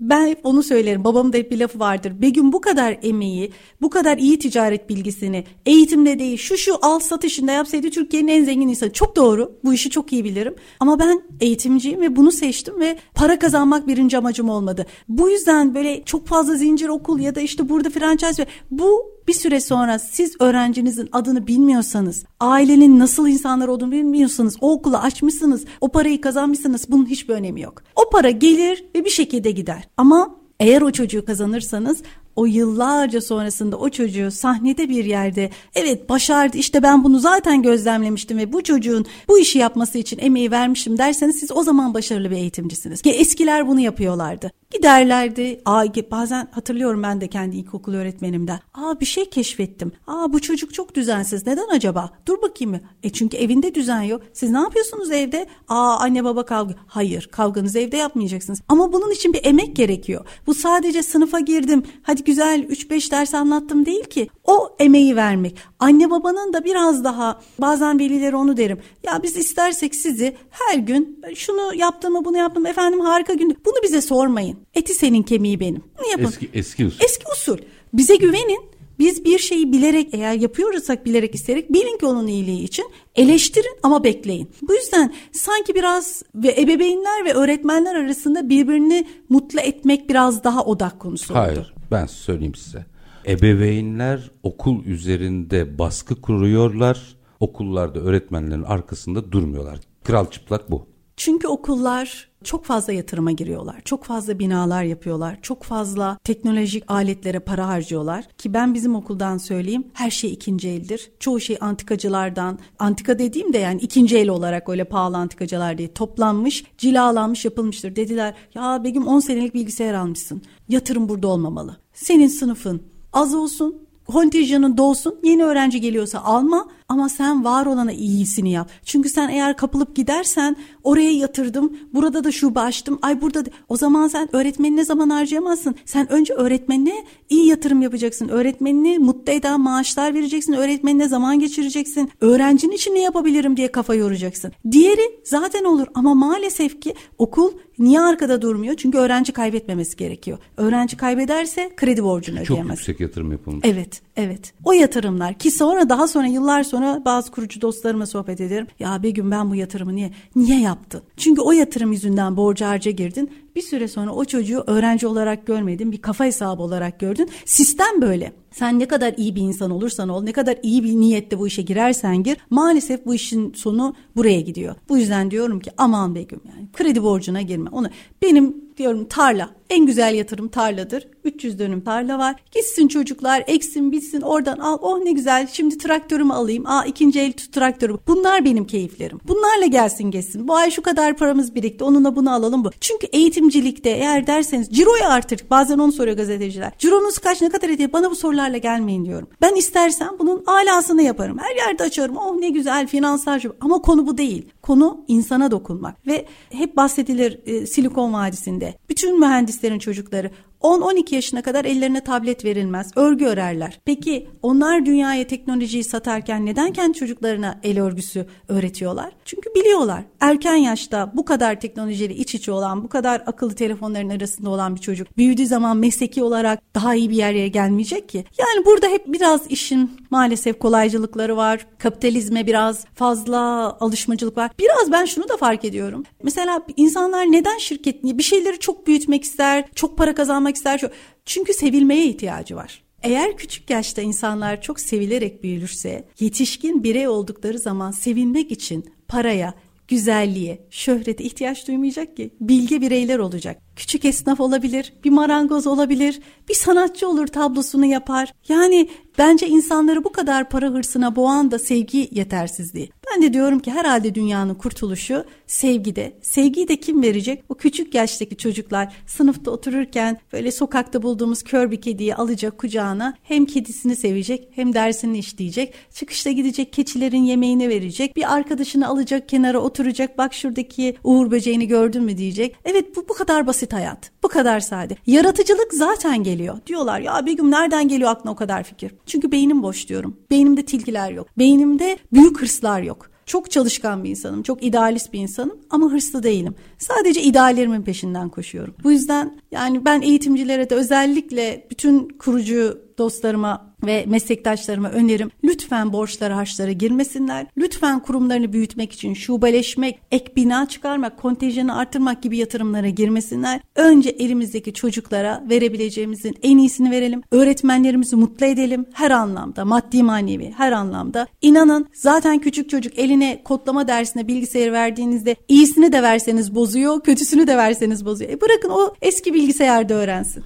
ben 0.00 0.26
hep 0.26 0.40
onu 0.44 0.62
söylerim. 0.62 1.04
Babamın 1.04 1.32
da 1.32 1.36
hep 1.36 1.50
bir 1.50 1.58
lafı 1.58 1.78
vardır. 1.78 2.12
Begüm 2.22 2.52
bu 2.52 2.60
kadar 2.60 2.98
emeği, 3.02 3.52
bu 3.82 3.90
kadar 3.90 4.18
iyi 4.18 4.38
ticaret 4.38 4.88
bilgisini 4.88 5.44
eğitimde 5.66 6.18
değil 6.18 6.38
şu 6.38 6.56
şu 6.56 6.78
al 6.82 6.98
satışında 6.98 7.52
yapsaydı 7.52 7.90
Türkiye'nin 7.90 8.28
en 8.28 8.44
zengin 8.44 8.68
insanı. 8.68 8.92
Çok 8.92 9.16
doğru. 9.16 9.58
Bu 9.64 9.74
işi 9.74 9.90
çok 9.90 10.12
iyi 10.12 10.24
bilirim. 10.24 10.54
Ama 10.80 10.98
ben 10.98 11.22
eğitimciyim 11.40 12.00
ve 12.00 12.16
bunu 12.16 12.32
seçtim 12.32 12.80
ve 12.80 12.98
para 13.14 13.38
kazanmak 13.38 13.86
birinci 13.86 14.18
amacım 14.18 14.48
olmadı. 14.48 14.86
Bu 15.08 15.30
yüzden 15.30 15.74
böyle 15.74 16.02
çok 16.04 16.26
fazla 16.26 16.54
zincir 16.54 16.88
okul 16.88 17.18
ya 17.20 17.34
da 17.34 17.40
işte 17.40 17.68
burada 17.68 17.90
franchise 17.90 18.46
bu 18.70 19.19
bir 19.28 19.32
süre 19.32 19.60
sonra 19.60 19.98
siz 19.98 20.36
öğrencinizin 20.40 21.08
adını 21.12 21.46
bilmiyorsanız, 21.46 22.24
ailenin 22.40 22.98
nasıl 22.98 23.28
insanlar 23.28 23.68
olduğunu 23.68 23.92
bilmiyorsanız, 23.92 24.56
o 24.60 24.72
okulu 24.72 24.96
açmışsınız, 24.96 25.64
o 25.80 25.88
parayı 25.88 26.20
kazanmışsınız 26.20 26.86
bunun 26.88 27.06
hiçbir 27.06 27.34
önemi 27.34 27.60
yok. 27.60 27.82
O 27.96 28.10
para 28.10 28.30
gelir 28.30 28.84
ve 28.94 29.04
bir 29.04 29.10
şekilde 29.10 29.50
gider. 29.50 29.88
Ama 29.96 30.36
eğer 30.60 30.82
o 30.82 30.90
çocuğu 30.90 31.24
kazanırsanız 31.24 32.02
o 32.36 32.46
yıllarca 32.46 33.20
sonrasında 33.20 33.76
o 33.76 33.88
çocuğu 33.88 34.30
sahnede 34.30 34.88
bir 34.88 35.04
yerde 35.04 35.50
evet 35.74 36.08
başardı 36.08 36.58
işte 36.58 36.82
ben 36.82 37.04
bunu 37.04 37.18
zaten 37.18 37.62
gözlemlemiştim 37.62 38.38
ve 38.38 38.52
bu 38.52 38.62
çocuğun 38.62 39.06
bu 39.28 39.38
işi 39.38 39.58
yapması 39.58 39.98
için 39.98 40.18
emeği 40.18 40.50
vermiştim 40.50 40.98
derseniz 40.98 41.40
siz 41.40 41.52
o 41.52 41.62
zaman 41.62 41.94
başarılı 41.94 42.30
bir 42.30 42.36
eğitimcisiniz. 42.36 43.02
Ki 43.02 43.10
eskiler 43.10 43.68
bunu 43.68 43.80
yapıyorlardı. 43.80 44.50
Giderlerdi. 44.70 45.60
Aa, 45.64 45.84
bazen 46.10 46.48
hatırlıyorum 46.50 47.02
ben 47.02 47.20
de 47.20 47.28
kendi 47.28 47.56
ilkokul 47.56 47.94
öğretmenimden. 47.94 48.60
Aa 48.74 49.00
bir 49.00 49.06
şey 49.06 49.30
keşfettim. 49.30 49.92
Aa 50.06 50.32
bu 50.32 50.40
çocuk 50.40 50.74
çok 50.74 50.94
düzensiz. 50.94 51.46
Neden 51.46 51.68
acaba? 51.68 52.10
Dur 52.26 52.42
bakayım 52.42 52.70
mı? 52.70 52.80
E 53.02 53.10
çünkü 53.10 53.36
evinde 53.36 53.74
düzen 53.74 54.02
yok. 54.02 54.22
Siz 54.32 54.50
ne 54.50 54.58
yapıyorsunuz 54.58 55.10
evde? 55.10 55.46
Aa 55.68 55.96
anne 55.96 56.24
baba 56.24 56.44
kavga. 56.44 56.74
Hayır 56.86 57.28
kavganızı 57.32 57.78
evde 57.78 57.96
yapmayacaksınız. 57.96 58.62
Ama 58.68 58.92
bunun 58.92 59.10
için 59.10 59.32
bir 59.32 59.44
emek 59.44 59.76
gerekiyor. 59.76 60.24
Bu 60.46 60.54
sadece 60.54 61.02
sınıfa 61.02 61.40
girdim. 61.40 61.82
Hadi 62.02 62.19
güzel 62.24 62.64
3-5 62.64 63.10
ders 63.10 63.34
anlattım 63.34 63.86
değil 63.86 64.04
ki. 64.04 64.28
O 64.44 64.76
emeği 64.78 65.16
vermek. 65.16 65.56
Anne 65.78 66.10
babanın 66.10 66.52
da 66.52 66.64
biraz 66.64 67.04
daha 67.04 67.40
bazen 67.58 67.98
velileri 67.98 68.36
onu 68.36 68.56
derim. 68.56 68.78
Ya 69.02 69.20
biz 69.22 69.36
istersek 69.36 69.94
sizi 69.94 70.36
her 70.50 70.78
gün 70.78 71.22
şunu 71.34 71.74
yaptım 71.74 72.12
mı 72.12 72.24
bunu 72.24 72.36
yaptım 72.36 72.66
efendim 72.66 73.00
harika 73.00 73.34
gün. 73.34 73.58
Bunu 73.64 73.74
bize 73.82 74.00
sormayın. 74.00 74.58
Eti 74.74 74.94
senin 74.94 75.22
kemiği 75.22 75.60
benim. 75.60 75.82
Bunu 75.98 76.10
yapın. 76.10 76.24
Eski, 76.24 76.50
eski 76.54 76.86
usul. 76.86 77.04
Eski 77.04 77.24
usul. 77.32 77.58
Bize 77.92 78.16
güvenin. 78.16 78.70
Biz 78.98 79.24
bir 79.24 79.38
şeyi 79.38 79.72
bilerek 79.72 80.08
eğer 80.14 80.34
yapıyorsak 80.34 81.06
bilerek 81.06 81.34
isterek 81.34 81.72
bilin 81.72 81.98
ki 81.98 82.06
onun 82.06 82.26
iyiliği 82.26 82.64
için 82.64 82.84
eleştirin 83.16 83.78
ama 83.82 84.04
bekleyin. 84.04 84.50
Bu 84.62 84.74
yüzden 84.74 85.14
sanki 85.32 85.74
biraz 85.74 86.22
ve 86.34 86.54
ebeveynler 86.60 87.24
ve 87.24 87.32
öğretmenler 87.32 87.94
arasında 87.94 88.48
birbirini 88.48 89.06
mutlu 89.28 89.60
etmek 89.60 90.08
biraz 90.08 90.44
daha 90.44 90.64
odak 90.64 91.00
konusu 91.00 91.34
oldu. 91.34 91.66
Ben 91.90 92.06
söyleyeyim 92.06 92.54
size. 92.54 92.86
Ebeveynler 93.26 94.30
okul 94.42 94.84
üzerinde 94.84 95.78
baskı 95.78 96.20
kuruyorlar. 96.20 97.16
Okullarda 97.40 98.00
öğretmenlerin 98.00 98.62
arkasında 98.62 99.32
durmuyorlar. 99.32 99.80
Kral 100.04 100.30
çıplak 100.30 100.70
bu. 100.70 100.89
Çünkü 101.20 101.48
okullar 101.48 102.28
çok 102.44 102.64
fazla 102.64 102.92
yatırıma 102.92 103.32
giriyorlar. 103.32 103.80
Çok 103.84 104.04
fazla 104.04 104.38
binalar 104.38 104.82
yapıyorlar. 104.82 105.38
Çok 105.42 105.62
fazla 105.62 106.18
teknolojik 106.24 106.84
aletlere 106.90 107.40
para 107.40 107.68
harcıyorlar. 107.68 108.24
Ki 108.38 108.54
ben 108.54 108.74
bizim 108.74 108.94
okuldan 108.94 109.38
söyleyeyim 109.38 109.84
her 109.92 110.10
şey 110.10 110.32
ikinci 110.32 110.68
eldir. 110.68 111.10
Çoğu 111.20 111.40
şey 111.40 111.56
antikacılardan, 111.60 112.58
antika 112.78 113.18
dediğim 113.18 113.52
de 113.52 113.58
yani 113.58 113.80
ikinci 113.80 114.18
el 114.18 114.28
olarak 114.28 114.68
öyle 114.68 114.84
pahalı 114.84 115.16
antikacılar 115.16 115.78
değil. 115.78 115.90
Toplanmış, 115.94 116.64
cilalanmış 116.78 117.44
yapılmıştır. 117.44 117.96
Dediler 117.96 118.34
ya 118.54 118.84
Begüm 118.84 119.06
10 119.06 119.20
senelik 119.20 119.54
bilgisayar 119.54 119.94
almışsın. 119.94 120.42
Yatırım 120.68 121.08
burada 121.08 121.28
olmamalı. 121.28 121.76
Senin 121.92 122.28
sınıfın 122.28 122.82
az 123.12 123.34
olsun, 123.34 123.88
kontenjanın 124.06 124.76
dolsun. 124.76 125.18
Yeni 125.22 125.44
öğrenci 125.44 125.80
geliyorsa 125.80 126.20
alma 126.20 126.68
ama 126.90 127.08
sen 127.08 127.44
var 127.44 127.66
olana 127.66 127.92
iyisini 127.92 128.50
yap. 128.52 128.70
Çünkü 128.84 129.08
sen 129.08 129.28
eğer 129.28 129.56
kapılıp 129.56 129.96
gidersen 129.96 130.56
oraya 130.84 131.10
yatırdım, 131.12 131.76
burada 131.94 132.24
da 132.24 132.32
şube 132.32 132.60
açtım. 132.60 132.98
Ay 133.02 133.20
burada 133.20 133.46
da, 133.46 133.50
o 133.68 133.76
zaman 133.76 134.08
sen 134.08 134.36
öğretmenine 134.36 134.84
zaman 134.84 135.10
harcayamazsın. 135.10 135.74
Sen 135.84 136.12
önce 136.12 136.34
öğretmenine 136.34 137.04
iyi 137.28 137.46
yatırım 137.46 137.82
yapacaksın. 137.82 138.28
Öğretmenini 138.28 138.98
mutlu 138.98 139.32
eden 139.32 139.60
maaşlar 139.60 140.14
vereceksin. 140.14 140.52
Öğretmenine 140.52 141.08
zaman 141.08 141.38
geçireceksin. 141.40 142.10
Öğrencinin 142.20 142.72
için 142.72 142.94
ne 142.94 143.00
yapabilirim 143.00 143.56
diye 143.56 143.72
kafa 143.72 143.94
yoracaksın. 143.94 144.52
Diğeri 144.70 145.20
zaten 145.24 145.64
olur 145.64 145.86
ama 145.94 146.14
maalesef 146.14 146.80
ki 146.80 146.94
okul 147.18 147.50
niye 147.78 148.00
arkada 148.00 148.42
durmuyor? 148.42 148.74
Çünkü 148.76 148.98
öğrenci 148.98 149.32
kaybetmemesi 149.32 149.96
gerekiyor. 149.96 150.38
Öğrenci 150.56 150.96
kaybederse 150.96 151.70
kredi 151.76 152.04
borcunu 152.04 152.36
Çok 152.44 152.50
ödeyemez. 152.50 152.78
yüksek 152.78 153.00
yatırım 153.00 153.32
yapılmış. 153.32 153.60
Evet, 153.68 154.02
evet. 154.16 154.52
O 154.64 154.72
yatırımlar 154.72 155.34
ki 155.34 155.50
sonra 155.50 155.88
daha 155.88 156.08
sonra 156.08 156.26
yıllar 156.26 156.62
sonra 156.62 156.79
bazı 156.80 157.30
kurucu 157.30 157.60
dostlarıma 157.60 158.06
sohbet 158.06 158.40
ederim. 158.40 158.66
Ya 158.78 159.02
Begüm 159.02 159.30
ben 159.30 159.50
bu 159.50 159.54
yatırımı 159.54 159.96
niye 159.96 160.10
niye 160.36 160.60
yaptın? 160.60 161.02
Çünkü 161.16 161.40
o 161.40 161.52
yatırım 161.52 161.92
yüzünden 161.92 162.36
borca 162.36 162.68
harca 162.68 162.90
girdin. 162.90 163.30
Bir 163.56 163.62
süre 163.62 163.88
sonra 163.88 164.12
o 164.12 164.24
çocuğu 164.24 164.64
öğrenci 164.66 165.06
olarak 165.06 165.46
görmedin, 165.46 165.92
bir 165.92 166.02
kafa 166.02 166.24
hesabı 166.24 166.62
olarak 166.62 167.00
gördün. 167.00 167.28
Sistem 167.44 168.02
böyle. 168.02 168.32
Sen 168.50 168.78
ne 168.78 168.88
kadar 168.88 169.14
iyi 169.16 169.34
bir 169.34 169.40
insan 169.40 169.70
olursan 169.70 170.08
ol, 170.08 170.22
ne 170.22 170.32
kadar 170.32 170.58
iyi 170.62 170.84
bir 170.84 170.92
niyette 170.92 171.38
bu 171.38 171.46
işe 171.46 171.62
girersen 171.62 172.22
gir, 172.22 172.36
maalesef 172.50 173.06
bu 173.06 173.14
işin 173.14 173.52
sonu 173.52 173.94
buraya 174.16 174.40
gidiyor. 174.40 174.74
Bu 174.88 174.98
yüzden 174.98 175.30
diyorum 175.30 175.60
ki 175.60 175.70
aman 175.76 176.14
Begüm 176.14 176.40
yani 176.48 176.68
kredi 176.72 177.02
borcuna 177.02 177.42
girme. 177.42 177.70
Onu 177.70 177.88
benim 178.22 178.56
diyorum 178.76 179.04
tarla 179.04 179.50
en 179.70 179.86
güzel 179.86 180.14
yatırım 180.14 180.48
tarladır. 180.48 181.08
300 181.24 181.58
dönüm 181.58 181.80
tarla 181.80 182.18
var. 182.18 182.36
Gitsin 182.52 182.88
çocuklar 182.88 183.44
eksin 183.46 183.92
bitsin 183.92 184.20
oradan 184.20 184.58
al. 184.58 184.78
Oh 184.80 184.98
ne 184.98 185.12
güzel 185.12 185.48
şimdi 185.52 185.78
traktörümü 185.78 186.32
alayım. 186.32 186.66
Aa 186.66 186.84
ikinci 186.84 187.20
el 187.20 187.32
traktörü. 187.32 187.98
Bunlar 188.06 188.44
benim 188.44 188.66
keyiflerim. 188.66 189.20
Bunlarla 189.28 189.66
gelsin 189.66 190.10
geçsin. 190.10 190.48
Bu 190.48 190.56
ay 190.56 190.70
şu 190.70 190.82
kadar 190.82 191.16
paramız 191.16 191.54
birikti. 191.54 191.84
Onunla 191.84 192.16
bunu 192.16 192.32
alalım 192.32 192.64
bu. 192.64 192.70
Çünkü 192.80 193.06
eğitimcilikte 193.06 193.90
eğer 193.90 194.26
derseniz 194.26 194.68
ciroyu 194.70 195.04
artırdık. 195.04 195.50
Bazen 195.50 195.78
onu 195.78 195.92
soruyor 195.92 196.16
gazeteciler. 196.16 196.72
Cironuz 196.78 197.18
kaç 197.18 197.42
ne 197.42 197.48
kadar 197.48 197.68
ediyor? 197.68 197.92
Bana 197.92 198.10
bu 198.10 198.16
sorularla 198.16 198.58
gelmeyin 198.58 199.04
diyorum. 199.04 199.28
Ben 199.40 199.54
istersen 199.54 200.08
bunun 200.18 200.44
alasını 200.46 201.02
yaparım. 201.02 201.38
Her 201.38 201.56
yerde 201.56 201.82
açarım. 201.82 202.16
Oh 202.16 202.36
ne 202.36 202.48
güzel 202.48 202.86
finansal 202.86 203.40
ama 203.60 203.82
konu 203.82 204.06
bu 204.06 204.18
değil. 204.18 204.48
Konu 204.62 205.04
insana 205.08 205.50
dokunmak 205.50 206.06
ve 206.06 206.26
hep 206.50 206.76
bahsedilir 206.76 207.40
e, 207.46 207.66
Silikon 207.66 208.12
Vadisi'nde. 208.12 208.74
Bütün 208.88 209.20
mühendislerin 209.60 209.78
çocukları 209.78 210.30
10-12 210.60 211.14
yaşına 211.14 211.42
kadar 211.42 211.64
ellerine 211.64 212.04
tablet 212.04 212.44
verilmez. 212.44 212.90
Örgü 212.96 213.24
örerler. 213.24 213.80
Peki 213.84 214.28
onlar 214.42 214.86
dünyaya 214.86 215.26
teknolojiyi 215.26 215.84
satarken 215.84 216.46
neden 216.46 216.72
kendi 216.72 216.98
çocuklarına 216.98 217.60
el 217.62 217.80
örgüsü 217.80 218.26
öğretiyorlar? 218.48 219.12
Çünkü 219.24 219.50
biliyorlar. 219.54 220.02
Erken 220.20 220.56
yaşta 220.56 221.12
bu 221.14 221.24
kadar 221.24 221.60
teknolojiyle 221.60 222.14
iç 222.14 222.34
içe 222.34 222.52
olan, 222.52 222.84
bu 222.84 222.88
kadar 222.88 223.22
akıllı 223.26 223.54
telefonların 223.54 224.08
arasında 224.08 224.50
olan 224.50 224.74
bir 224.74 224.80
çocuk 224.80 225.16
büyüdüğü 225.16 225.46
zaman 225.46 225.76
mesleki 225.76 226.22
olarak 226.22 226.74
daha 226.74 226.94
iyi 226.94 227.10
bir 227.10 227.16
yere 227.16 227.48
gelmeyecek 227.48 228.08
ki. 228.08 228.24
Yani 228.38 228.66
burada 228.66 228.86
hep 228.88 229.06
biraz 229.06 229.50
işin 229.50 229.90
maalesef 230.10 230.58
kolaycılıkları 230.58 231.36
var. 231.36 231.66
Kapitalizme 231.78 232.46
biraz 232.46 232.84
fazla 232.94 233.40
alışmacılık 233.80 234.36
var. 234.36 234.50
Biraz 234.58 234.92
ben 234.92 235.04
şunu 235.04 235.28
da 235.28 235.36
fark 235.36 235.64
ediyorum. 235.64 236.04
Mesela 236.22 236.62
insanlar 236.76 237.24
neden 237.24 237.58
şirket 237.58 238.04
bir 238.04 238.22
şeyleri 238.22 238.58
çok 238.58 238.86
büyütmek 238.86 239.24
ister, 239.24 239.64
çok 239.74 239.98
para 239.98 240.14
kazanmak 240.14 240.49
ister. 240.56 240.80
Çünkü 241.24 241.54
sevilmeye 241.54 242.06
ihtiyacı 242.06 242.56
var. 242.56 242.82
Eğer 243.02 243.36
küçük 243.36 243.70
yaşta 243.70 244.02
insanlar 244.02 244.62
çok 244.62 244.80
sevilerek 244.80 245.42
büyülürse, 245.42 246.04
yetişkin 246.20 246.84
birey 246.84 247.08
oldukları 247.08 247.58
zaman 247.58 247.90
sevilmek 247.90 248.52
için 248.52 248.90
paraya, 249.08 249.54
güzelliğe, 249.88 250.58
şöhrete 250.70 251.24
ihtiyaç 251.24 251.68
duymayacak 251.68 252.16
ki. 252.16 252.30
Bilge 252.40 252.80
bireyler 252.80 253.18
olacak. 253.18 253.62
Küçük 253.80 254.04
esnaf 254.04 254.40
olabilir, 254.40 254.92
bir 255.04 255.10
marangoz 255.10 255.66
olabilir, 255.66 256.20
bir 256.48 256.54
sanatçı 256.54 257.08
olur 257.08 257.26
tablosunu 257.26 257.86
yapar. 257.86 258.34
Yani 258.48 258.88
bence 259.18 259.48
insanları 259.48 260.04
bu 260.04 260.12
kadar 260.12 260.48
para 260.48 260.66
hırsına 260.66 261.16
boğan 261.16 261.50
da 261.50 261.58
sevgi 261.58 262.08
yetersizliği. 262.10 262.90
Ben 263.10 263.22
de 263.22 263.32
diyorum 263.32 263.58
ki 263.58 263.70
herhalde 263.70 264.14
dünyanın 264.14 264.54
kurtuluşu 264.54 265.24
sevgide. 265.46 266.12
Sevgiyi 266.22 266.68
de 266.68 266.76
kim 266.76 267.02
verecek? 267.02 267.44
O 267.48 267.54
küçük 267.54 267.94
yaştaki 267.94 268.36
çocuklar 268.36 268.92
sınıfta 269.06 269.50
otururken 269.50 270.18
böyle 270.32 270.52
sokakta 270.52 271.02
bulduğumuz 271.02 271.42
kör 271.42 271.70
bir 271.70 271.80
kediyi 271.80 272.14
alacak 272.14 272.58
kucağına 272.58 273.14
hem 273.22 273.46
kedisini 273.46 273.96
sevecek 273.96 274.48
hem 274.54 274.74
dersini 274.74 275.18
işleyecek. 275.18 275.74
Çıkışta 275.94 276.30
gidecek 276.30 276.72
keçilerin 276.72 277.24
yemeğini 277.24 277.68
verecek. 277.68 278.16
Bir 278.16 278.34
arkadaşını 278.34 278.88
alacak 278.88 279.28
kenara 279.28 279.58
oturacak. 279.58 280.18
Bak 280.18 280.34
şuradaki 280.34 280.96
uğur 281.04 281.30
böceğini 281.30 281.68
gördün 281.68 282.02
mü 282.02 282.16
diyecek. 282.16 282.56
Evet 282.64 282.96
bu 282.96 283.08
bu 283.08 283.14
kadar 283.14 283.46
basit 283.46 283.69
hayat. 283.72 284.10
Bu 284.22 284.28
kadar 284.28 284.60
sade. 284.60 284.96
Yaratıcılık 285.06 285.74
zaten 285.74 286.22
geliyor. 286.22 286.58
Diyorlar 286.66 287.00
ya 287.00 287.26
Begüm 287.26 287.50
nereden 287.50 287.88
geliyor 287.88 288.10
aklına 288.10 288.32
o 288.32 288.36
kadar 288.36 288.62
fikir? 288.62 288.92
Çünkü 289.06 289.32
beynim 289.32 289.62
boş 289.62 289.88
diyorum. 289.88 290.16
Beynimde 290.30 290.62
tilkiler 290.62 291.10
yok. 291.10 291.26
Beynimde 291.38 291.98
büyük 292.12 292.42
hırslar 292.42 292.82
yok. 292.82 293.10
Çok 293.26 293.50
çalışkan 293.50 294.04
bir 294.04 294.10
insanım, 294.10 294.42
çok 294.42 294.64
idealist 294.64 295.12
bir 295.12 295.18
insanım 295.18 295.58
ama 295.70 295.92
hırslı 295.92 296.22
değilim. 296.22 296.54
Sadece 296.78 297.22
ideallerimin 297.22 297.82
peşinden 297.82 298.28
koşuyorum. 298.28 298.74
Bu 298.84 298.92
yüzden 298.92 299.40
yani 299.50 299.84
ben 299.84 300.00
eğitimcilere 300.00 300.70
de 300.70 300.74
özellikle 300.74 301.66
bütün 301.70 302.08
kurucu 302.08 302.78
dostlarıma 303.00 303.74
ve 303.86 304.04
meslektaşlarıma 304.08 304.90
önerim 304.90 305.30
lütfen 305.44 305.92
borçlara 305.92 306.36
harçlara 306.36 306.72
girmesinler. 306.72 307.46
Lütfen 307.56 308.00
kurumlarını 308.00 308.52
büyütmek 308.52 308.92
için 308.92 309.14
şubeleşmek, 309.14 309.98
ek 310.10 310.32
bina 310.36 310.68
çıkarmak, 310.68 311.18
kontenjanı 311.18 311.76
artırmak 311.76 312.22
gibi 312.22 312.36
yatırımlara 312.36 312.88
girmesinler. 312.88 313.60
Önce 313.76 314.10
elimizdeki 314.10 314.72
çocuklara 314.72 315.44
verebileceğimizin 315.50 316.36
en 316.42 316.58
iyisini 316.58 316.90
verelim. 316.90 317.22
Öğretmenlerimizi 317.30 318.16
mutlu 318.16 318.46
edelim 318.46 318.86
her 318.92 319.10
anlamda, 319.10 319.64
maddi 319.64 320.02
manevi 320.02 320.54
her 320.56 320.72
anlamda. 320.72 321.26
İnanın 321.42 321.86
zaten 321.92 322.38
küçük 322.38 322.70
çocuk 322.70 322.98
eline 322.98 323.42
kodlama 323.44 323.88
dersine 323.88 324.28
bilgisayarı 324.28 324.72
verdiğinizde 324.72 325.36
iyisini 325.48 325.92
de 325.92 326.02
verseniz 326.02 326.54
bozuyor, 326.54 327.00
kötüsünü 327.00 327.46
de 327.46 327.56
verseniz 327.56 328.04
bozuyor. 328.04 328.30
E 328.30 328.40
bırakın 328.40 328.70
o 328.70 328.94
eski 329.02 329.34
bilgisayarda 329.34 329.94
öğrensin. 329.94 330.44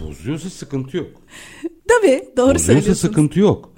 Bozuyorsa 0.00 0.50
sıkıntı 0.50 0.96
yok. 0.96 1.10
Tabii 1.88 2.22
doğru 2.36 2.44
Bozuyorsa 2.54 2.64
söylüyorsunuz. 2.66 2.98
sıkıntı 2.98 3.40
yok. 3.40 3.72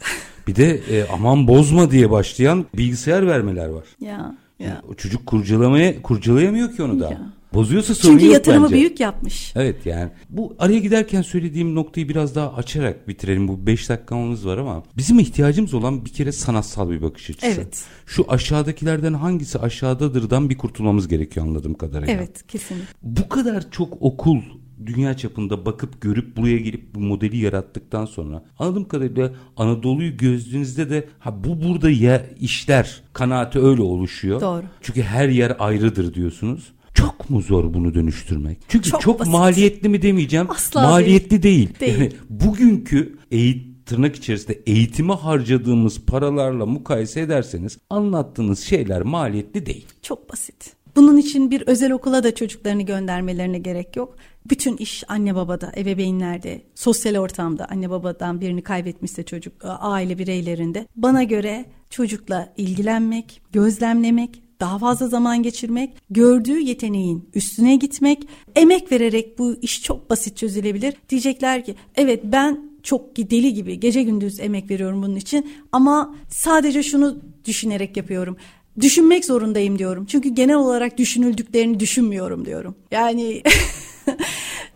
Bir 0.46 0.56
de 0.56 0.80
e, 0.90 1.06
aman 1.12 1.48
bozma 1.48 1.90
diye 1.90 2.10
başlayan 2.10 2.66
bilgisayar 2.76 3.26
vermeler 3.26 3.68
var. 3.68 3.84
Ya 4.00 4.34
ya. 4.58 4.82
O 4.90 4.94
çocuk 4.94 5.26
kurcalamaya 5.26 6.02
kurcalayamıyor 6.02 6.72
ki 6.76 6.82
onu 6.82 7.00
da. 7.00 7.10
Ya. 7.10 7.32
Bozuyorsa 7.54 7.94
sorun 7.94 8.12
Çünkü 8.12 8.24
yok 8.26 8.34
yatırımı 8.34 8.64
bence. 8.64 8.74
büyük 8.76 9.00
yapmış. 9.00 9.52
Evet 9.56 9.86
yani 9.86 10.10
bu 10.30 10.56
araya 10.58 10.78
giderken 10.78 11.22
söylediğim 11.22 11.74
noktayı 11.74 12.08
biraz 12.08 12.34
daha 12.34 12.52
açarak 12.54 13.08
bitirelim. 13.08 13.48
Bu 13.48 13.66
5 13.66 13.88
dakikamız 13.88 14.46
var 14.46 14.58
ama 14.58 14.82
bizim 14.96 15.18
ihtiyacımız 15.18 15.74
olan 15.74 16.04
bir 16.04 16.10
kere 16.10 16.32
sanatsal 16.32 16.90
bir 16.90 17.02
bakış 17.02 17.30
açısı. 17.30 17.46
Evet. 17.46 17.84
Şu 18.06 18.24
aşağıdakilerden 18.28 19.14
hangisi 19.14 19.58
aşağıdadırdan 19.58 20.50
bir 20.50 20.58
kurtulmamız 20.58 21.08
gerekiyor 21.08 21.46
anladığım 21.46 21.74
kadarıyla. 21.74 22.14
Evet 22.14 22.46
kesinlikle. 22.48 22.86
Bu 23.02 23.28
kadar 23.28 23.70
çok 23.70 24.02
okul 24.02 24.38
dünya 24.86 25.16
çapında 25.16 25.66
bakıp 25.66 26.00
görüp 26.00 26.36
buraya 26.36 26.58
gelip 26.58 26.94
bu 26.94 27.00
modeli 27.00 27.36
yarattıktan 27.36 28.06
sonra 28.06 28.44
anladığım 28.58 28.88
kadarıyla 28.88 29.32
Anadolu'yu 29.56 30.16
gözlüğünüzde 30.16 30.90
de 30.90 31.08
ha 31.18 31.44
bu 31.44 31.62
burada 31.62 31.90
ya 31.90 32.26
işler 32.40 33.02
kanaati 33.12 33.58
öyle 33.58 33.82
oluşuyor. 33.82 34.40
Doğru. 34.40 34.64
Çünkü 34.80 35.02
her 35.02 35.28
yer 35.28 35.56
ayrıdır 35.58 36.14
diyorsunuz. 36.14 36.72
Çok 36.94 37.30
mu 37.30 37.40
zor 37.40 37.74
bunu 37.74 37.94
dönüştürmek? 37.94 38.58
Çünkü 38.68 38.90
çok, 38.90 39.00
Çok 39.00 39.20
basit. 39.20 39.32
maliyetli 39.32 39.88
mi 39.88 40.02
demeyeceğim. 40.02 40.50
Asla 40.50 40.82
maliyetli 40.82 41.42
değil. 41.42 41.80
Değil. 41.80 41.98
Yani 41.98 42.12
bugünkü 42.30 43.16
eğitim 43.30 43.74
tırnak 43.86 44.16
içerisinde 44.16 44.62
eğitime 44.66 45.14
harcadığımız 45.14 46.00
paralarla 46.00 46.66
mukayese 46.66 47.20
ederseniz 47.20 47.78
anlattığınız 47.90 48.60
şeyler 48.60 49.02
maliyetli 49.02 49.66
değil. 49.66 49.86
Çok 50.02 50.32
basit. 50.32 50.72
Bunun 50.96 51.16
için 51.16 51.50
bir 51.50 51.60
özel 51.66 51.92
okula 51.92 52.24
da 52.24 52.34
çocuklarını 52.34 52.82
göndermelerine 52.82 53.58
gerek 53.58 53.96
yok. 53.96 54.16
Bütün 54.50 54.76
iş 54.76 55.04
anne 55.08 55.34
babada, 55.34 55.72
ebeveynlerde, 55.76 56.62
sosyal 56.74 57.16
ortamda 57.16 57.66
anne 57.70 57.90
babadan 57.90 58.40
birini 58.40 58.62
kaybetmişse 58.62 59.22
çocuk, 59.22 59.52
aile 59.64 60.18
bireylerinde. 60.18 60.86
Bana 60.96 61.22
göre 61.22 61.64
çocukla 61.90 62.52
ilgilenmek, 62.56 63.42
gözlemlemek, 63.52 64.42
daha 64.60 64.78
fazla 64.78 65.08
zaman 65.08 65.42
geçirmek, 65.42 65.90
gördüğü 66.10 66.58
yeteneğin 66.58 67.28
üstüne 67.34 67.76
gitmek, 67.76 68.28
emek 68.56 68.92
vererek 68.92 69.38
bu 69.38 69.56
iş 69.62 69.82
çok 69.82 70.10
basit 70.10 70.36
çözülebilir. 70.36 70.94
Diyecekler 71.08 71.64
ki 71.64 71.74
evet 71.96 72.20
ben 72.24 72.74
çok 72.82 73.16
deli 73.16 73.54
gibi 73.54 73.80
gece 73.80 74.02
gündüz 74.02 74.40
emek 74.40 74.70
veriyorum 74.70 75.02
bunun 75.02 75.16
için 75.16 75.52
ama 75.72 76.14
sadece 76.28 76.82
şunu 76.82 77.18
düşünerek 77.44 77.96
yapıyorum. 77.96 78.36
Düşünmek 78.80 79.24
zorundayım 79.24 79.78
diyorum. 79.78 80.06
Çünkü 80.06 80.28
genel 80.28 80.56
olarak 80.56 80.98
düşünüldüklerini 80.98 81.80
düşünmüyorum 81.80 82.44
diyorum. 82.44 82.74
Yani 82.90 83.42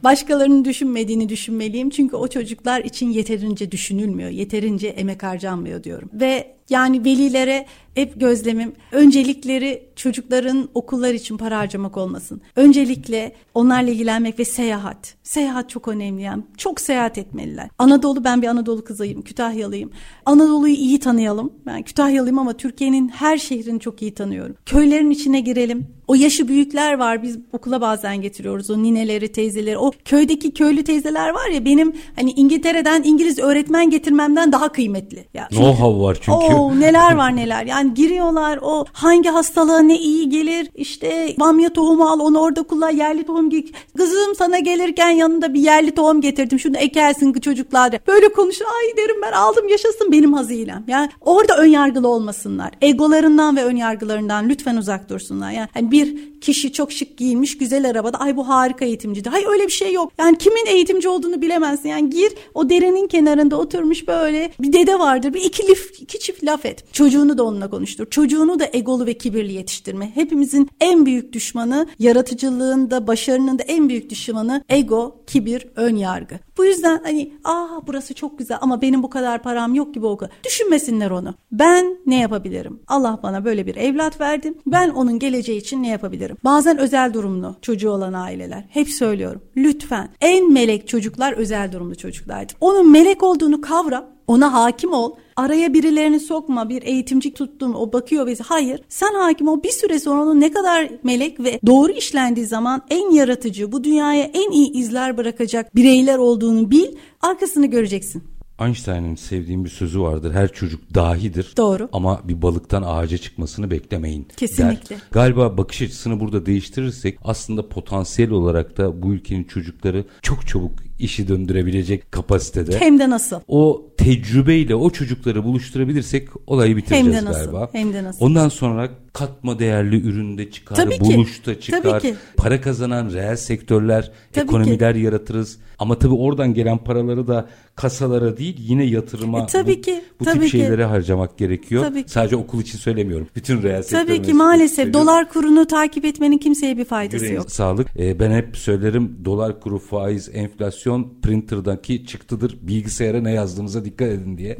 başkalarının 0.04 0.64
düşünmediğini 0.64 1.28
düşünmeliyim. 1.28 1.90
Çünkü 1.90 2.16
o 2.16 2.28
çocuklar 2.28 2.84
için 2.84 3.10
yeterince 3.10 3.72
düşünülmüyor, 3.72 4.30
yeterince 4.30 4.88
emek 4.88 5.22
harcanmıyor 5.22 5.84
diyorum. 5.84 6.10
Ve 6.12 6.57
Yani 6.70 7.04
velilere 7.04 7.66
hep 7.94 8.20
gözlemim 8.20 8.72
öncelikleri 8.92 9.88
çocukların 9.96 10.68
okullar 10.74 11.14
için 11.14 11.36
para 11.36 11.58
harcamak 11.58 11.96
olmasın. 11.96 12.40
Öncelikle 12.56 13.32
onlarla 13.54 13.90
ilgilenmek 13.90 14.38
ve 14.38 14.44
seyahat. 14.44 15.14
Seyahat 15.22 15.70
çok 15.70 15.88
önemli 15.88 16.22
yani. 16.22 16.42
Çok 16.56 16.80
seyahat 16.80 17.18
etmeliler. 17.18 17.68
Anadolu 17.78 18.24
ben 18.24 18.42
bir 18.42 18.46
Anadolu 18.46 18.84
kızıyım. 18.84 19.22
Kütahyalıyım. 19.22 19.90
Anadolu'yu 20.26 20.74
iyi 20.74 21.00
tanıyalım. 21.00 21.52
Ben 21.66 21.82
Kütahyalıyım 21.82 22.38
ama 22.38 22.52
Türkiye'nin 22.52 23.08
her 23.08 23.38
şehrini 23.38 23.80
çok 23.80 24.02
iyi 24.02 24.14
tanıyorum. 24.14 24.56
Köylerin 24.66 25.10
içine 25.10 25.40
girelim. 25.40 25.86
O 26.08 26.14
yaşı 26.14 26.48
büyükler 26.48 26.98
var. 26.98 27.22
Biz 27.22 27.38
okula 27.52 27.80
bazen 27.80 28.20
getiriyoruz. 28.22 28.70
O 28.70 28.82
nineleri, 28.82 29.32
teyzeleri. 29.32 29.78
O 29.78 29.92
köydeki 30.04 30.54
köylü 30.54 30.84
teyzeler 30.84 31.28
var 31.28 31.48
ya 31.48 31.64
benim 31.64 31.92
hani 32.16 32.30
İngiltere'den 32.30 33.02
İngiliz 33.02 33.38
öğretmen 33.38 33.90
getirmemden 33.90 34.52
daha 34.52 34.72
kıymetli. 34.72 35.24
Ya, 35.34 35.48
Know-how 35.50 36.02
var 36.02 36.14
çünkü. 36.14 36.57
Oo, 36.58 36.80
neler 36.80 37.14
var 37.14 37.36
neler. 37.36 37.66
Yani 37.66 37.94
giriyorlar 37.94 38.58
o 38.62 38.84
hangi 38.92 39.28
hastalığa 39.28 39.78
ne 39.78 39.98
iyi 39.98 40.28
gelir. 40.28 40.70
İşte 40.74 41.34
bamya 41.40 41.72
tohumu 41.72 42.08
al 42.08 42.20
onu 42.20 42.40
orada 42.40 42.62
kullan 42.62 42.90
yerli 42.90 43.24
tohum 43.26 43.50
gik. 43.50 43.74
Kızım 43.96 44.34
sana 44.34 44.58
gelirken 44.58 45.10
yanında 45.10 45.54
bir 45.54 45.60
yerli 45.60 45.90
tohum 45.90 46.20
getirdim. 46.20 46.58
Şunu 46.58 46.76
ekersin 46.76 47.32
çocuklar. 47.32 47.92
Böyle 48.06 48.32
konuşur. 48.32 48.64
Ay 48.64 48.96
derim 48.96 49.22
ben 49.22 49.32
aldım 49.32 49.68
yaşasın 49.68 50.12
benim 50.12 50.32
hazilem. 50.32 50.84
Yani 50.88 51.10
orada 51.20 51.56
ön 51.56 51.66
yargılı 51.66 52.08
olmasınlar. 52.08 52.70
Egolarından 52.80 53.56
ve 53.56 53.64
ön 53.64 53.76
yargılarından 53.76 54.48
lütfen 54.48 54.76
uzak 54.76 55.08
dursunlar. 55.08 55.50
Yani 55.50 55.90
bir 55.90 56.40
kişi 56.40 56.72
çok 56.72 56.92
şık 56.92 57.16
giyinmiş 57.16 57.58
güzel 57.58 57.90
arabada 57.90 58.18
ay 58.20 58.36
bu 58.36 58.48
harika 58.48 58.84
eğitimcidir. 58.84 59.30
Hayır 59.30 59.46
öyle 59.46 59.66
bir 59.66 59.72
şey 59.72 59.92
yok. 59.92 60.12
Yani 60.18 60.38
kimin 60.38 60.66
eğitimci 60.66 61.08
olduğunu 61.08 61.42
bilemezsin. 61.42 61.88
Yani 61.88 62.10
gir 62.10 62.32
o 62.54 62.70
derenin 62.70 63.06
kenarında 63.06 63.56
oturmuş 63.56 64.08
böyle 64.08 64.50
bir 64.60 64.72
dede 64.72 64.98
vardır. 64.98 65.34
Bir 65.34 65.40
iki, 65.40 65.68
lif, 65.68 66.00
iki 66.00 66.18
çift 66.18 66.47
laf 66.48 66.66
et. 66.66 66.92
Çocuğunu 66.92 67.38
da 67.38 67.44
onunla 67.44 67.70
konuştur. 67.70 68.10
Çocuğunu 68.10 68.58
da 68.58 68.68
egolu 68.72 69.06
ve 69.06 69.14
kibirli 69.14 69.52
yetiştirme. 69.52 70.10
Hepimizin 70.14 70.68
en 70.80 71.06
büyük 71.06 71.32
düşmanı 71.32 71.86
yaratıcılığın 71.98 72.90
da 72.90 73.06
başarının 73.06 73.58
da 73.58 73.62
en 73.62 73.88
büyük 73.88 74.10
düşmanı 74.10 74.64
ego, 74.68 75.24
kibir, 75.26 75.66
ön 75.76 75.96
yargı. 75.96 76.38
Bu 76.56 76.64
yüzden 76.64 77.00
hani 77.02 77.32
aa 77.44 77.86
burası 77.86 78.14
çok 78.14 78.38
güzel 78.38 78.58
ama 78.60 78.82
benim 78.82 79.02
bu 79.02 79.10
kadar 79.10 79.42
param 79.42 79.74
yok 79.74 79.94
gibi 79.94 80.06
o. 80.06 80.18
Düşünmesinler 80.44 81.10
onu. 81.10 81.34
Ben 81.52 81.98
ne 82.06 82.20
yapabilirim? 82.20 82.80
Allah 82.88 83.20
bana 83.22 83.44
böyle 83.44 83.66
bir 83.66 83.76
evlat 83.76 84.20
verdi. 84.20 84.54
Ben 84.66 84.88
onun 84.88 85.18
geleceği 85.18 85.58
için 85.58 85.82
ne 85.82 85.88
yapabilirim? 85.88 86.36
Bazen 86.44 86.78
özel 86.78 87.14
durumlu 87.14 87.56
çocuğu 87.62 87.90
olan 87.90 88.12
aileler. 88.12 88.64
Hep 88.68 88.88
söylüyorum. 88.88 89.42
Lütfen 89.56 90.08
en 90.20 90.52
melek 90.52 90.88
çocuklar 90.88 91.32
özel 91.32 91.72
durumlu 91.72 91.94
çocuklardır. 91.94 92.56
Onun 92.60 92.90
melek 92.90 93.22
olduğunu 93.22 93.60
kavra. 93.60 94.17
Ona 94.28 94.52
hakim 94.52 94.92
ol. 94.92 95.12
Araya 95.36 95.74
birilerini 95.74 96.20
sokma. 96.20 96.68
Bir 96.68 96.82
eğitimci 96.82 97.34
tuttun 97.34 97.74
o 97.74 97.92
bakıyor 97.92 98.26
ve 98.26 98.36
hayır. 98.44 98.80
Sen 98.88 99.14
hakim 99.14 99.48
ol. 99.48 99.62
Bir 99.62 99.70
süre 99.70 99.98
sonra 99.98 100.22
onun 100.22 100.40
ne 100.40 100.52
kadar 100.52 100.90
melek 101.02 101.40
ve 101.40 101.60
doğru 101.66 101.92
işlendiği 101.92 102.46
zaman 102.46 102.82
en 102.90 103.10
yaratıcı, 103.10 103.72
bu 103.72 103.84
dünyaya 103.84 104.24
en 104.24 104.50
iyi 104.50 104.72
izler 104.72 105.16
bırakacak 105.16 105.76
bireyler 105.76 106.18
olduğunu 106.18 106.70
bil. 106.70 106.86
Arkasını 107.22 107.66
göreceksin. 107.66 108.22
Einstein'ın 108.60 109.14
sevdiğim 109.14 109.64
bir 109.64 109.70
sözü 109.70 110.00
vardır. 110.00 110.32
Her 110.32 110.52
çocuk 110.52 110.94
dahidir. 110.94 111.52
Doğru. 111.56 111.88
Ama 111.92 112.20
bir 112.24 112.42
balıktan 112.42 112.82
ağaca 112.86 113.18
çıkmasını 113.18 113.70
beklemeyin. 113.70 114.28
Kesinlikle. 114.36 114.96
Der. 114.96 115.02
Galiba 115.12 115.58
bakış 115.58 115.82
açısını 115.82 116.20
burada 116.20 116.46
değiştirirsek 116.46 117.18
aslında 117.24 117.68
potansiyel 117.68 118.30
olarak 118.30 118.76
da 118.76 119.02
bu 119.02 119.12
ülkenin 119.12 119.44
çocukları 119.44 120.04
çok 120.22 120.46
çabuk 120.46 120.87
işi 120.98 121.28
döndürebilecek 121.28 122.12
kapasitede. 122.12 122.80
Hem 122.80 122.98
de 122.98 123.10
nasıl? 123.10 123.36
O 123.48 123.82
tecrübeyle 123.96 124.74
o 124.74 124.90
çocukları 124.90 125.44
buluşturabilirsek 125.44 126.28
olayı 126.46 126.76
bitireceğiz 126.76 127.06
Hem 127.06 127.12
de 127.12 127.24
nasıl? 127.24 127.40
galiba. 127.40 127.68
Hem 127.72 127.92
de 127.92 128.04
nasıl? 128.04 128.24
Ondan 128.26 128.48
sonra 128.48 128.88
katma 129.12 129.58
değerli 129.58 130.00
üründe 130.08 130.50
çıkar, 130.50 130.76
Tabii 130.76 130.94
ki. 130.94 131.00
buluşta 131.00 131.60
çıkar, 131.60 131.82
Tabii 131.82 132.02
ki. 132.02 132.14
para 132.36 132.60
kazanan 132.60 133.12
reel 133.12 133.36
sektörler, 133.36 134.10
Tabii 134.32 134.44
ekonomiler 134.44 134.94
yaratırız. 134.94 135.58
Ama 135.78 135.98
tabii 135.98 136.14
oradan 136.14 136.54
gelen 136.54 136.78
paraları 136.78 137.26
da 137.26 137.48
kasalara 137.74 138.36
değil 138.36 138.56
yine 138.58 138.84
yatırıma 138.84 139.40
E, 139.42 139.46
tabii 139.46 139.76
bu, 139.76 139.80
ki, 139.80 140.00
bu 140.20 140.24
tabii 140.24 140.34
tip 140.34 140.44
ki. 140.44 140.50
şeylere 140.50 140.84
harcamak 140.84 141.38
gerekiyor. 141.38 141.84
Tabii 141.84 142.02
ki. 142.02 142.10
Sadece 142.10 142.36
okul 142.36 142.60
için 142.60 142.78
söylemiyorum. 142.78 143.28
Bütün 143.36 143.62
reel 143.62 143.82
sektör 143.82 144.06
Tabii 144.06 144.22
ki 144.22 144.32
maalesef 144.34 144.76
söylüyorum. 144.76 145.00
dolar 145.06 145.28
kurunu 145.28 145.66
takip 145.66 146.04
etmenin 146.04 146.38
kimseye 146.38 146.78
bir 146.78 146.84
faydası 146.84 147.16
Yüreğinize 147.16 147.36
yok. 147.42 147.50
Sağlık. 147.50 147.88
Ee, 147.98 148.20
ben 148.20 148.30
hep 148.30 148.56
söylerim 148.56 149.16
dolar 149.24 149.60
kuru 149.60 149.78
faiz 149.78 150.30
enflasyon 150.32 150.87
printer'daki 151.22 152.06
çıktıdır. 152.06 152.58
Bilgisayara 152.62 153.20
ne 153.20 153.32
yazdığınıza 153.32 153.84
dikkat 153.84 154.08
edin 154.08 154.38
diye. 154.38 154.58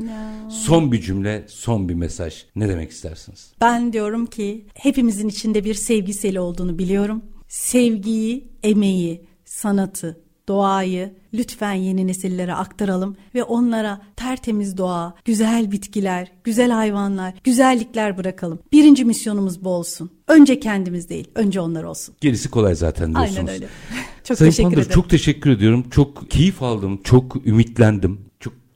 Son 0.51 0.93
bir 0.93 1.01
cümle, 1.01 1.45
son 1.49 1.89
bir 1.89 1.95
mesaj. 1.95 2.45
Ne 2.57 2.68
demek 2.68 2.91
istersiniz? 2.91 3.53
Ben 3.61 3.93
diyorum 3.93 4.26
ki 4.26 4.66
hepimizin 4.74 5.29
içinde 5.29 5.64
bir 5.64 5.74
sevgi 5.74 6.14
seli 6.14 6.41
olduğunu 6.41 6.79
biliyorum. 6.79 7.22
Sevgiyi, 7.49 8.49
emeği, 8.62 9.24
sanatı, 9.45 10.20
doğayı 10.49 11.15
lütfen 11.35 11.73
yeni 11.73 12.07
nesillere 12.07 12.55
aktaralım 12.55 13.17
ve 13.35 13.43
onlara 13.43 14.01
tertemiz 14.17 14.77
doğa, 14.79 15.15
güzel 15.25 15.73
bitkiler, 15.73 16.33
güzel 16.45 16.71
hayvanlar, 16.71 17.35
güzellikler 17.45 18.19
bırakalım. 18.19 18.59
Birinci 18.73 19.05
misyonumuz 19.05 19.65
bu 19.65 19.69
olsun. 19.69 20.11
Önce 20.29 20.61
kendimiz 20.61 21.09
değil, 21.09 21.29
önce 21.35 21.61
onlar 21.61 21.85
olsun. 21.85 22.15
Gerisi 22.21 22.51
kolay 22.51 22.75
zaten 22.75 23.15
diyorsunuz. 23.15 23.39
Aynen 23.39 23.55
öyle. 23.55 23.67
Çok 24.25 24.39
Sayın 24.39 24.51
teşekkür 24.51 24.65
Pandır, 24.71 24.83
ederim. 24.83 24.95
çok 24.95 25.11
teşekkür 25.11 25.51
ediyorum. 25.51 25.87
Çok 25.91 26.31
keyif 26.31 26.63
aldım. 26.63 27.01
Çok 27.05 27.47
ümitlendim. 27.47 28.21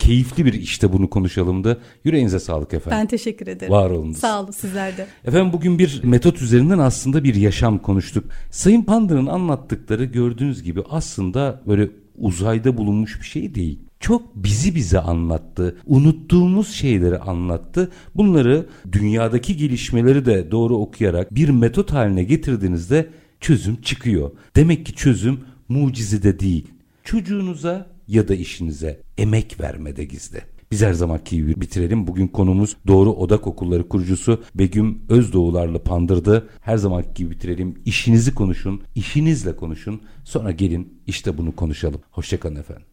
Keyifli 0.03 0.45
bir 0.47 0.53
işte 0.53 0.93
bunu 0.93 1.11
konuşalımdı. 1.11 1.81
Yüreğinize 2.05 2.41
sağlık 2.41 2.75
efendim. 2.75 2.99
Ben 3.01 3.07
teşekkür 3.07 3.47
ederim. 3.47 3.73
Var 3.73 3.91
olunuz. 3.91 4.17
Sağ 4.17 4.43
olun 4.43 4.51
sizler 4.51 4.97
de. 4.97 5.07
Efendim 5.25 5.53
bugün 5.53 5.79
bir 5.79 6.01
metot 6.05 6.43
üzerinden 6.43 6.79
aslında 6.79 7.25
bir 7.25 7.35
yaşam 7.35 7.79
konuştuk. 7.79 8.25
Sayın 8.51 8.83
Pandır'ın 8.83 9.27
anlattıkları 9.27 10.05
gördüğünüz 10.05 10.63
gibi 10.63 10.83
aslında 10.91 11.63
böyle 11.67 11.91
uzayda 12.19 12.77
bulunmuş 12.77 13.21
bir 13.21 13.27
şey 13.27 13.55
değil. 13.55 13.79
Çok 14.01 14.37
bizi 14.37 14.75
bize 14.75 14.99
anlattı. 14.99 15.77
Unuttuğumuz 15.87 16.69
şeyleri 16.69 17.19
anlattı. 17.19 17.91
Bunları 18.15 18.67
dünyadaki 18.93 19.57
gelişmeleri 19.57 20.27
de 20.27 20.51
doğru 20.51 20.77
okuyarak 20.77 21.35
bir 21.35 21.49
metot 21.49 21.93
haline 21.93 22.25
getirdiğinizde 22.25 23.09
çözüm 23.41 23.83
çıkıyor. 23.83 24.31
Demek 24.57 24.87
ki 24.87 24.93
çözüm 24.93 25.41
mucizede 25.69 26.41
değil. 26.41 26.69
Çocuğunuza 27.05 27.92
ya 28.13 28.29
da 28.29 28.35
işinize 28.35 29.01
emek 29.19 29.61
vermede 29.61 30.05
gizli. 30.05 30.43
Biz 30.71 30.83
her 30.83 30.93
zamanki 30.93 31.37
gibi 31.37 31.61
bitirelim. 31.61 32.07
Bugün 32.07 32.29
konumuz 32.29 32.77
Doğru 32.87 33.13
Odak 33.13 33.47
Okulları 33.47 33.89
kurucusu 33.89 34.43
Begüm 34.55 35.03
Özdoğularlı 35.09 35.79
Pandır'dı. 35.79 36.49
Her 36.61 36.77
zamanki 36.77 37.15
gibi 37.15 37.31
bitirelim. 37.31 37.83
İşinizi 37.85 38.35
konuşun, 38.35 38.83
işinizle 38.95 39.57
konuşun. 39.57 40.03
Sonra 40.25 40.51
gelin 40.51 41.03
işte 41.07 41.39
bunu 41.39 41.57
konuşalım. 41.57 42.01
Hoşçakalın 42.11 42.57
efendim. 42.57 42.87